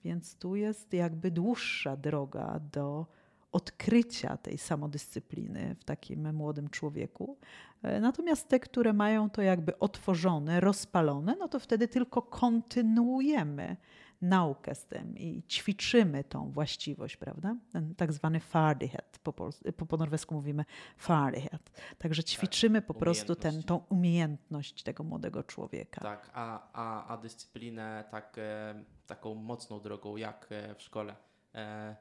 Więc 0.04 0.34
tu 0.34 0.56
jest 0.56 0.92
jakby 0.92 1.30
dłuższa 1.30 1.96
droga 1.96 2.60
do 2.72 3.06
odkrycia 3.52 4.36
tej 4.36 4.58
samodyscypliny 4.58 5.76
w 5.80 5.84
takim 5.84 6.34
młodym 6.34 6.68
człowieku. 6.68 7.36
E, 7.82 8.00
Natomiast 8.00 8.48
te, 8.48 8.60
które 8.60 8.92
mają 8.92 9.30
to 9.30 9.42
jakby 9.42 9.78
otworzone, 9.78 10.60
rozpalone, 10.60 11.36
no 11.38 11.48
to 11.48 11.58
wtedy 11.58 11.88
tylko 11.88 12.22
kontynuujemy 12.22 13.76
naukę 14.22 14.74
z 14.74 14.86
tym 14.86 15.18
i 15.18 15.42
ćwiczymy 15.48 16.24
tą 16.24 16.50
właściwość, 16.50 17.16
prawda? 17.16 17.56
Ten 17.72 17.94
tak 17.94 18.12
zwany 18.12 18.40
fardighet, 18.40 19.18
po, 19.22 19.32
po, 19.32 19.86
po 19.86 19.96
norwesku 19.96 20.34
mówimy 20.34 20.64
fardighet. 20.96 21.70
Także 21.98 22.24
ćwiczymy 22.24 22.82
po 22.82 22.94
prostu 22.94 23.36
ten, 23.36 23.50
umiejętność. 23.50 23.68
tą 23.68 23.94
umiejętność 23.96 24.82
tego 24.82 25.04
młodego 25.04 25.42
człowieka. 25.42 26.00
Tak, 26.00 26.30
a, 26.34 26.68
a, 26.72 27.06
a 27.14 27.16
dyscyplinę 27.16 28.04
tak, 28.10 28.36
e, 28.38 28.84
taką 29.06 29.34
mocną 29.34 29.80
drogą, 29.80 30.16
jak 30.16 30.46
e, 30.50 30.74
w 30.74 30.82
szkole. 30.82 31.16
E, 31.54 31.58
e, 31.58 31.96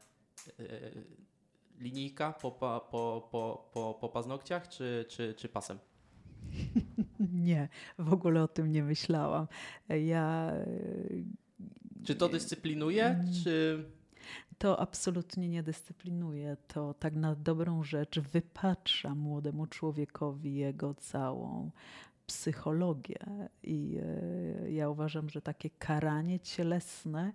linijka 1.78 2.34
po, 2.34 2.52
po, 2.52 2.88
po, 2.92 3.70
po, 3.74 3.98
po 4.02 4.10
paznokciach, 4.10 4.68
czy, 4.68 5.06
czy, 5.10 5.34
czy 5.34 5.50
pasem? 5.50 5.80
Nie, 7.20 7.70
w 8.00 8.14
ogóle 8.14 8.44
o 8.44 8.48
tym 8.48 8.72
nie 8.72 8.84
myślałam. 8.84 9.48
Ja 9.90 10.52
e, 10.52 10.66
Czy 12.04 12.16
to 12.16 12.30
dyscyplinuje, 12.30 13.06
Mm. 13.06 13.34
czy... 13.44 13.86
to 14.58 14.80
absolutnie 14.80 15.50
nie 15.50 15.64
dyscyplinuje. 15.64 16.58
To 16.68 16.94
tak 16.94 17.16
na 17.16 17.36
dobrą 17.36 17.84
rzecz 17.84 18.20
wypacza 18.20 19.16
młodemu 19.16 19.68
człowiekowi 19.68 20.56
jego 20.56 20.94
całą 20.94 21.72
psychologię. 22.26 23.18
I 23.64 23.98
e, 24.64 24.72
ja 24.72 24.90
uważam, 24.90 25.30
że 25.30 25.42
takie 25.42 25.70
karanie 25.70 26.40
cielesne 26.40 27.34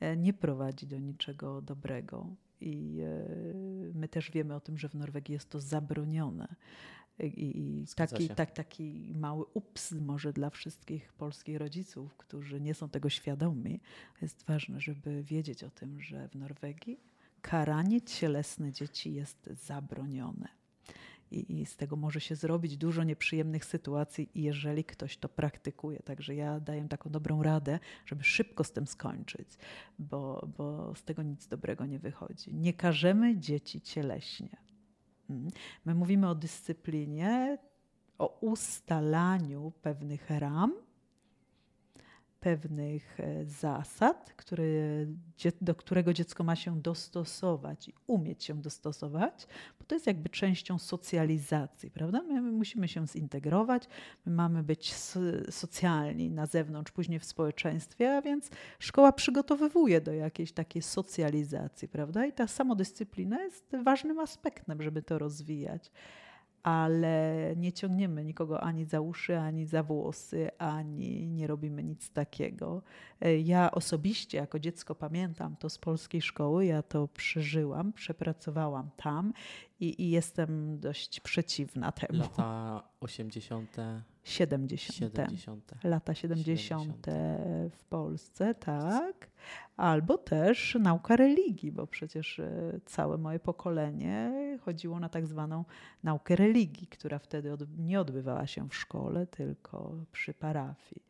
e, 0.00 0.16
nie 0.16 0.32
prowadzi 0.32 0.86
do 0.86 0.98
niczego 0.98 1.62
dobrego. 1.62 2.26
I 2.60 3.00
e, 3.00 3.94
my 3.94 4.08
też 4.08 4.30
wiemy 4.30 4.54
o 4.54 4.60
tym, 4.60 4.78
że 4.78 4.88
w 4.88 4.94
Norwegii 4.94 5.32
jest 5.32 5.50
to 5.50 5.60
zabronione. 5.60 6.48
I, 7.18 7.58
i 7.58 7.84
taki, 7.96 8.28
tak, 8.28 8.50
taki 8.50 9.12
mały 9.14 9.44
ups 9.54 9.92
może 9.92 10.32
dla 10.32 10.50
wszystkich 10.50 11.12
polskich 11.12 11.56
rodziców, 11.56 12.16
którzy 12.16 12.60
nie 12.60 12.74
są 12.74 12.88
tego 12.88 13.08
świadomi. 13.10 13.80
Jest 14.22 14.44
ważne, 14.46 14.80
żeby 14.80 15.22
wiedzieć 15.22 15.64
o 15.64 15.70
tym, 15.70 16.00
że 16.00 16.28
w 16.28 16.34
Norwegii 16.34 17.00
karanie 17.42 18.02
cielesne 18.02 18.72
dzieci 18.72 19.12
jest 19.12 19.50
zabronione. 19.52 20.48
I, 21.30 21.60
I, 21.60 21.66
z 21.66 21.76
tego 21.76 21.96
może 21.96 22.20
się 22.20 22.36
zrobić 22.36 22.76
dużo 22.76 23.04
nieprzyjemnych 23.04 23.64
sytuacji, 23.64 24.30
jeżeli 24.34 24.84
ktoś 24.84 25.16
to 25.16 25.28
praktykuje. 25.28 25.98
Także 25.98 26.34
ja 26.34 26.60
daję 26.60 26.88
taką 26.88 27.10
dobrą 27.10 27.42
radę, 27.42 27.78
żeby 28.06 28.24
szybko 28.24 28.64
z 28.64 28.72
tym 28.72 28.86
skończyć, 28.86 29.48
bo, 29.98 30.48
bo 30.58 30.94
z 30.94 31.02
tego 31.02 31.22
nic 31.22 31.48
dobrego 31.48 31.86
nie 31.86 31.98
wychodzi. 31.98 32.54
Nie 32.54 32.72
karzemy 32.72 33.38
dzieci 33.38 33.80
cieleśnie. 33.80 34.56
Mm. 35.30 35.48
My 35.84 35.94
mówimy 35.94 36.28
o 36.28 36.34
dyscyplinie, 36.34 37.58
o 38.18 38.38
ustalaniu 38.40 39.72
pewnych 39.82 40.30
ram, 40.30 40.74
pewnych 42.40 43.20
e, 43.20 43.44
zasad, 43.44 44.34
do 45.60 45.74
którego 45.74 46.12
dziecko 46.12 46.44
ma 46.44 46.56
się 46.56 46.80
dostosować 46.80 47.88
i 47.88 47.94
umieć 48.06 48.44
się 48.44 48.54
dostosować, 48.54 49.46
bo 49.78 49.84
to 49.84 49.94
jest 49.94 50.06
jakby 50.06 50.28
częścią 50.28 50.78
socjalizacji, 50.78 51.90
prawda? 51.90 52.22
My 52.22 52.42
musimy 52.42 52.88
się 52.88 53.06
zintegrować, 53.06 53.88
my 54.26 54.32
mamy 54.32 54.62
być 54.62 54.94
socjalni 55.50 56.30
na 56.30 56.46
zewnątrz, 56.46 56.92
później 56.92 57.18
w 57.18 57.24
społeczeństwie, 57.24 58.16
a 58.16 58.22
więc 58.22 58.50
szkoła 58.78 59.12
przygotowywuje 59.12 60.00
do 60.00 60.12
jakiejś 60.12 60.52
takiej 60.52 60.82
socjalizacji, 60.82 61.88
prawda? 61.88 62.26
I 62.26 62.32
ta 62.32 62.46
samodyscyplina 62.46 63.42
jest 63.42 63.76
ważnym 63.84 64.18
aspektem, 64.18 64.82
żeby 64.82 65.02
to 65.02 65.18
rozwijać 65.18 65.90
ale 66.66 67.54
nie 67.56 67.72
ciągniemy 67.72 68.24
nikogo 68.24 68.60
ani 68.60 68.84
za 68.84 69.00
uszy, 69.00 69.38
ani 69.38 69.66
za 69.66 69.82
włosy, 69.82 70.50
ani 70.58 71.26
nie 71.26 71.46
robimy 71.46 71.84
nic 71.84 72.10
takiego. 72.10 72.82
E, 73.20 73.38
ja 73.38 73.70
osobiście 73.70 74.38
jako 74.38 74.58
dziecko 74.58 74.94
pamiętam 74.94 75.56
to 75.56 75.70
z 75.70 75.78
polskiej 75.78 76.22
szkoły, 76.22 76.66
ja 76.66 76.82
to 76.82 77.08
przeżyłam, 77.08 77.92
przepracowałam 77.92 78.90
tam 78.96 79.32
i, 79.80 80.02
i 80.02 80.10
jestem 80.10 80.80
dość 80.80 81.20
przeciwna 81.20 81.92
temu. 81.92 82.18
Lata 82.18 82.82
80. 83.00 83.76
70. 84.24 84.96
70. 84.98 85.72
Lata 85.84 86.14
70, 86.14 86.58
70, 86.58 87.06
w 87.70 87.84
Polsce, 87.88 88.54
tak. 88.54 89.30
Albo 89.76 90.18
też 90.18 90.76
nauka 90.80 91.16
religii, 91.16 91.72
bo 91.72 91.86
przecież 91.86 92.38
e, 92.38 92.80
całe 92.84 93.18
moje 93.18 93.38
pokolenie 93.38 94.32
chodziło 94.62 95.00
na 95.00 95.08
tak 95.08 95.26
zwaną 95.26 95.64
naukę 96.02 96.36
religii, 96.36 96.86
która 96.86 97.18
wtedy 97.18 97.52
od, 97.52 97.78
nie 97.78 98.00
odbywała 98.00 98.46
się 98.46 98.68
w 98.68 98.74
szkole, 98.74 99.26
tylko 99.26 99.94
przy 100.12 100.34
parafii. 100.34 101.02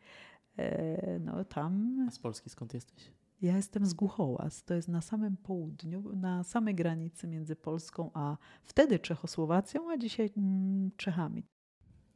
E, 0.58 1.18
no 1.18 1.44
tam. 1.44 2.04
A 2.08 2.10
z 2.10 2.18
Polski 2.18 2.50
skąd 2.50 2.74
jesteś? 2.74 3.10
Ja 3.42 3.56
jestem 3.56 3.86
z 3.86 3.94
Głuchołaz, 3.94 4.64
to 4.64 4.74
jest 4.74 4.88
na 4.88 5.00
samym 5.00 5.36
południu, 5.36 6.16
na 6.16 6.44
samej 6.44 6.74
granicy 6.74 7.26
między 7.26 7.56
Polską 7.56 8.10
a 8.14 8.36
wtedy 8.62 8.98
Czechosłowacją, 8.98 9.90
a 9.90 9.96
dzisiaj 9.96 10.30
mm, 10.36 10.90
Czechami. 10.96 11.42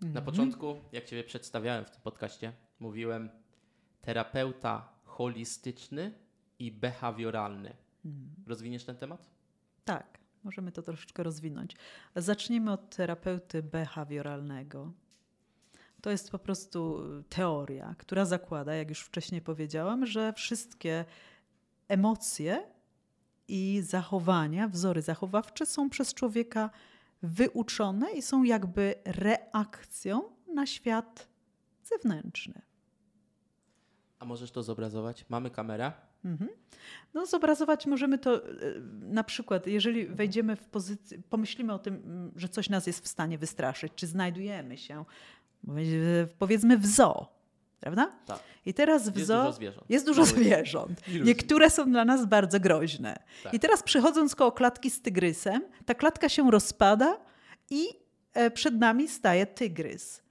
Na 0.00 0.06
mhm. 0.06 0.24
początku, 0.24 0.76
jak 0.92 1.04
Ciebie 1.04 1.24
przedstawiałem 1.24 1.84
w 1.84 1.90
tym 1.90 2.00
podcaście, 2.00 2.52
mówiłem 2.78 3.30
terapeuta 4.00 4.92
holistyczny 5.04 6.12
i 6.58 6.72
behawioralny. 6.72 7.76
Mhm. 8.04 8.34
Rozwiniesz 8.46 8.84
ten 8.84 8.96
temat? 8.96 9.30
Tak, 9.84 10.18
możemy 10.44 10.72
to 10.72 10.82
troszeczkę 10.82 11.22
rozwinąć. 11.22 11.76
Zacznijmy 12.16 12.72
od 12.72 12.96
terapeuty 12.96 13.62
behawioralnego. 13.62 14.92
To 16.02 16.10
jest 16.10 16.30
po 16.30 16.38
prostu 16.38 17.02
teoria, 17.28 17.94
która 17.98 18.24
zakłada, 18.24 18.74
jak 18.74 18.88
już 18.88 19.00
wcześniej 19.00 19.40
powiedziałam, 19.40 20.06
że 20.06 20.32
wszystkie 20.32 21.04
emocje 21.88 22.62
i 23.48 23.80
zachowania, 23.84 24.68
wzory 24.68 25.02
zachowawcze 25.02 25.66
są 25.66 25.90
przez 25.90 26.14
człowieka 26.14 26.70
wyuczone 27.22 28.12
i 28.12 28.22
są 28.22 28.42
jakby 28.42 28.94
reakcją 29.04 30.22
na 30.54 30.66
świat 30.66 31.28
zewnętrzny. 31.84 32.62
A 34.18 34.24
możesz 34.24 34.50
to 34.50 34.62
zobrazować? 34.62 35.24
Mamy 35.28 35.50
kamerę. 35.50 35.92
Mhm. 36.24 36.50
No, 37.14 37.26
zobrazować 37.26 37.86
możemy 37.86 38.18
to 38.18 38.48
e, 38.48 38.50
na 39.00 39.24
przykład, 39.24 39.66
jeżeli 39.66 40.06
wejdziemy 40.06 40.56
w 40.56 40.68
pozycję, 40.68 41.18
pomyślimy 41.30 41.72
o 41.72 41.78
tym, 41.78 42.32
że 42.36 42.48
coś 42.48 42.68
nas 42.68 42.86
jest 42.86 43.04
w 43.04 43.08
stanie 43.08 43.38
wystraszyć, 43.38 43.92
czy 43.96 44.06
znajdujemy 44.06 44.78
się, 44.78 45.04
powiedzmy, 46.38 46.78
w 46.78 46.86
zoo 46.86 47.40
Prawda? 47.80 48.12
Tak. 48.26 48.40
I 48.66 48.74
teraz 48.74 49.08
w 49.08 49.16
jest 49.16 49.26
zoo 49.26 49.38
dużo 49.38 49.52
zwierząt. 49.52 49.90
jest 49.90 50.06
dużo 50.06 50.24
zwierząt. 50.24 51.00
Niektóre 51.24 51.70
są 51.70 51.90
dla 51.90 52.04
nas 52.04 52.26
bardzo 52.26 52.60
groźne. 52.60 53.16
Tak. 53.42 53.54
I 53.54 53.60
teraz 53.60 53.82
przechodząc 53.82 54.34
koło 54.34 54.52
klatki 54.52 54.90
z 54.90 55.02
tygrysem, 55.02 55.62
ta 55.86 55.94
klatka 55.94 56.28
się 56.28 56.50
rozpada 56.50 57.18
i 57.70 57.88
e, 58.34 58.50
przed 58.50 58.74
nami 58.74 59.08
staje 59.08 59.46
tygrys. 59.46 60.22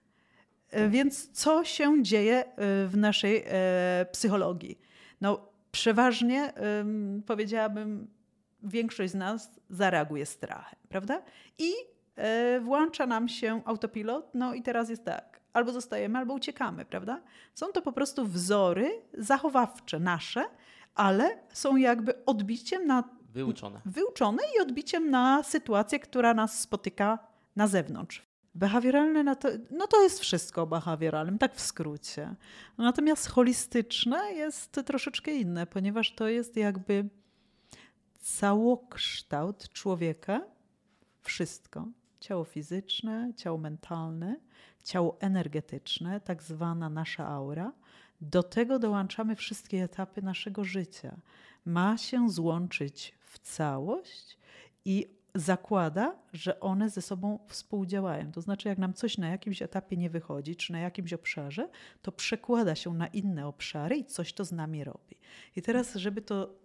E, 0.70 0.90
więc 0.90 1.32
co 1.32 1.64
się 1.64 2.04
dzieje 2.04 2.46
e, 2.46 2.52
w 2.88 2.98
naszej 2.98 3.46
psychologii? 4.12 4.80
No, 5.22 5.50
przeważnie 5.72 6.54
powiedziałabym, 7.26 8.08
większość 8.64 9.12
z 9.12 9.16
nas 9.16 9.60
zareaguje 9.70 10.26
strachem, 10.26 10.80
prawda? 10.90 11.22
I 11.58 11.72
włącza 12.62 13.06
nam 13.06 13.30
się 13.30 13.62
autopilot, 13.66 14.32
no 14.34 14.54
i 14.54 14.62
teraz 14.62 14.90
jest 14.90 15.06
tak 15.06 15.40
albo 15.54 15.72
zostajemy, 15.72 16.18
albo 16.18 16.34
uciekamy, 16.34 16.86
prawda? 16.86 17.22
Są 17.54 17.68
to 17.68 17.82
po 17.82 17.92
prostu 17.92 18.26
wzory 18.26 19.02
zachowawcze 19.18 20.00
nasze, 20.00 20.46
ale 20.96 21.38
są 21.54 21.76
jakby 21.76 22.26
odbiciem 22.26 22.88
na. 22.88 23.04
Wyuczone. 23.34 23.82
Wyuczone 23.86 24.44
i 24.56 24.60
odbiciem 24.60 25.10
na 25.10 25.44
sytuację, 25.44 26.00
która 26.00 26.34
nas 26.34 26.60
spotyka 26.60 27.20
na 27.56 27.68
zewnątrz. 27.68 28.30
Behawioralne, 28.56 29.24
no 29.24 29.36
to, 29.36 29.50
no 29.72 29.88
to 29.88 30.04
jest 30.04 30.20
wszystko 30.20 30.62
o 30.62 30.68
behawioralnym, 30.68 31.38
tak 31.38 31.56
w 31.56 31.62
skrócie. 31.62 32.36
Natomiast 32.78 33.28
holistyczne 33.28 34.34
jest 34.34 34.82
troszeczkę 34.86 35.36
inne, 35.36 35.68
ponieważ 35.68 36.16
to 36.16 36.28
jest 36.28 36.56
jakby 36.56 37.10
całokształt 38.20 39.70
człowieka, 39.74 40.42
wszystko. 41.22 41.88
Ciało 42.20 42.44
fizyczne, 42.44 43.34
ciało 43.36 43.58
mentalne, 43.58 44.36
ciało 44.84 45.18
energetyczne, 45.20 46.22
tak 46.22 46.44
zwana 46.44 46.90
nasza 46.90 47.28
aura. 47.28 47.74
Do 48.22 48.44
tego 48.44 48.80
dołączamy 48.80 49.36
wszystkie 49.36 49.84
etapy 49.84 50.22
naszego 50.22 50.64
życia. 50.64 51.18
Ma 51.66 51.98
się 51.98 52.30
złączyć 52.30 53.16
w 53.26 53.40
całość 53.40 54.38
i 54.86 55.20
zakłada, 55.36 56.16
że 56.34 56.60
one 56.60 56.90
ze 56.90 57.02
sobą 57.02 57.40
współdziałają. 57.48 58.32
To 58.32 58.42
znaczy, 58.42 58.68
jak 58.68 58.78
nam 58.78 58.94
coś 58.94 59.18
na 59.18 59.30
jakimś 59.30 59.62
etapie 59.62 59.98
nie 59.98 60.10
wychodzi, 60.10 60.56
czy 60.56 60.72
na 60.72 60.80
jakimś 60.80 61.14
obszarze, 61.14 61.70
to 62.02 62.12
przekłada 62.12 62.76
się 62.76 62.94
na 62.94 63.08
inne 63.08 63.48
obszary 63.48 63.98
i 63.98 64.06
coś 64.06 64.34
to 64.34 64.46
z 64.46 64.52
nami 64.52 64.84
robi. 64.84 65.16
I 65.56 65.62
teraz, 65.62 65.96
żeby 65.96 66.22
to 66.22 66.56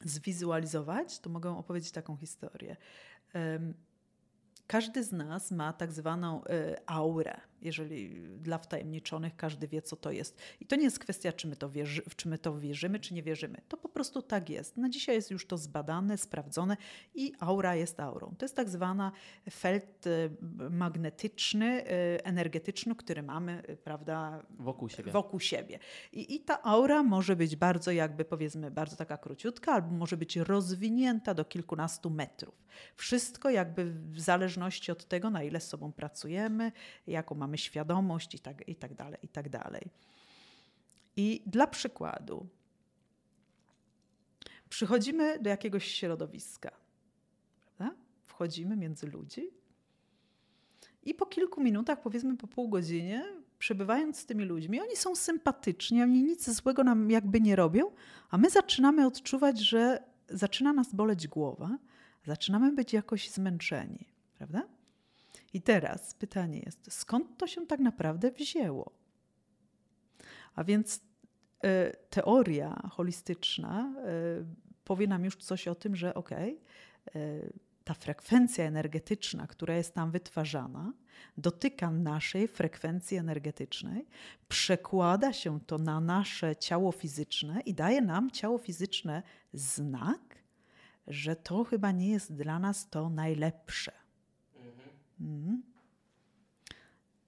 zwizualizować, 0.00 1.18
to 1.18 1.30
mogę 1.30 1.58
opowiedzieć 1.58 1.92
taką 1.92 2.16
historię. 2.16 2.76
Każdy 4.66 5.04
z 5.04 5.12
nas 5.12 5.50
ma 5.50 5.72
tak 5.72 5.92
zwaną 5.92 6.44
y, 6.44 6.76
aurę, 6.86 7.40
jeżeli 7.66 8.28
dla 8.38 8.58
wtajemniczonych 8.58 9.36
każdy 9.36 9.68
wie, 9.68 9.82
co 9.82 9.96
to 9.96 10.10
jest. 10.10 10.38
I 10.60 10.66
to 10.66 10.76
nie 10.76 10.84
jest 10.84 10.98
kwestia, 10.98 11.32
czy 11.32 11.48
my, 11.48 11.56
to 11.56 11.70
wierzy, 11.70 12.02
czy 12.16 12.28
my 12.28 12.38
to 12.38 12.58
wierzymy, 12.58 13.00
czy 13.00 13.14
nie 13.14 13.22
wierzymy. 13.22 13.60
To 13.68 13.76
po 13.76 13.88
prostu 13.88 14.22
tak 14.22 14.50
jest. 14.50 14.76
Na 14.76 14.88
dzisiaj 14.88 15.14
jest 15.14 15.30
już 15.30 15.46
to 15.46 15.58
zbadane, 15.58 16.18
sprawdzone 16.18 16.76
i 17.14 17.32
aura 17.38 17.74
jest 17.74 18.00
aurą. 18.00 18.34
To 18.38 18.44
jest 18.44 18.56
tak 18.56 18.68
zwana 18.68 19.12
felt 19.50 20.06
y, 20.06 20.30
magnetyczny, 20.70 21.84
y, 21.90 22.24
energetyczny, 22.24 22.94
który 22.94 23.22
mamy, 23.22 23.62
prawda, 23.84 24.46
wokół 24.50 24.88
siebie. 24.88 25.12
Wokół 25.12 25.40
siebie. 25.40 25.78
I, 26.12 26.34
I 26.34 26.40
ta 26.40 26.62
aura 26.62 27.02
może 27.02 27.36
być 27.36 27.56
bardzo 27.56 27.90
jakby 27.90 28.24
powiedzmy, 28.24 28.70
bardzo 28.70 28.96
taka 28.96 29.16
króciutka, 29.16 29.72
albo 29.72 29.90
może 29.90 30.16
być 30.16 30.36
rozwinięta 30.36 31.34
do 31.34 31.44
kilkunastu 31.44 32.10
metrów. 32.10 32.66
Wszystko 32.96 33.50
jakby 33.50 33.84
w 33.90 34.20
zależności 34.20 34.92
od 34.92 35.04
tego, 35.04 35.30
na 35.30 35.42
ile 35.42 35.60
z 35.60 35.68
sobą 35.68 35.92
pracujemy, 35.92 36.72
jaką 37.06 37.34
mamy 37.34 37.55
świadomość 37.58 38.34
i 38.34 38.38
tak, 38.38 38.68
i 38.68 38.76
tak 38.76 38.94
dalej, 38.94 39.18
i 39.22 39.28
tak 39.28 39.48
dalej. 39.48 39.90
I 41.16 41.42
dla 41.46 41.66
przykładu, 41.66 42.46
przychodzimy 44.68 45.38
do 45.38 45.50
jakiegoś 45.50 45.86
środowiska, 45.86 46.70
prawda? 47.64 47.96
wchodzimy 48.26 48.76
między 48.76 49.06
ludzi 49.06 49.50
i 51.06 51.14
po 51.14 51.26
kilku 51.26 51.60
minutach, 51.60 52.00
powiedzmy 52.00 52.36
po 52.36 52.46
pół 52.46 52.68
godzinie, 52.68 53.24
przebywając 53.58 54.18
z 54.18 54.26
tymi 54.26 54.44
ludźmi, 54.44 54.80
oni 54.80 54.96
są 54.96 55.16
sympatyczni, 55.16 56.02
oni 56.02 56.22
nic 56.22 56.50
złego 56.50 56.84
nam 56.84 57.10
jakby 57.10 57.40
nie 57.40 57.56
robią, 57.56 57.90
a 58.30 58.38
my 58.38 58.50
zaczynamy 58.50 59.06
odczuwać, 59.06 59.60
że 59.60 60.02
zaczyna 60.28 60.72
nas 60.72 60.94
boleć 60.94 61.28
głowa, 61.28 61.78
zaczynamy 62.24 62.72
być 62.72 62.92
jakoś 62.92 63.30
zmęczeni, 63.30 64.06
prawda? 64.34 64.68
I 65.52 65.62
teraz 65.62 66.14
pytanie 66.14 66.60
jest, 66.66 66.92
skąd 66.92 67.38
to 67.38 67.46
się 67.46 67.66
tak 67.66 67.80
naprawdę 67.80 68.30
wzięło? 68.30 68.92
A 70.54 70.64
więc 70.64 70.96
y, 70.96 71.00
teoria 72.10 72.88
holistyczna 72.92 73.94
y, 74.40 74.44
powie 74.84 75.06
nam 75.06 75.24
już 75.24 75.36
coś 75.36 75.68
o 75.68 75.74
tym, 75.74 75.96
że 75.96 76.14
okej, 76.14 76.60
okay, 77.06 77.22
y, 77.22 77.52
ta 77.84 77.94
frekwencja 77.94 78.64
energetyczna, 78.64 79.46
która 79.46 79.76
jest 79.76 79.94
tam 79.94 80.10
wytwarzana, 80.10 80.92
dotyka 81.38 81.90
naszej 81.90 82.48
frekwencji 82.48 83.16
energetycznej, 83.16 84.06
przekłada 84.48 85.32
się 85.32 85.60
to 85.60 85.78
na 85.78 86.00
nasze 86.00 86.56
ciało 86.56 86.92
fizyczne 86.92 87.60
i 87.60 87.74
daje 87.74 88.02
nam 88.02 88.30
ciało 88.30 88.58
fizyczne 88.58 89.22
znak, 89.52 90.38
że 91.06 91.36
to 91.36 91.64
chyba 91.64 91.90
nie 91.92 92.10
jest 92.10 92.34
dla 92.34 92.58
nas 92.58 92.90
to 92.90 93.10
najlepsze. 93.10 93.92
Mhm. 95.20 95.62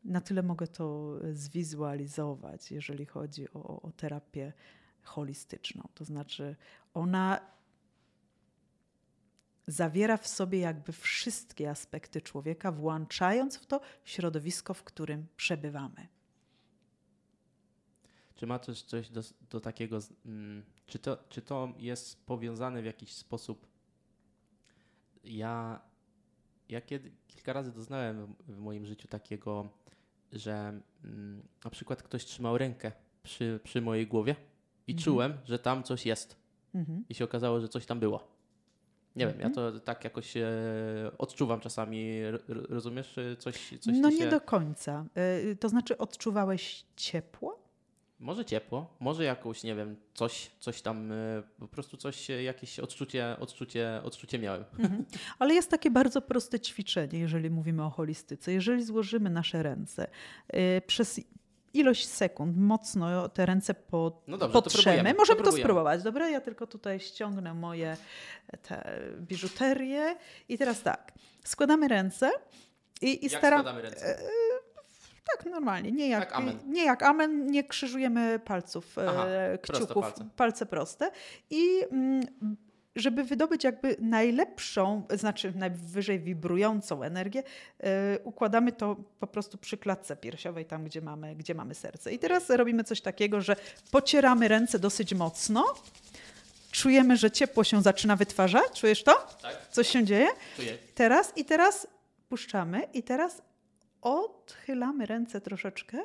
Na 0.05 0.21
tyle 0.21 0.43
mogę 0.43 0.67
to 0.67 1.19
zwizualizować, 1.33 2.71
jeżeli 2.71 3.07
chodzi 3.07 3.53
o, 3.53 3.83
o 3.83 3.93
terapię 3.93 4.53
holistyczną. 5.03 5.89
To 5.95 6.05
znaczy, 6.05 6.57
ona 6.95 7.41
zawiera 9.67 10.17
w 10.17 10.27
sobie 10.27 10.59
jakby 10.59 10.93
wszystkie 10.93 11.71
aspekty 11.71 12.21
człowieka, 12.21 12.73
włączając 12.73 13.57
w 13.57 13.67
to 13.67 13.81
środowisko, 14.05 14.75
w 14.75 14.85
którym 14.85 15.27
przebywamy. 15.37 16.09
Czy 18.35 18.47
ma 18.47 18.59
też 18.59 18.83
coś 18.83 19.11
do, 19.11 19.21
do 19.51 19.61
takiego, 19.61 19.99
mm, 20.27 20.65
czy, 20.87 20.99
to, 20.99 21.25
czy 21.29 21.43
to 21.43 21.73
jest 21.79 22.27
powiązane 22.27 22.83
w 22.83 22.85
jakiś 22.85 23.13
sposób? 23.13 23.67
Ja, 25.25 25.81
ja 26.69 26.81
kiedy, 26.81 27.11
kilka 27.29 27.53
razy 27.53 27.73
doznałem 27.73 28.35
w 28.49 28.59
moim 28.59 28.87
życiu 28.87 29.09
takiego, 29.09 29.69
że 30.33 30.81
mm, 31.05 31.43
na 31.65 31.71
przykład 31.71 32.03
ktoś 32.03 32.25
trzymał 32.25 32.59
rękę 32.59 32.93
przy, 33.23 33.61
przy 33.65 33.83
mojej 33.83 34.07
głowie 34.07 34.37
i 34.87 34.93
mhm. 34.93 35.05
czułem, 35.05 35.35
że 35.45 35.59
tam 35.59 35.83
coś 35.83 36.07
jest. 36.07 36.37
Mhm. 36.75 37.05
I 37.09 37.15
się 37.15 37.25
okazało, 37.25 37.61
że 37.61 37.69
coś 37.69 37.87
tam 37.87 38.01
było. 38.01 38.39
Nie 39.17 39.27
wiem, 39.27 39.41
ja 39.41 39.47
mhm. 39.47 39.55
to 39.55 39.81
tak 39.81 40.05
jakoś 40.05 40.37
e, 40.37 40.47
odczuwam 41.19 41.61
czasami. 41.61 42.21
rozumiesz 42.49 43.17
coś? 43.39 43.75
coś 43.81 43.95
no 44.01 44.11
nie 44.11 44.19
się... 44.19 44.31
do 44.31 44.41
końca. 44.41 45.05
E, 45.15 45.55
to 45.57 45.69
znaczy 45.69 45.99
odczuwałeś 45.99 46.85
ciepło? 46.97 47.58
Może 48.21 48.45
ciepło, 48.45 48.97
może 49.01 49.25
jakąś, 49.25 49.63
nie 49.63 49.75
wiem, 49.75 49.97
coś, 50.15 50.51
coś 50.61 50.83
tam, 50.83 51.13
e, 51.13 51.43
po 51.59 51.69
prostu 51.69 51.97
coś, 51.97 52.29
jakieś 52.29 52.79
odczucie, 52.79 53.37
odczucie, 53.41 54.01
odczucie 54.05 54.39
miałem. 54.39 54.65
Mhm. 54.79 55.05
Ale 55.39 55.55
jest 55.55 55.71
takie 55.71 55.91
bardzo 55.91 56.23
proste 56.23 56.61
ćwiczenie, 56.61 57.19
jeżeli 57.19 57.51
mówimy 57.51 57.85
o 57.85 57.91
holistyce. 57.91 58.53
Jeżeli 58.53 58.85
złożymy 58.85 59.31
nasze 59.31 59.63
ręce 59.63 60.07
przez 60.87 61.21
ilość 61.75 62.09
sekund 62.09 62.57
mocno 62.57 63.29
te 63.29 63.47
ręce 63.47 63.75
pod, 63.75 64.29
no 64.29 64.39
dobrze, 64.39 64.53
podtrzemy. 64.53 65.11
To 65.13 65.19
Możemy 65.19 65.43
to, 65.43 65.51
to, 65.51 65.57
spróbować. 65.57 66.03
Dobra, 66.03 66.29
ja 66.29 66.41
tylko 66.41 66.67
tutaj 66.67 67.01
ściągnę 67.01 67.55
moje 67.55 67.97
te 68.63 69.01
biżuterię. 69.21 70.17
I 70.49 70.59
teraz 70.59 70.83
tak, 70.83 71.13
składamy 71.45 71.89
ręce 71.89 72.31
i, 73.01 73.27
i 73.27 73.29
staram... 73.29 73.61
składamy 73.61 73.83
ręce? 73.83 74.19
E, 75.35 75.37
tak, 75.37 75.47
normalnie. 75.53 75.93
Nie 75.93 76.09
jak, 76.09 76.25
tak 76.25 76.37
amen. 76.37 76.59
nie 76.67 76.85
jak 76.85 77.03
amen, 77.03 77.47
nie 77.47 77.65
krzyżujemy 77.65 78.39
palców, 78.39 78.99
e, 78.99 79.09
Aha, 79.09 79.27
kciuków, 79.63 79.87
proste 79.87 79.95
palce. 79.95 80.29
palce. 80.37 80.67
proste. 80.67 81.11
I 81.51 81.85
mm, 81.93 82.23
żeby 82.99 83.25
wydobyć 83.25 83.65
jakby 83.65 83.97
najlepszą, 84.01 85.03
znaczy 85.11 85.53
najwyżej 85.57 86.21
wibrującą 86.21 87.03
energię, 87.03 87.43
yy, 87.81 87.89
układamy 88.25 88.73
to 88.73 88.97
po 89.21 89.27
prostu 89.27 89.59
przy 89.59 89.79
klatce 89.79 90.17
piersiowej, 90.17 90.65
tam 90.65 90.85
gdzie 90.85 91.01
mamy, 91.01 91.37
gdzie 91.37 91.55
mamy 91.55 91.75
serce. 91.75 92.13
I 92.13 92.19
teraz 92.19 92.51
robimy 92.51 92.85
coś 92.85 93.01
takiego, 93.01 93.41
że 93.41 93.57
pocieramy 93.91 94.49
ręce 94.49 94.79
dosyć 94.79 95.15
mocno. 95.15 95.65
Czujemy, 96.71 97.17
że 97.17 97.31
ciepło 97.31 97.65
się 97.65 97.83
zaczyna 97.83 98.17
wytwarzać. 98.17 98.81
Czujesz 98.81 99.03
to? 99.03 99.27
Tak. 99.43 99.69
Coś 99.71 99.89
się 99.89 100.05
dzieje? 100.05 100.29
Czuję. 100.57 100.79
Teraz 100.95 101.33
i 101.37 101.45
teraz 101.45 101.87
puszczamy 102.29 102.83
i 102.95 103.03
teraz 103.03 103.43
odchylamy 104.01 105.07
ręce 105.07 105.41
troszeczkę. 105.41 105.99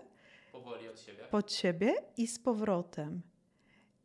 Powoli 0.52 0.88
od 0.90 1.00
siebie. 1.00 1.24
Pod 1.32 1.54
siebie 1.54 1.94
i 2.18 2.28
z 2.28 2.40
powrotem. 2.40 3.22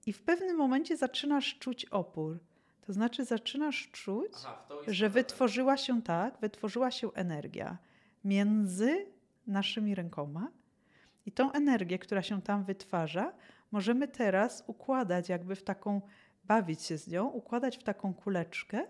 I 0.07 0.13
w 0.13 0.23
pewnym 0.23 0.57
momencie 0.57 0.97
zaczynasz 0.97 1.59
czuć 1.59 1.85
opór. 1.85 2.39
To 2.81 2.93
znaczy 2.93 3.25
zaczynasz 3.25 3.89
czuć, 3.93 4.33
Aha, 4.37 4.67
że 4.87 5.09
wytworzyła 5.09 5.77
się 5.77 6.03
tak, 6.03 6.39
wytworzyła 6.41 6.91
się 6.91 7.13
energia 7.13 7.79
między 8.25 9.07
naszymi 9.47 9.95
rękoma 9.95 10.51
i 11.27 11.33
tą 11.33 11.53
energię, 11.53 11.99
która 11.99 12.23
się 12.23 12.43
tam 12.43 12.65
wytwarza, 12.65 13.33
możemy 13.71 14.09
teraz 14.09 14.65
układać 14.67 15.29
jakby 15.29 15.55
w 15.55 15.63
taką, 15.63 16.01
bawić 16.45 16.83
się 16.83 16.99
z 16.99 17.09
nią, 17.09 17.27
układać 17.27 17.79
w 17.79 17.83
taką 17.83 18.15
kuleczkę 18.15 18.87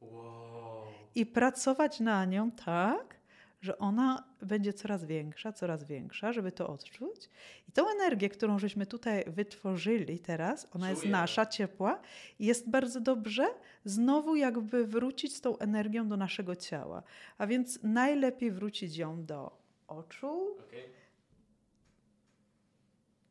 wow. 0.00 0.84
i 1.14 1.26
pracować 1.26 2.00
na 2.00 2.24
nią 2.24 2.50
tak, 2.50 3.19
że 3.60 3.78
ona 3.78 4.24
będzie 4.42 4.72
coraz 4.72 5.04
większa, 5.04 5.52
coraz 5.52 5.84
większa, 5.84 6.32
żeby 6.32 6.52
to 6.52 6.68
odczuć. 6.68 7.28
I 7.68 7.72
tą 7.72 7.88
energię, 7.88 8.28
którą 8.28 8.58
żeśmy 8.58 8.86
tutaj 8.86 9.24
wytworzyli 9.26 10.18
teraz, 10.18 10.68
ona 10.72 10.86
Czuję. 10.86 10.90
jest 10.90 11.06
nasza, 11.06 11.46
ciepła 11.46 12.00
i 12.38 12.46
jest 12.46 12.70
bardzo 12.70 13.00
dobrze 13.00 13.46
znowu 13.84 14.36
jakby 14.36 14.86
wrócić 14.86 15.36
z 15.36 15.40
tą 15.40 15.58
energią 15.58 16.08
do 16.08 16.16
naszego 16.16 16.56
ciała. 16.56 17.02
A 17.38 17.46
więc 17.46 17.78
najlepiej 17.82 18.50
wrócić 18.50 18.96
ją 18.96 19.24
do 19.24 19.58
oczu, 19.88 20.56
okay. 20.68 20.82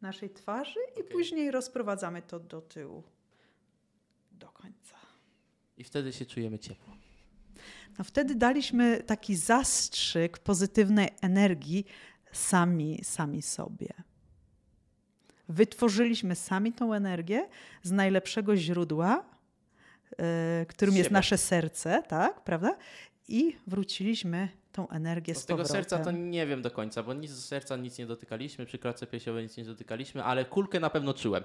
naszej 0.01 0.29
twarzy 0.29 0.79
i 0.97 0.99
okay. 0.99 1.11
później 1.11 1.51
rozprowadzamy 1.51 2.21
to 2.21 2.39
do 2.39 2.61
tyłu, 2.61 3.03
do 4.31 4.47
końca. 4.47 4.97
I 5.77 5.83
wtedy 5.83 6.13
się 6.13 6.25
czujemy 6.25 6.59
ciepło 6.59 7.08
no 7.97 8.03
wtedy 8.03 8.35
daliśmy 8.35 9.03
taki 9.03 9.35
zastrzyk 9.35 10.39
pozytywnej 10.39 11.09
energii 11.21 11.85
sami, 12.31 12.99
sami 13.03 13.41
sobie. 13.41 13.87
Wytworzyliśmy 15.49 16.35
sami 16.35 16.73
tą 16.73 16.93
energię 16.93 17.47
z 17.83 17.91
najlepszego 17.91 18.57
źródła, 18.57 19.25
yy, 20.11 20.65
którym 20.65 20.95
jest 20.95 21.11
nasze 21.11 21.37
serce, 21.37 22.03
tak, 22.07 22.43
prawda? 22.43 22.77
I 23.27 23.55
wróciliśmy 23.67 24.49
tą 24.71 24.89
energię 24.89 25.35
z, 25.35 25.37
z 25.37 25.45
tego 25.45 25.65
serca 25.65 25.99
to 25.99 26.11
nie 26.11 26.47
wiem 26.47 26.61
do 26.61 26.71
końca, 26.71 27.03
bo 27.03 27.13
nic 27.13 27.31
z 27.31 27.45
serca 27.45 27.77
nic 27.77 27.97
nie 27.97 28.05
dotykaliśmy, 28.05 28.65
przy 28.65 28.79
klatce 28.79 29.07
piersiowej 29.07 29.43
nic 29.43 29.57
nie 29.57 29.65
dotykaliśmy, 29.65 30.23
ale 30.23 30.45
kulkę 30.45 30.79
na 30.79 30.89
pewno 30.89 31.13
czułem. 31.13 31.43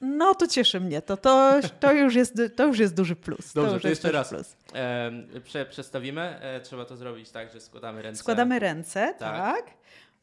No 0.00 0.34
to 0.34 0.46
cieszy 0.46 0.80
mnie. 0.80 1.02
To, 1.02 1.16
to, 1.16 1.52
to, 1.80 1.92
już, 1.92 2.14
jest, 2.14 2.34
to 2.56 2.66
już 2.66 2.78
jest 2.78 2.94
duży 2.94 3.16
plus. 3.16 3.52
Dobrze, 3.52 3.74
to, 3.74 3.80
to 3.80 3.88
jeszcze 3.88 4.12
raz 4.12 4.28
plus. 4.28 4.56
E, 4.74 5.10
prze, 5.44 5.66
przestawimy. 5.66 6.40
E, 6.40 6.60
trzeba 6.60 6.84
to 6.84 6.96
zrobić 6.96 7.30
tak, 7.30 7.52
że 7.52 7.60
składamy 7.60 8.02
ręce. 8.02 8.20
Składamy 8.20 8.58
ręce, 8.58 9.14
tak. 9.18 9.36
tak. 9.36 9.64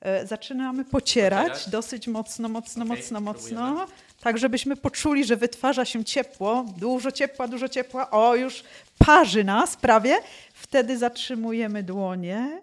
E, 0.02 0.28
zaczynamy 0.28 0.86
pocierać, 0.86 1.48
pocierać, 1.48 1.70
dosyć 1.70 2.08
mocno, 2.08 2.50
mocno, 2.50 2.84
okay, 2.84 2.98
mocno, 2.98 3.22
próbujemy. 3.22 3.62
mocno. 3.62 3.88
Tak, 4.22 4.38
żebyśmy 4.38 4.76
poczuli, 4.76 5.26
że 5.26 5.36
wytwarza 5.36 5.86
się 5.86 6.04
ciepło. 6.04 6.66
Dużo 6.78 7.12
ciepła, 7.12 7.48
dużo 7.48 7.70
ciepła. 7.70 8.12
O, 8.12 8.36
już 8.36 8.64
parzy 8.98 9.44
nas 9.44 9.78
prawie. 9.78 10.18
Wtedy 10.54 10.98
zatrzymujemy 10.98 11.84
dłonie, 11.84 12.62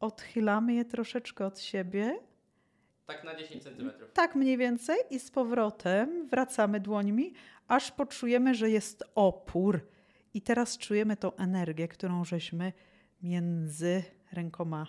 odchylamy 0.00 0.74
je 0.74 0.84
troszeczkę 0.84 1.46
od 1.46 1.60
siebie 1.60 2.18
tak 3.08 3.24
na 3.24 3.34
10 3.34 3.62
centymetrów. 3.62 4.12
Tak 4.12 4.34
mniej 4.34 4.56
więcej 4.56 4.98
i 5.10 5.20
z 5.20 5.30
powrotem 5.30 6.28
wracamy 6.28 6.80
dłońmi, 6.80 7.32
aż 7.68 7.90
poczujemy, 7.90 8.54
że 8.54 8.70
jest 8.70 9.04
opór. 9.14 9.88
I 10.34 10.42
teraz 10.42 10.78
czujemy 10.78 11.16
tą 11.16 11.36
energię, 11.36 11.88
którą 11.88 12.24
żeśmy 12.24 12.72
między 13.22 14.02
rękoma 14.32 14.86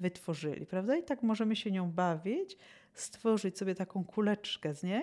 wytworzyli, 0.00 0.66
prawda? 0.66 0.96
I 0.96 1.02
tak 1.02 1.22
możemy 1.22 1.56
się 1.56 1.70
nią 1.70 1.90
bawić, 1.90 2.56
stworzyć 2.94 3.58
sobie 3.58 3.74
taką 3.74 4.04
kuleczkę 4.04 4.74
z 4.74 4.82
niej. 4.82 5.02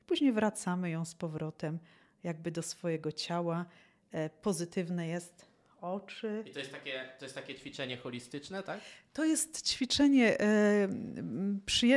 I 0.00 0.04
później 0.06 0.32
wracamy 0.32 0.90
ją 0.90 1.04
z 1.04 1.14
powrotem 1.14 1.78
jakby 2.22 2.50
do 2.50 2.62
swojego 2.62 3.12
ciała. 3.12 3.66
E, 4.12 4.30
pozytywne 4.30 5.08
jest 5.08 5.47
oczy. 5.80 6.44
I 6.46 6.50
to 6.50 6.58
jest 6.58 6.72
takie, 6.72 7.08
to 7.18 7.24
jest 7.24 7.34
takie 7.34 7.54
ćwiczenie 7.54 7.96
holistyczne, 7.96 8.62
tak? 8.62 8.80
To 9.12 9.24
jest 9.24 9.68
ćwiczenie. 9.68 10.40
E, 10.40 10.88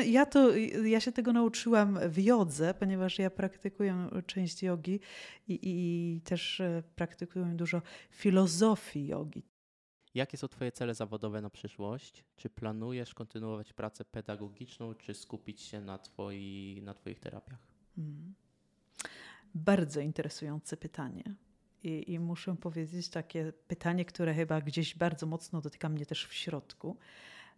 ja, 0.05 0.25
to, 0.25 0.55
ja 0.85 0.99
się 0.99 1.11
tego 1.11 1.33
nauczyłam 1.33 1.99
w 2.09 2.17
jodze, 2.17 2.73
ponieważ 2.73 3.19
ja 3.19 3.29
praktykuję 3.29 4.09
część 4.27 4.63
jogi 4.63 4.99
i, 5.47 5.59
i 5.63 6.21
też 6.21 6.59
e, 6.59 6.83
praktykuję 6.95 7.45
dużo 7.45 7.81
filozofii 8.11 9.07
jogi. 9.07 9.43
Jakie 10.13 10.37
są 10.37 10.47
Twoje 10.47 10.71
cele 10.71 10.95
zawodowe 10.95 11.41
na 11.41 11.49
przyszłość? 11.49 12.25
Czy 12.35 12.49
planujesz 12.49 13.13
kontynuować 13.13 13.73
pracę 13.73 14.05
pedagogiczną, 14.05 14.95
czy 14.95 15.13
skupić 15.13 15.61
się 15.61 15.81
na, 15.81 15.97
twoi, 15.97 16.79
na 16.83 16.93
Twoich 16.93 17.19
terapiach? 17.19 17.59
Hmm. 17.95 18.33
Bardzo 19.55 19.99
interesujące 19.99 20.77
pytanie. 20.77 21.23
I, 21.83 22.13
I 22.13 22.19
muszę 22.19 22.55
powiedzieć 22.55 23.09
takie 23.09 23.53
pytanie, 23.67 24.05
które 24.05 24.33
chyba 24.33 24.61
gdzieś 24.61 24.95
bardzo 24.95 25.25
mocno 25.25 25.61
dotyka 25.61 25.89
mnie 25.89 26.05
też 26.05 26.25
w 26.25 26.33
środku, 26.33 26.97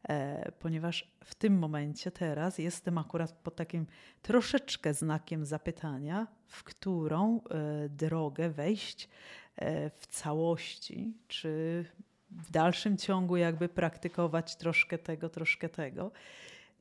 e, 0.09 0.51
ponieważ 0.51 1.11
w 1.23 1.35
tym 1.35 1.59
momencie 1.59 2.11
teraz 2.11 2.57
jestem 2.57 2.97
akurat 2.97 3.31
pod 3.31 3.55
takim 3.55 3.87
troszeczkę 4.21 4.93
znakiem 4.93 5.45
zapytania, 5.45 6.27
w 6.47 6.63
którą 6.63 7.41
e, 7.41 7.89
drogę 7.89 8.49
wejść 8.49 9.09
e, 9.55 9.89
w 9.89 10.07
całości, 10.07 11.13
czy 11.27 11.85
w 12.31 12.51
dalszym 12.51 12.97
ciągu 12.97 13.37
jakby 13.37 13.69
praktykować 13.69 14.55
troszkę 14.55 14.97
tego, 14.97 15.29
troszkę 15.29 15.69
tego. 15.69 16.11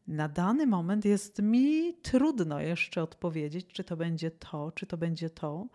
Na 0.06 0.28
dany 0.28 0.66
moment 0.66 1.04
jest 1.04 1.42
mi 1.42 1.94
trudno 2.02 2.60
jeszcze 2.60 3.02
odpowiedzieć, 3.02 3.66
czy 3.66 3.84
to 3.84 3.96
będzie 3.96 4.30
to, 4.30 4.72
czy 4.72 4.86
to 4.86 4.96
będzie 4.96 5.30
to. 5.30 5.66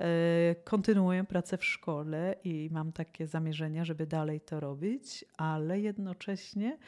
E, 0.00 0.54
kontynuuję 0.64 1.24
pracę 1.24 1.56
w 1.58 1.64
szkole 1.64 2.34
i 2.44 2.68
mam 2.72 2.92
takie 2.92 3.26
zamierzenia, 3.26 3.84
żeby 3.84 4.06
dalej 4.06 4.40
to 4.40 4.60
robić, 4.60 5.24
ale 5.36 5.80
jednocześnie 5.80 6.78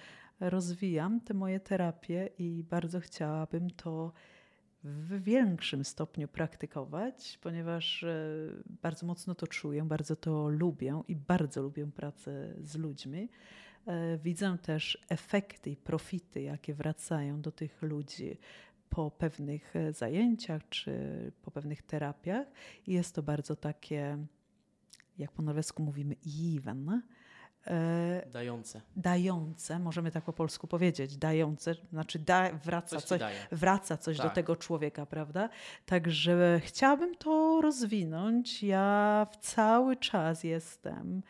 rozwijam 0.41 1.21
te 1.21 1.35
moje 1.35 1.61
terapie 1.61 2.29
i 2.39 2.65
bardzo 2.71 3.01
chciałabym 3.01 3.71
to 3.71 4.13
w 4.85 5.23
większym 5.23 5.85
stopniu 5.85 6.29
praktykować, 6.29 7.39
ponieważ 7.43 8.05
e, 8.05 8.17
bardzo 8.83 9.07
mocno 9.07 9.35
to 9.35 9.47
czuję, 9.47 9.85
bardzo 9.85 10.17
to 10.17 10.49
lubię 10.49 11.03
i 11.09 11.17
bardzo 11.17 11.63
lubię 11.63 11.87
pracę 11.87 12.55
z 12.61 12.77
ludźmi. 12.77 13.29
E, 13.87 14.19
widzę 14.19 14.57
też 14.63 14.99
efekty 15.09 15.71
i 15.71 15.77
profity, 15.77 16.43
jakie 16.43 16.75
wracają 16.75 17.41
do 17.41 17.53
tych 17.53 17.83
ludzi 17.83 18.39
po 18.95 19.11
pewnych 19.11 19.77
e, 19.77 19.93
zajęciach 19.93 20.69
czy 20.69 20.93
po 21.43 21.51
pewnych 21.51 21.83
terapiach. 21.83 22.47
I 22.87 22.93
jest 22.93 23.15
to 23.15 23.23
bardzo 23.23 23.57
takie, 23.57 24.19
jak 25.19 25.33
po 25.33 25.43
norwesku 25.43 25.83
mówimy, 25.83 26.17
even. 26.57 27.03
Dające. 28.33 28.81
Dające, 28.97 29.79
możemy 29.79 30.11
tak 30.11 30.25
po 30.25 30.33
polsku 30.33 30.67
powiedzieć, 30.67 31.17
dające, 31.17 31.75
znaczy 31.93 32.19
da, 32.19 32.53
wraca 32.53 33.01
coś, 33.01 33.21
coś 33.21 33.33
wraca 33.53 33.97
coś 33.97 34.17
tak. 34.17 34.27
do 34.27 34.35
tego 34.35 34.57
człowieka, 34.57 35.07
prawda? 35.07 35.49
Także 35.87 36.61
chciałabym 36.65 37.15
to 37.15 37.61
rozwinąć. 37.61 38.63
Ja 38.63 39.27
cały 39.41 39.97
czas 39.97 40.45
jestem 40.45 41.23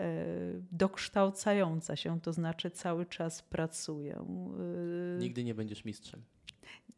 E, 0.00 0.24
dokształcająca 0.72 1.96
się, 1.96 2.20
to 2.20 2.32
znaczy 2.32 2.70
cały 2.70 3.06
czas 3.06 3.42
pracuję. 3.42 4.24
E, 5.16 5.18
nigdy 5.18 5.44
nie 5.44 5.54
będziesz 5.54 5.84
mistrzem. 5.84 6.22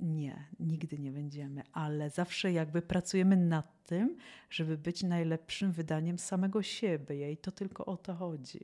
Nie, 0.01 0.47
nigdy 0.61 0.99
nie 0.99 1.11
będziemy, 1.11 1.62
ale 1.73 2.11
zawsze 2.11 2.53
jakby 2.53 2.83
pracujemy 2.83 3.37
nad 3.37 3.85
tym, 3.85 4.16
żeby 4.51 4.79
być 4.79 5.03
najlepszym 5.03 5.73
wydaniem 5.73 6.18
samego 6.18 6.62
siebie 6.62 7.33
i 7.33 7.37
to 7.37 7.53
tylko 7.53 7.85
o 7.85 7.97
to 7.97 8.14
chodzi. 8.14 8.61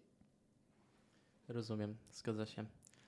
Rozumiem, 1.48 1.96
zgadza 2.12 2.46
się. 2.46 2.64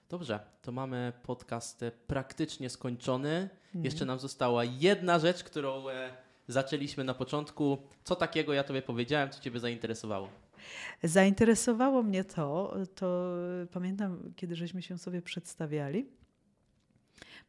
Dobrze, 0.09 0.41
to 0.63 0.73
mamy 0.73 1.13
podcast 1.23 1.85
praktycznie 2.07 2.71
skończony. 2.71 3.49
Hmm. 3.73 3.85
Jeszcze 3.85 4.05
nam 4.05 4.19
została 4.19 4.65
jedna 4.65 5.19
rzecz, 5.19 5.45
którą 5.45 5.89
e, 5.89 6.11
zaczęliśmy 6.49 7.05
na 7.05 7.15
początku. 7.15 7.79
Co 8.05 8.17
takiego 8.17 8.53
ja 8.53 8.65
Tobie 8.65 8.83
powiedziałem, 8.83 9.31
co 9.31 9.41
Ciebie 9.41 9.61
zainteresowało? 9.61 10.29
Zainteresowało 11.03 12.03
mnie 12.03 12.25
to, 12.25 12.77
to 12.95 13.35
pamiętam, 13.73 14.33
kiedy 14.37 14.57
żeśmy 14.57 14.83
się 14.83 14.99
sobie 14.99 15.23
przedstawiali. 15.23 16.07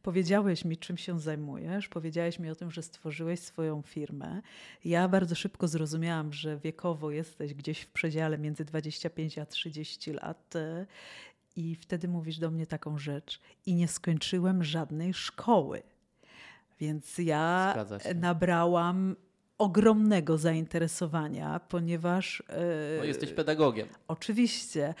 Powiedziałeś 0.02 0.64
mi, 0.64 0.76
czym 0.76 0.96
się 0.96 1.20
zajmujesz, 1.20 1.88
powiedziałeś 1.88 2.38
mi 2.38 2.50
o 2.50 2.54
tym, 2.54 2.70
że 2.70 2.82
stworzyłeś 2.82 3.40
swoją 3.40 3.82
firmę. 3.82 4.42
Ja 4.84 5.08
bardzo 5.08 5.34
szybko 5.34 5.68
zrozumiałam, 5.68 6.32
że 6.32 6.58
wiekowo 6.58 7.10
jesteś 7.10 7.54
gdzieś 7.54 7.80
w 7.80 7.88
przedziale 7.88 8.38
między 8.38 8.64
25 8.64 9.38
a 9.38 9.46
30 9.46 10.12
lat. 10.12 10.54
I 11.56 11.74
wtedy 11.74 12.08
mówisz 12.08 12.38
do 12.38 12.50
mnie 12.50 12.66
taką 12.66 12.98
rzecz. 12.98 13.40
I 13.66 13.74
nie 13.74 13.88
skończyłem 13.88 14.64
żadnej 14.64 15.14
szkoły. 15.14 15.82
Więc 16.80 17.18
ja 17.18 17.74
nabrałam 18.14 19.16
ogromnego 19.58 20.38
zainteresowania, 20.38 21.60
ponieważ. 21.68 22.42
No, 22.98 23.04
jesteś 23.04 23.32
pedagogiem. 23.32 23.88
Oczywiście, 24.08 24.94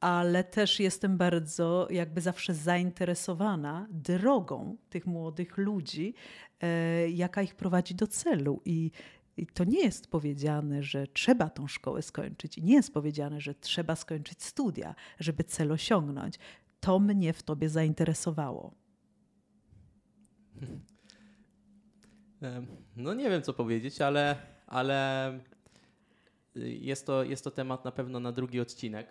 ale 0.00 0.44
też 0.44 0.80
jestem 0.80 1.16
bardzo 1.16 1.88
jakby 1.90 2.20
zawsze 2.20 2.54
zainteresowana 2.54 3.86
drogą 3.90 4.76
tych 4.90 5.06
młodych 5.06 5.56
ludzi, 5.56 6.14
e, 6.60 7.10
jaka 7.10 7.42
ich 7.42 7.54
prowadzi 7.54 7.94
do 7.94 8.06
celu. 8.06 8.60
I, 8.64 8.90
I 9.36 9.46
to 9.46 9.64
nie 9.64 9.80
jest 9.80 10.10
powiedziane, 10.10 10.82
że 10.82 11.06
trzeba 11.06 11.50
tą 11.50 11.68
szkołę 11.68 12.02
skończyć, 12.02 12.58
i 12.58 12.62
nie 12.62 12.74
jest 12.74 12.94
powiedziane, 12.94 13.40
że 13.40 13.54
trzeba 13.54 13.96
skończyć 13.96 14.42
studia, 14.42 14.94
żeby 15.20 15.44
cel 15.44 15.72
osiągnąć. 15.72 16.38
To 16.80 16.98
mnie 16.98 17.32
w 17.32 17.42
tobie 17.42 17.68
zainteresowało. 17.68 18.74
No 22.96 23.14
nie 23.14 23.30
wiem, 23.30 23.42
co 23.42 23.54
powiedzieć, 23.54 24.00
ale, 24.00 24.36
ale 24.66 25.40
jest, 26.54 27.06
to, 27.06 27.24
jest 27.24 27.44
to 27.44 27.50
temat 27.50 27.84
na 27.84 27.92
pewno 27.92 28.20
na 28.20 28.32
drugi 28.32 28.60
odcinek. 28.60 29.08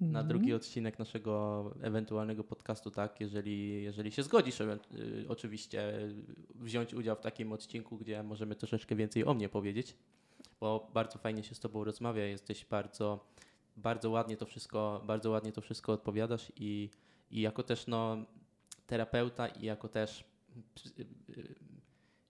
Na 0.00 0.06
mhm. 0.06 0.28
drugi 0.28 0.54
odcinek 0.54 0.98
naszego 0.98 1.64
ewentualnego 1.80 2.44
podcastu, 2.44 2.90
tak, 2.90 3.20
jeżeli, 3.20 3.82
jeżeli 3.82 4.12
się 4.12 4.22
zgodzisz, 4.22 4.60
y, 4.60 4.78
oczywiście 5.28 5.92
wziąć 6.54 6.94
udział 6.94 7.16
w 7.16 7.20
takim 7.20 7.52
odcinku, 7.52 7.96
gdzie 7.96 8.22
możemy 8.22 8.54
troszeczkę 8.54 8.96
więcej 8.96 9.24
o 9.24 9.34
mnie 9.34 9.48
powiedzieć, 9.48 9.96
bo 10.60 10.90
bardzo 10.94 11.18
fajnie 11.18 11.42
się 11.42 11.54
z 11.54 11.60
Tobą 11.60 11.84
rozmawia, 11.84 12.24
jesteś 12.24 12.64
bardzo, 12.64 13.26
bardzo 13.76 14.10
ładnie 14.10 14.36
to 14.36 14.46
wszystko, 14.46 15.02
bardzo 15.06 15.30
ładnie 15.30 15.52
to 15.52 15.60
wszystko 15.60 15.92
odpowiadasz 15.92 16.52
i, 16.56 16.90
i 17.30 17.40
jako 17.40 17.62
też 17.62 17.86
no, 17.86 18.16
terapeuta 18.86 19.48
i 19.48 19.64
jako 19.64 19.88
też 19.88 20.24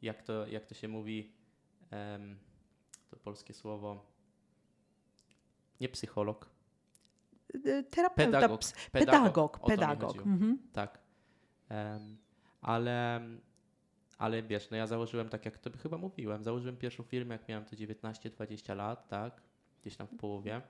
jak 0.03 0.23
to, 0.23 0.47
jak 0.47 0.67
to 0.67 0.75
się 0.75 0.89
mówi, 0.89 1.33
to 3.11 3.17
polskie 3.17 3.55
słowo, 3.55 4.07
nie 5.81 5.89
psycholog. 5.89 6.56
Y, 7.67 7.85
terapeuta, 7.91 8.41
pedagog. 8.41 8.61
Pedagog. 8.93 9.61
pedagog, 9.61 9.61
pedagog. 9.67 10.27
Mhm. 10.27 10.59
Tak. 10.73 10.99
Um, 11.71 12.17
ale, 12.61 13.21
ale 14.19 14.43
wiesz, 14.43 14.71
no 14.71 14.77
ja 14.77 14.87
założyłem, 14.87 15.29
tak 15.29 15.45
jak 15.45 15.59
to 15.59 15.71
chyba 15.83 15.99
mówiłem, 15.99 16.45
założyłem 16.45 16.77
pierwszą 16.77 17.03
firmę, 17.03 17.35
jak 17.35 17.49
miałem 17.49 17.65
to 17.65 17.77
19-20 17.77 18.77
lat, 18.77 19.09
tak? 19.09 19.43
Gdzieś 19.83 19.97
tam 19.97 20.07
w 20.07 20.17
połowie. 20.17 20.63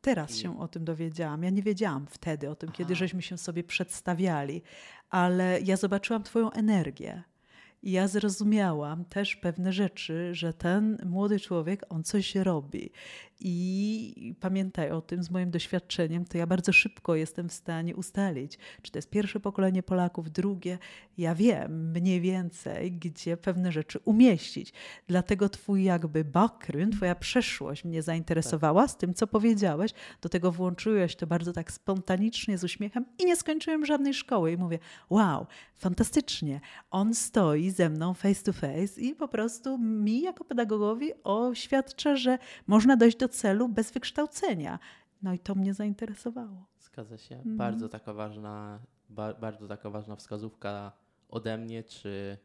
Teraz 0.00 0.36
I... 0.36 0.40
się 0.40 0.60
o 0.60 0.68
tym 0.68 0.84
dowiedziałam. 0.84 1.42
Ja 1.42 1.50
nie 1.50 1.62
wiedziałam 1.62 2.06
wtedy 2.06 2.50
o 2.50 2.54
tym, 2.54 2.68
Aha. 2.68 2.78
kiedy 2.78 2.94
żeśmy 2.94 3.22
się 3.22 3.38
sobie 3.38 3.64
przedstawiali, 3.64 4.62
ale 5.10 5.60
ja 5.60 5.76
zobaczyłam 5.76 6.22
Twoją 6.22 6.50
energię. 6.50 7.22
I 7.82 7.92
ja 7.92 8.08
zrozumiałam 8.08 9.04
też 9.04 9.36
pewne 9.36 9.72
rzeczy, 9.72 10.34
że 10.34 10.52
ten 10.52 10.98
młody 11.06 11.40
człowiek, 11.40 11.82
on 11.88 12.04
coś 12.04 12.34
robi. 12.34 12.90
I 13.40 14.34
pamiętaj 14.40 14.90
o 14.90 15.00
tym 15.00 15.22
z 15.22 15.30
moim 15.30 15.50
doświadczeniem, 15.50 16.24
to 16.24 16.38
ja 16.38 16.46
bardzo 16.46 16.72
szybko 16.72 17.14
jestem 17.14 17.48
w 17.48 17.52
stanie 17.52 17.96
ustalić, 17.96 18.58
czy 18.82 18.92
to 18.92 18.98
jest 18.98 19.10
pierwsze 19.10 19.40
pokolenie 19.40 19.82
Polaków, 19.82 20.30
drugie. 20.30 20.78
Ja 21.18 21.34
wiem 21.34 21.90
mniej 21.90 22.20
więcej, 22.20 22.92
gdzie 22.92 23.36
pewne 23.36 23.72
rzeczy 23.72 23.98
umieścić. 24.04 24.72
Dlatego 25.06 25.48
twój 25.48 25.84
jakby 25.84 26.24
background, 26.24 26.96
twoja 26.96 27.14
przeszłość 27.14 27.84
mnie 27.84 28.02
zainteresowała 28.02 28.88
z 28.88 28.96
tym, 28.96 29.14
co 29.14 29.26
powiedziałeś. 29.26 29.90
Do 30.20 30.28
tego 30.28 30.52
włączyłeś 30.52 31.16
to 31.16 31.26
bardzo 31.26 31.52
tak 31.52 31.72
spontanicznie, 31.72 32.58
z 32.58 32.64
uśmiechem 32.64 33.04
i 33.18 33.24
nie 33.24 33.36
skończyłem 33.36 33.86
żadnej 33.86 34.14
szkoły. 34.14 34.52
I 34.52 34.56
mówię, 34.56 34.78
wow, 35.10 35.46
fantastycznie. 35.74 36.60
On 36.90 37.14
stoi 37.14 37.70
ze 37.70 37.90
mną 37.90 38.14
face 38.14 38.42
to 38.42 38.52
face 38.52 39.00
i 39.00 39.14
po 39.14 39.28
prostu 39.28 39.78
mi 39.78 40.20
jako 40.20 40.44
pedagogowi 40.44 41.10
oświadcza, 41.24 42.16
że 42.16 42.38
można 42.66 42.96
dojść 42.96 43.16
do 43.16 43.23
celu 43.28 43.68
bez 43.68 43.92
wykształcenia. 43.92 44.78
No 45.22 45.32
i 45.32 45.38
to 45.38 45.54
mnie 45.54 45.74
zainteresowało. 45.74 46.66
Zgadza 46.78 47.18
się. 47.18 47.34
Mm. 47.34 47.56
Bardzo 47.56 47.88
taka 47.88 48.12
ważna, 48.12 48.80
ba, 49.08 49.34
bardzo 49.34 49.68
taka 49.68 49.90
ważna 49.90 50.16
wskazówka 50.16 50.92
ode 51.28 51.58
mnie, 51.58 51.84
czy, 51.84 52.38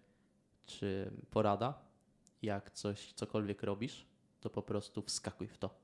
czy 0.66 1.12
porada. 1.32 1.82
Jak 2.42 2.72
coś, 2.72 3.14
cokolwiek 3.14 3.64
robisz, 3.64 4.08
to 4.40 4.50
po 4.50 4.62
prostu 4.62 5.02
wskakuj 5.02 5.48
w 5.48 5.58
to. 5.58 5.80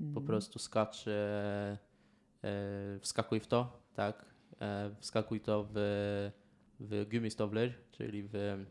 Mm. 0.00 0.14
Po 0.14 0.20
prostu 0.20 0.58
skacz, 0.58 1.08
e, 1.08 1.78
e, 2.44 2.98
wskakuj 3.00 3.40
w 3.40 3.46
to, 3.46 3.82
tak. 3.94 4.24
E, 4.60 4.94
wskakuj 5.00 5.40
to 5.40 5.66
w, 5.74 6.30
w 6.80 7.06
Gummistowler, 7.10 7.74
czyli 7.90 8.22
w 8.32 8.64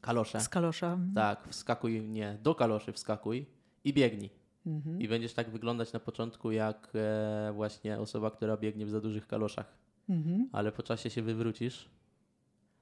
kalosze. 0.00 0.40
Z 0.40 0.48
kalosza. 0.48 0.98
Tak, 1.14 1.48
wskakuj, 1.48 2.02
nie, 2.02 2.38
do 2.42 2.54
kaloszy 2.54 2.92
wskakuj 2.92 3.46
i 3.84 3.92
biegnij. 3.92 4.30
Mhm. 4.66 5.00
I 5.00 5.08
będziesz 5.08 5.34
tak 5.34 5.50
wyglądać 5.50 5.92
na 5.92 6.00
początku 6.00 6.50
jak 6.50 6.92
e, 6.94 7.52
właśnie 7.54 8.00
osoba, 8.00 8.30
która 8.30 8.56
biegnie 8.56 8.86
w 8.86 8.90
za 8.90 9.00
dużych 9.00 9.26
kaloszach. 9.26 9.74
Mhm. 10.08 10.48
Ale 10.52 10.72
po 10.72 10.82
czasie 10.82 11.10
się 11.10 11.22
wywrócisz, 11.22 11.88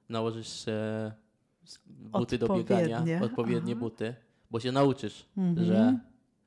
nałożysz 0.09 0.67
e, 0.67 1.11
buty 1.87 2.37
do 2.37 2.47
biegania, 2.55 3.03
odpowiednie 3.21 3.71
Aha. 3.73 3.79
buty, 3.79 4.15
bo 4.51 4.59
się 4.59 4.71
nauczysz, 4.71 5.25
Mhm. 5.37 5.67
że 5.67 5.99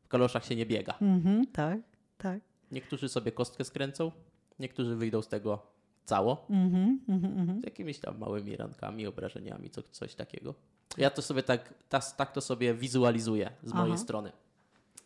w 0.05 0.09
kaloszach 0.09 0.45
się 0.45 0.57
nie 0.57 0.67
biega. 0.67 0.95
Mhm, 1.01 1.47
tak, 1.47 1.81
tak. 2.19 2.41
Niektórzy 2.73 3.09
sobie 3.09 3.33
kostkę 3.33 3.65
skręcą, 3.65 4.13
niektórzy 4.59 4.97
wyjdą 4.97 5.23
z 5.23 5.29
tego 5.29 5.67
cało, 6.05 6.47
Mhm, 6.51 7.01
mhm, 7.09 7.61
z 7.61 7.65
jakimiś 7.65 7.99
tam 7.99 8.19
małymi 8.19 8.57
rankami, 8.57 9.07
obrażeniami, 9.07 9.71
co, 9.71 9.83
coś 9.83 10.15
takiego. 10.15 10.55
Ja 10.99 11.11
to 11.11 11.23
sobie 11.23 11.43
tak, 11.43 11.75
tak, 11.89 12.13
tak 12.17 12.33
to 12.33 12.41
sobie 12.41 12.75
wizualizuję 12.75 13.51
z 13.63 13.73
mojej 13.73 13.93
Aha. 13.93 14.03
strony. 14.03 14.33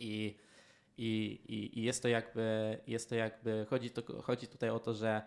I, 0.01 0.37
i, 0.99 1.41
i, 1.49 1.79
I 1.79 1.83
jest 1.83 2.03
to 2.03 2.09
jakby, 2.09 2.79
jest 2.87 3.09
to 3.09 3.15
jakby 3.15 3.67
chodzi, 3.71 3.91
to, 3.91 4.23
chodzi 4.23 4.47
tutaj 4.47 4.71
o 4.71 4.79
to, 4.79 4.95
że 4.95 5.23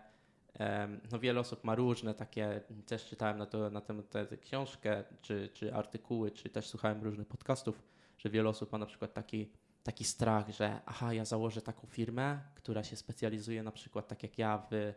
no 1.12 1.18
wiele 1.18 1.40
osób 1.40 1.64
ma 1.64 1.74
różne 1.74 2.14
takie, 2.14 2.60
też 2.86 3.06
czytałem 3.06 3.38
na, 3.38 3.46
to, 3.46 3.70
na 3.70 3.80
tę 3.80 4.26
książkę, 4.40 5.04
czy, 5.22 5.48
czy 5.52 5.74
artykuły, 5.74 6.30
czy 6.30 6.48
też 6.48 6.66
słuchałem 6.66 7.02
różnych 7.02 7.28
podcastów, 7.28 7.82
że 8.18 8.30
wiele 8.30 8.48
osób 8.48 8.72
ma 8.72 8.78
na 8.78 8.86
przykład 8.86 9.14
taki, 9.14 9.50
taki 9.82 10.04
strach, 10.04 10.50
że 10.50 10.80
aha, 10.86 11.14
ja 11.14 11.24
założę 11.24 11.62
taką 11.62 11.86
firmę, 11.86 12.40
która 12.54 12.84
się 12.84 12.96
specjalizuje 12.96 13.62
na 13.62 13.72
przykład 13.72 14.08
tak 14.08 14.22
jak 14.22 14.38
ja 14.38 14.66
w 14.70 14.94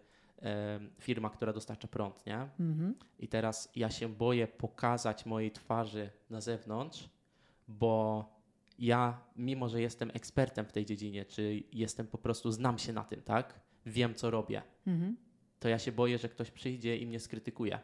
firma, 0.99 1.29
która 1.29 1.53
dostarcza 1.53 1.87
prąd, 1.87 2.25
nie? 2.25 2.49
Mhm. 2.59 2.95
I 3.19 3.27
teraz 3.27 3.71
ja 3.75 3.89
się 3.89 4.09
boję 4.09 4.47
pokazać 4.47 5.25
mojej 5.25 5.51
twarzy 5.51 6.09
na 6.29 6.41
zewnątrz, 6.41 7.09
bo 7.67 8.25
ja, 8.79 9.21
mimo 9.35 9.69
że 9.69 9.81
jestem 9.81 10.11
ekspertem 10.13 10.65
w 10.65 10.71
tej 10.71 10.85
dziedzinie, 10.85 11.25
czy 11.25 11.63
jestem 11.73 12.07
po 12.07 12.17
prostu, 12.17 12.51
znam 12.51 12.77
się 12.77 12.93
na 12.93 13.03
tym, 13.03 13.21
tak? 13.21 13.59
Wiem, 13.85 14.15
co 14.15 14.29
robię, 14.31 14.61
Mhm. 14.87 15.17
to 15.59 15.69
ja 15.69 15.79
się 15.79 15.91
boję, 15.91 16.17
że 16.17 16.29
ktoś 16.29 16.51
przyjdzie 16.51 16.97
i 16.97 17.05
mnie 17.07 17.19
skrytykuje. 17.19 17.79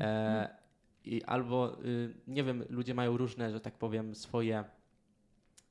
E, 0.00 0.48
i 1.04 1.22
albo, 1.22 1.84
y, 1.84 2.14
nie 2.26 2.44
wiem, 2.44 2.64
ludzie 2.68 2.94
mają 2.94 3.16
różne, 3.16 3.52
że 3.52 3.60
tak 3.60 3.74
powiem, 3.78 4.14
swoje 4.14 4.64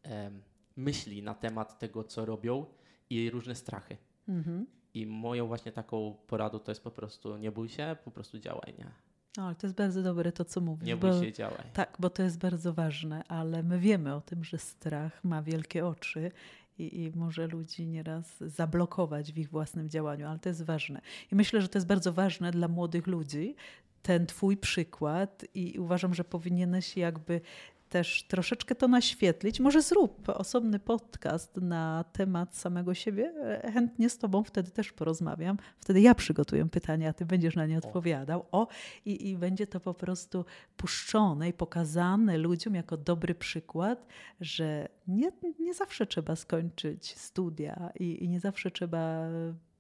em, 0.04 0.42
myśli 0.76 1.24
na 1.24 1.34
temat 1.34 1.80
tego, 1.80 2.04
co 2.04 2.26
robią 2.26 2.66
i 3.10 3.30
różne 3.30 3.56
strachy. 3.56 3.98
Mhm. 4.28 4.66
I 4.94 5.06
moją 5.06 5.48
właśnie 5.48 5.72
taką 5.72 6.16
poradą 6.28 6.60
to 6.60 6.72
jest 6.72 6.84
po 6.84 6.92
prostu 6.92 7.38
nie 7.38 7.52
bój 7.52 7.70
się, 7.70 7.96
po 8.06 8.12
prostu 8.12 8.40
działaj, 8.40 8.74
nie? 8.78 8.92
No, 9.38 9.46
ale 9.46 9.56
to 9.56 9.68
jest 9.68 9.78
bardzo 9.78 10.04
dobre 10.04 10.32
to, 10.32 10.46
co 10.46 10.62
mówisz. 10.62 10.88
Nie 10.88 10.98
bo, 10.98 11.12
bój 11.12 11.26
się, 11.26 11.34
działaj. 11.34 11.64
Tak, 11.74 11.98
bo 12.00 12.10
to 12.10 12.24
jest 12.24 12.38
bardzo 12.38 12.74
ważne, 12.74 13.24
ale 13.28 13.64
my 13.64 13.80
wiemy 13.80 14.16
o 14.16 14.22
tym, 14.22 14.44
że 14.44 14.58
strach 14.58 15.24
ma 15.24 15.42
wielkie 15.42 15.86
oczy 15.88 16.32
i, 16.80 17.04
i 17.04 17.12
może 17.16 17.48
ludzi 17.48 17.88
nieraz 17.88 18.38
zablokować 18.40 19.34
w 19.34 19.38
ich 19.38 19.50
własnym 19.50 19.90
działaniu, 19.90 20.28
ale 20.28 20.40
to 20.40 20.50
jest 20.50 20.64
ważne. 20.64 21.02
I 21.32 21.36
myślę, 21.36 21.62
że 21.62 21.68
to 21.68 21.78
jest 21.78 21.88
bardzo 21.88 22.14
ważne 22.14 22.52
dla 22.52 22.68
młodych 22.68 23.08
ludzi, 23.08 23.56
ten 24.02 24.26
twój 24.26 24.58
przykład 24.58 25.46
i 25.54 25.80
uważam, 25.80 26.14
że 26.14 26.24
powinieneś 26.24 26.98
jakby 26.98 27.42
też 27.90 28.24
troszeczkę 28.28 28.76
to 28.76 28.88
naświetlić. 28.88 29.60
Może 29.60 29.82
zrób 29.82 30.30
osobny 30.30 30.80
podcast 30.80 31.58
na 31.58 32.06
temat 32.12 32.56
samego 32.56 32.94
siebie. 32.94 33.34
Chętnie 33.74 34.10
z 34.10 34.18
tobą 34.18 34.44
wtedy 34.44 34.72
też 34.72 34.92
porozmawiam. 34.92 35.58
Wtedy 35.80 36.02
ja 36.02 36.16
przygotuję 36.16 36.70
pytania, 36.70 37.10
a 37.10 37.14
ty 37.14 37.26
będziesz 37.26 37.56
na 37.56 37.66
nie 37.66 37.78
odpowiadał. 37.78 38.46
O, 38.52 38.68
i, 39.06 39.30
i 39.30 39.38
będzie 39.38 39.68
to 39.68 39.80
po 39.80 39.94
prostu 39.94 40.46
puszczone 40.78 41.50
i 41.50 41.54
pokazane 41.54 42.38
ludziom 42.38 42.76
jako 42.76 42.98
dobry 42.98 43.36
przykład, 43.36 44.08
że 44.42 44.88
nie, 45.08 45.32
nie 45.60 45.74
zawsze 45.74 46.06
trzeba 46.06 46.36
skończyć 46.36 47.18
studia 47.18 47.92
i, 48.00 48.24
i 48.24 48.30
nie 48.30 48.40
zawsze 48.40 48.72
trzeba 48.72 49.30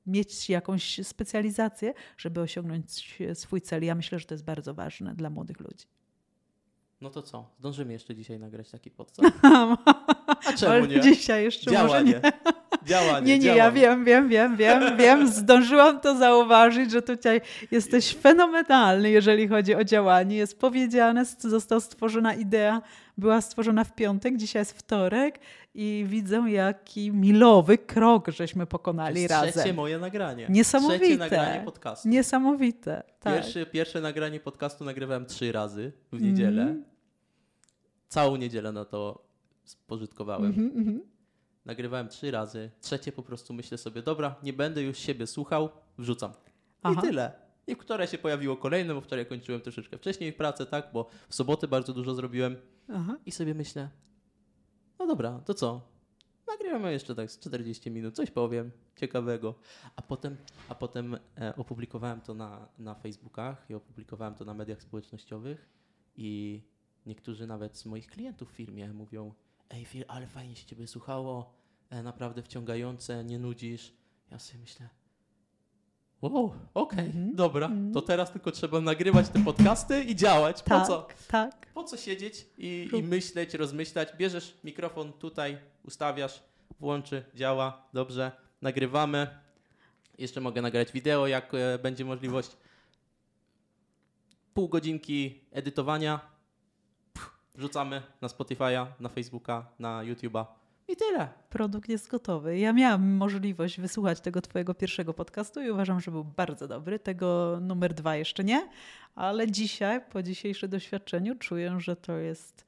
mieć 0.05 0.49
jakąś 0.49 0.99
specjalizację, 1.03 1.93
żeby 2.17 2.41
osiągnąć 2.41 3.17
swój 3.33 3.61
cel. 3.61 3.83
Ja 3.83 3.95
myślę, 3.95 4.19
że 4.19 4.25
to 4.25 4.33
jest 4.33 4.45
bardzo 4.45 4.73
ważne 4.73 5.15
dla 5.15 5.29
młodych 5.29 5.59
ludzi. 5.59 5.85
No 7.01 7.09
to 7.09 7.21
co? 7.21 7.49
Zdążymy 7.59 7.93
jeszcze 7.93 8.15
dzisiaj 8.15 8.39
nagrać 8.39 8.69
taki 8.71 8.91
podcast? 8.91 9.31
A 10.47 10.53
czemu 10.57 10.85
nie? 10.85 10.99
Dzisiaj 11.01 11.43
jeszcze 11.43 11.71
może 11.83 12.03
nie. 12.03 12.11
Działanie. 12.11 12.31
Działanie. 12.85 13.27
Nie, 13.27 13.39
nie, 13.39 13.47
ja 13.47 13.55
działanie. 13.55 13.81
wiem, 13.81 14.05
wiem, 14.05 14.27
wiem, 14.29 14.55
wiem, 14.57 14.97
wiem. 14.97 15.27
Zdążyłam 15.27 15.99
to 15.99 16.17
zauważyć, 16.17 16.91
że 16.91 17.01
tutaj 17.01 17.41
jesteś 17.71 18.15
fenomenalny, 18.15 19.09
jeżeli 19.09 19.47
chodzi 19.47 19.75
o 19.75 19.83
działanie. 19.83 20.35
Jest 20.37 20.59
powiedziane, 20.59 21.25
st- 21.25 21.43
została 21.43 21.81
stworzona 21.81 22.33
idea, 22.33 22.81
była 23.17 23.41
stworzona 23.41 23.83
w 23.83 23.95
piątek, 23.95 24.37
dzisiaj 24.37 24.61
jest 24.61 24.71
wtorek 24.71 25.39
i 25.73 26.05
widzę, 26.07 26.43
jaki 26.47 27.11
milowy 27.11 27.77
krok 27.77 28.27
żeśmy 28.27 28.65
pokonali 28.65 29.27
razem. 29.27 29.51
trzecie 29.51 29.73
moje 29.73 29.99
nagranie. 29.99 30.47
Niesamowite. 30.49 30.99
Trzecie 30.99 31.17
nagranie 31.17 31.65
podcastu. 31.65 32.09
Niesamowite. 32.09 33.03
Tak. 33.19 33.33
Pierwszy, 33.33 33.65
pierwsze 33.65 34.01
nagranie 34.01 34.39
podcastu 34.39 34.83
nagrywałem 34.83 35.25
trzy 35.25 35.51
razy 35.51 35.91
w 36.11 36.21
niedzielę. 36.21 36.61
Mhm. 36.61 36.85
Całą 38.07 38.35
niedzielę 38.35 38.71
na 38.71 38.85
to 38.85 39.25
spożytkowałem. 39.63 40.45
Mhm, 40.45 40.71
mhm. 40.77 41.01
Nagrywałem 41.65 42.07
trzy 42.07 42.31
razy. 42.31 42.71
Trzecie 42.81 43.11
po 43.11 43.23
prostu 43.23 43.53
myślę 43.53 43.77
sobie, 43.77 44.01
dobra, 44.01 44.35
nie 44.43 44.53
będę 44.53 44.81
już 44.81 44.97
siebie 44.97 45.27
słuchał, 45.27 45.69
wrzucam. 45.97 46.31
Aha. 46.83 47.01
I 47.03 47.07
tyle. 47.07 47.44
I 47.67 47.75
wczoraj 47.75 48.07
się 48.07 48.17
pojawiło 48.17 48.57
kolejne, 48.57 48.93
bo 48.93 49.01
wczoraj 49.01 49.25
kończyłem 49.25 49.61
troszeczkę 49.61 49.97
wcześniej 49.97 50.33
pracę, 50.33 50.65
tak, 50.65 50.89
bo 50.93 51.09
w 51.29 51.35
soboty 51.35 51.67
bardzo 51.67 51.93
dużo 51.93 52.15
zrobiłem. 52.15 52.55
Aha. 52.89 53.17
I 53.25 53.31
sobie 53.31 53.53
myślę, 53.53 53.89
no 54.99 55.07
dobra, 55.07 55.39
to 55.45 55.53
co? 55.53 55.81
Nagrywamy 56.47 56.91
jeszcze 56.91 57.15
tak 57.15 57.31
z 57.31 57.39
40 57.39 57.91
minut, 57.91 58.15
coś 58.15 58.31
powiem 58.31 58.71
ciekawego. 58.95 59.55
A 59.95 60.01
potem, 60.01 60.37
a 60.69 60.75
potem 60.75 61.17
e, 61.37 61.55
opublikowałem 61.55 62.21
to 62.21 62.33
na, 62.33 62.67
na 62.79 62.95
Facebookach 62.95 63.65
i 63.69 63.73
opublikowałem 63.73 64.35
to 64.35 64.45
na 64.45 64.53
mediach 64.53 64.81
społecznościowych 64.81 65.69
i 66.15 66.61
niektórzy 67.05 67.47
nawet 67.47 67.77
z 67.77 67.85
moich 67.85 68.07
klientów 68.07 68.51
w 68.51 68.55
firmie 68.55 68.93
mówią, 68.93 69.33
ej 69.69 69.85
Phil, 69.85 70.05
ale 70.07 70.27
fajnie 70.27 70.55
się 70.55 70.65
ciebie 70.65 70.87
słuchało, 70.87 71.53
e, 71.89 72.03
naprawdę 72.03 72.41
wciągające, 72.41 73.23
nie 73.23 73.39
nudzisz. 73.39 73.93
Ja 74.31 74.39
sobie 74.39 74.59
myślę, 74.59 74.89
wow, 76.29 76.53
okej, 76.73 77.05
Mhm, 77.05 77.35
dobra, 77.35 77.65
mhm. 77.67 77.93
to 77.93 78.01
teraz 78.01 78.31
tylko 78.31 78.51
trzeba 78.51 78.81
nagrywać 78.81 79.29
te 79.29 79.43
podcasty 79.43 80.03
i 80.03 80.15
działać. 80.15 80.63
Po 80.63 80.69
Tak, 80.69 80.87
co? 80.87 81.07
tak. 81.27 81.65
Po 81.73 81.83
co 81.83 81.97
siedzieć 81.97 82.45
i, 82.57 82.89
i 82.93 83.03
myśleć, 83.03 83.53
rozmyślać? 83.53 84.09
Bierzesz 84.17 84.57
mikrofon 84.63 85.13
tutaj, 85.13 85.57
ustawiasz, 85.83 86.43
włączy, 86.79 87.23
działa, 87.35 87.87
dobrze, 87.93 88.31
nagrywamy. 88.61 89.27
Jeszcze 90.17 90.41
mogę 90.41 90.61
nagrać 90.61 90.91
wideo, 90.91 91.27
jak 91.27 91.53
e, 91.53 91.79
będzie 91.79 92.05
możliwość. 92.05 92.57
Pół 94.53 94.69
godzinki 94.69 95.41
edytowania. 95.51 96.19
Pff, 97.13 97.31
Wrzucamy 97.55 98.01
na 98.21 98.27
Spotify'a, 98.27 98.85
na 98.99 99.09
Facebooka, 99.09 99.65
na 99.79 100.01
YouTube'a 100.03 100.45
i 100.87 100.95
tyle. 100.95 101.29
Produkt 101.49 101.89
jest 101.89 102.07
gotowy. 102.07 102.57
Ja 102.57 102.73
miałam 102.73 103.11
możliwość 103.11 103.79
wysłuchać 103.79 104.21
tego 104.21 104.41
Twojego 104.41 104.73
pierwszego 104.73 105.13
podcastu 105.13 105.61
i 105.61 105.69
uważam, 105.69 105.99
że 105.99 106.11
był 106.11 106.23
bardzo 106.23 106.67
dobry. 106.67 106.99
Tego 106.99 107.57
numer 107.61 107.93
dwa 107.93 108.15
jeszcze 108.15 108.43
nie, 108.43 108.69
ale 109.15 109.51
dzisiaj, 109.51 110.01
po 110.11 110.23
dzisiejszym 110.23 110.69
doświadczeniu, 110.69 111.35
czuję, 111.35 111.79
że 111.79 111.95
to 111.95 112.17
jest. 112.17 112.65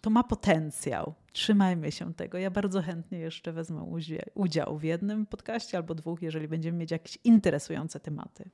To 0.00 0.10
ma 0.10 0.24
potencjał. 0.24 1.14
Trzymajmy 1.32 1.92
się 1.92 2.14
tego. 2.14 2.38
Ja 2.38 2.50
bardzo 2.50 2.82
chętnie 2.82 3.18
jeszcze 3.18 3.52
wezmę 3.52 3.98
udział 4.34 4.78
w 4.78 4.82
jednym 4.82 5.26
podcaście 5.26 5.76
albo 5.76 5.94
dwóch, 5.94 6.22
jeżeli 6.22 6.48
będziemy 6.48 6.78
mieć 6.78 6.90
jakieś 6.90 7.18
interesujące 7.24 8.00
tematy. 8.00 8.50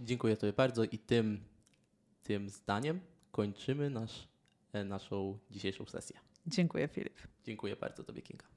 Dziękuję 0.00 0.36
Tobie 0.36 0.52
bardzo 0.52 0.84
i 0.84 0.98
tym, 0.98 1.44
tym 2.22 2.48
zdaniem 2.48 3.00
kończymy 3.32 3.90
nasz, 3.90 4.28
e, 4.72 4.84
naszą 4.84 5.38
dzisiejszą 5.50 5.86
sesję. 5.86 6.16
Dziękuję, 6.46 6.88
Filip. 6.88 7.31
Dziękuję 7.44 7.76
bardzo 7.76 8.04
Tobie, 8.04 8.22
Kinga. 8.22 8.51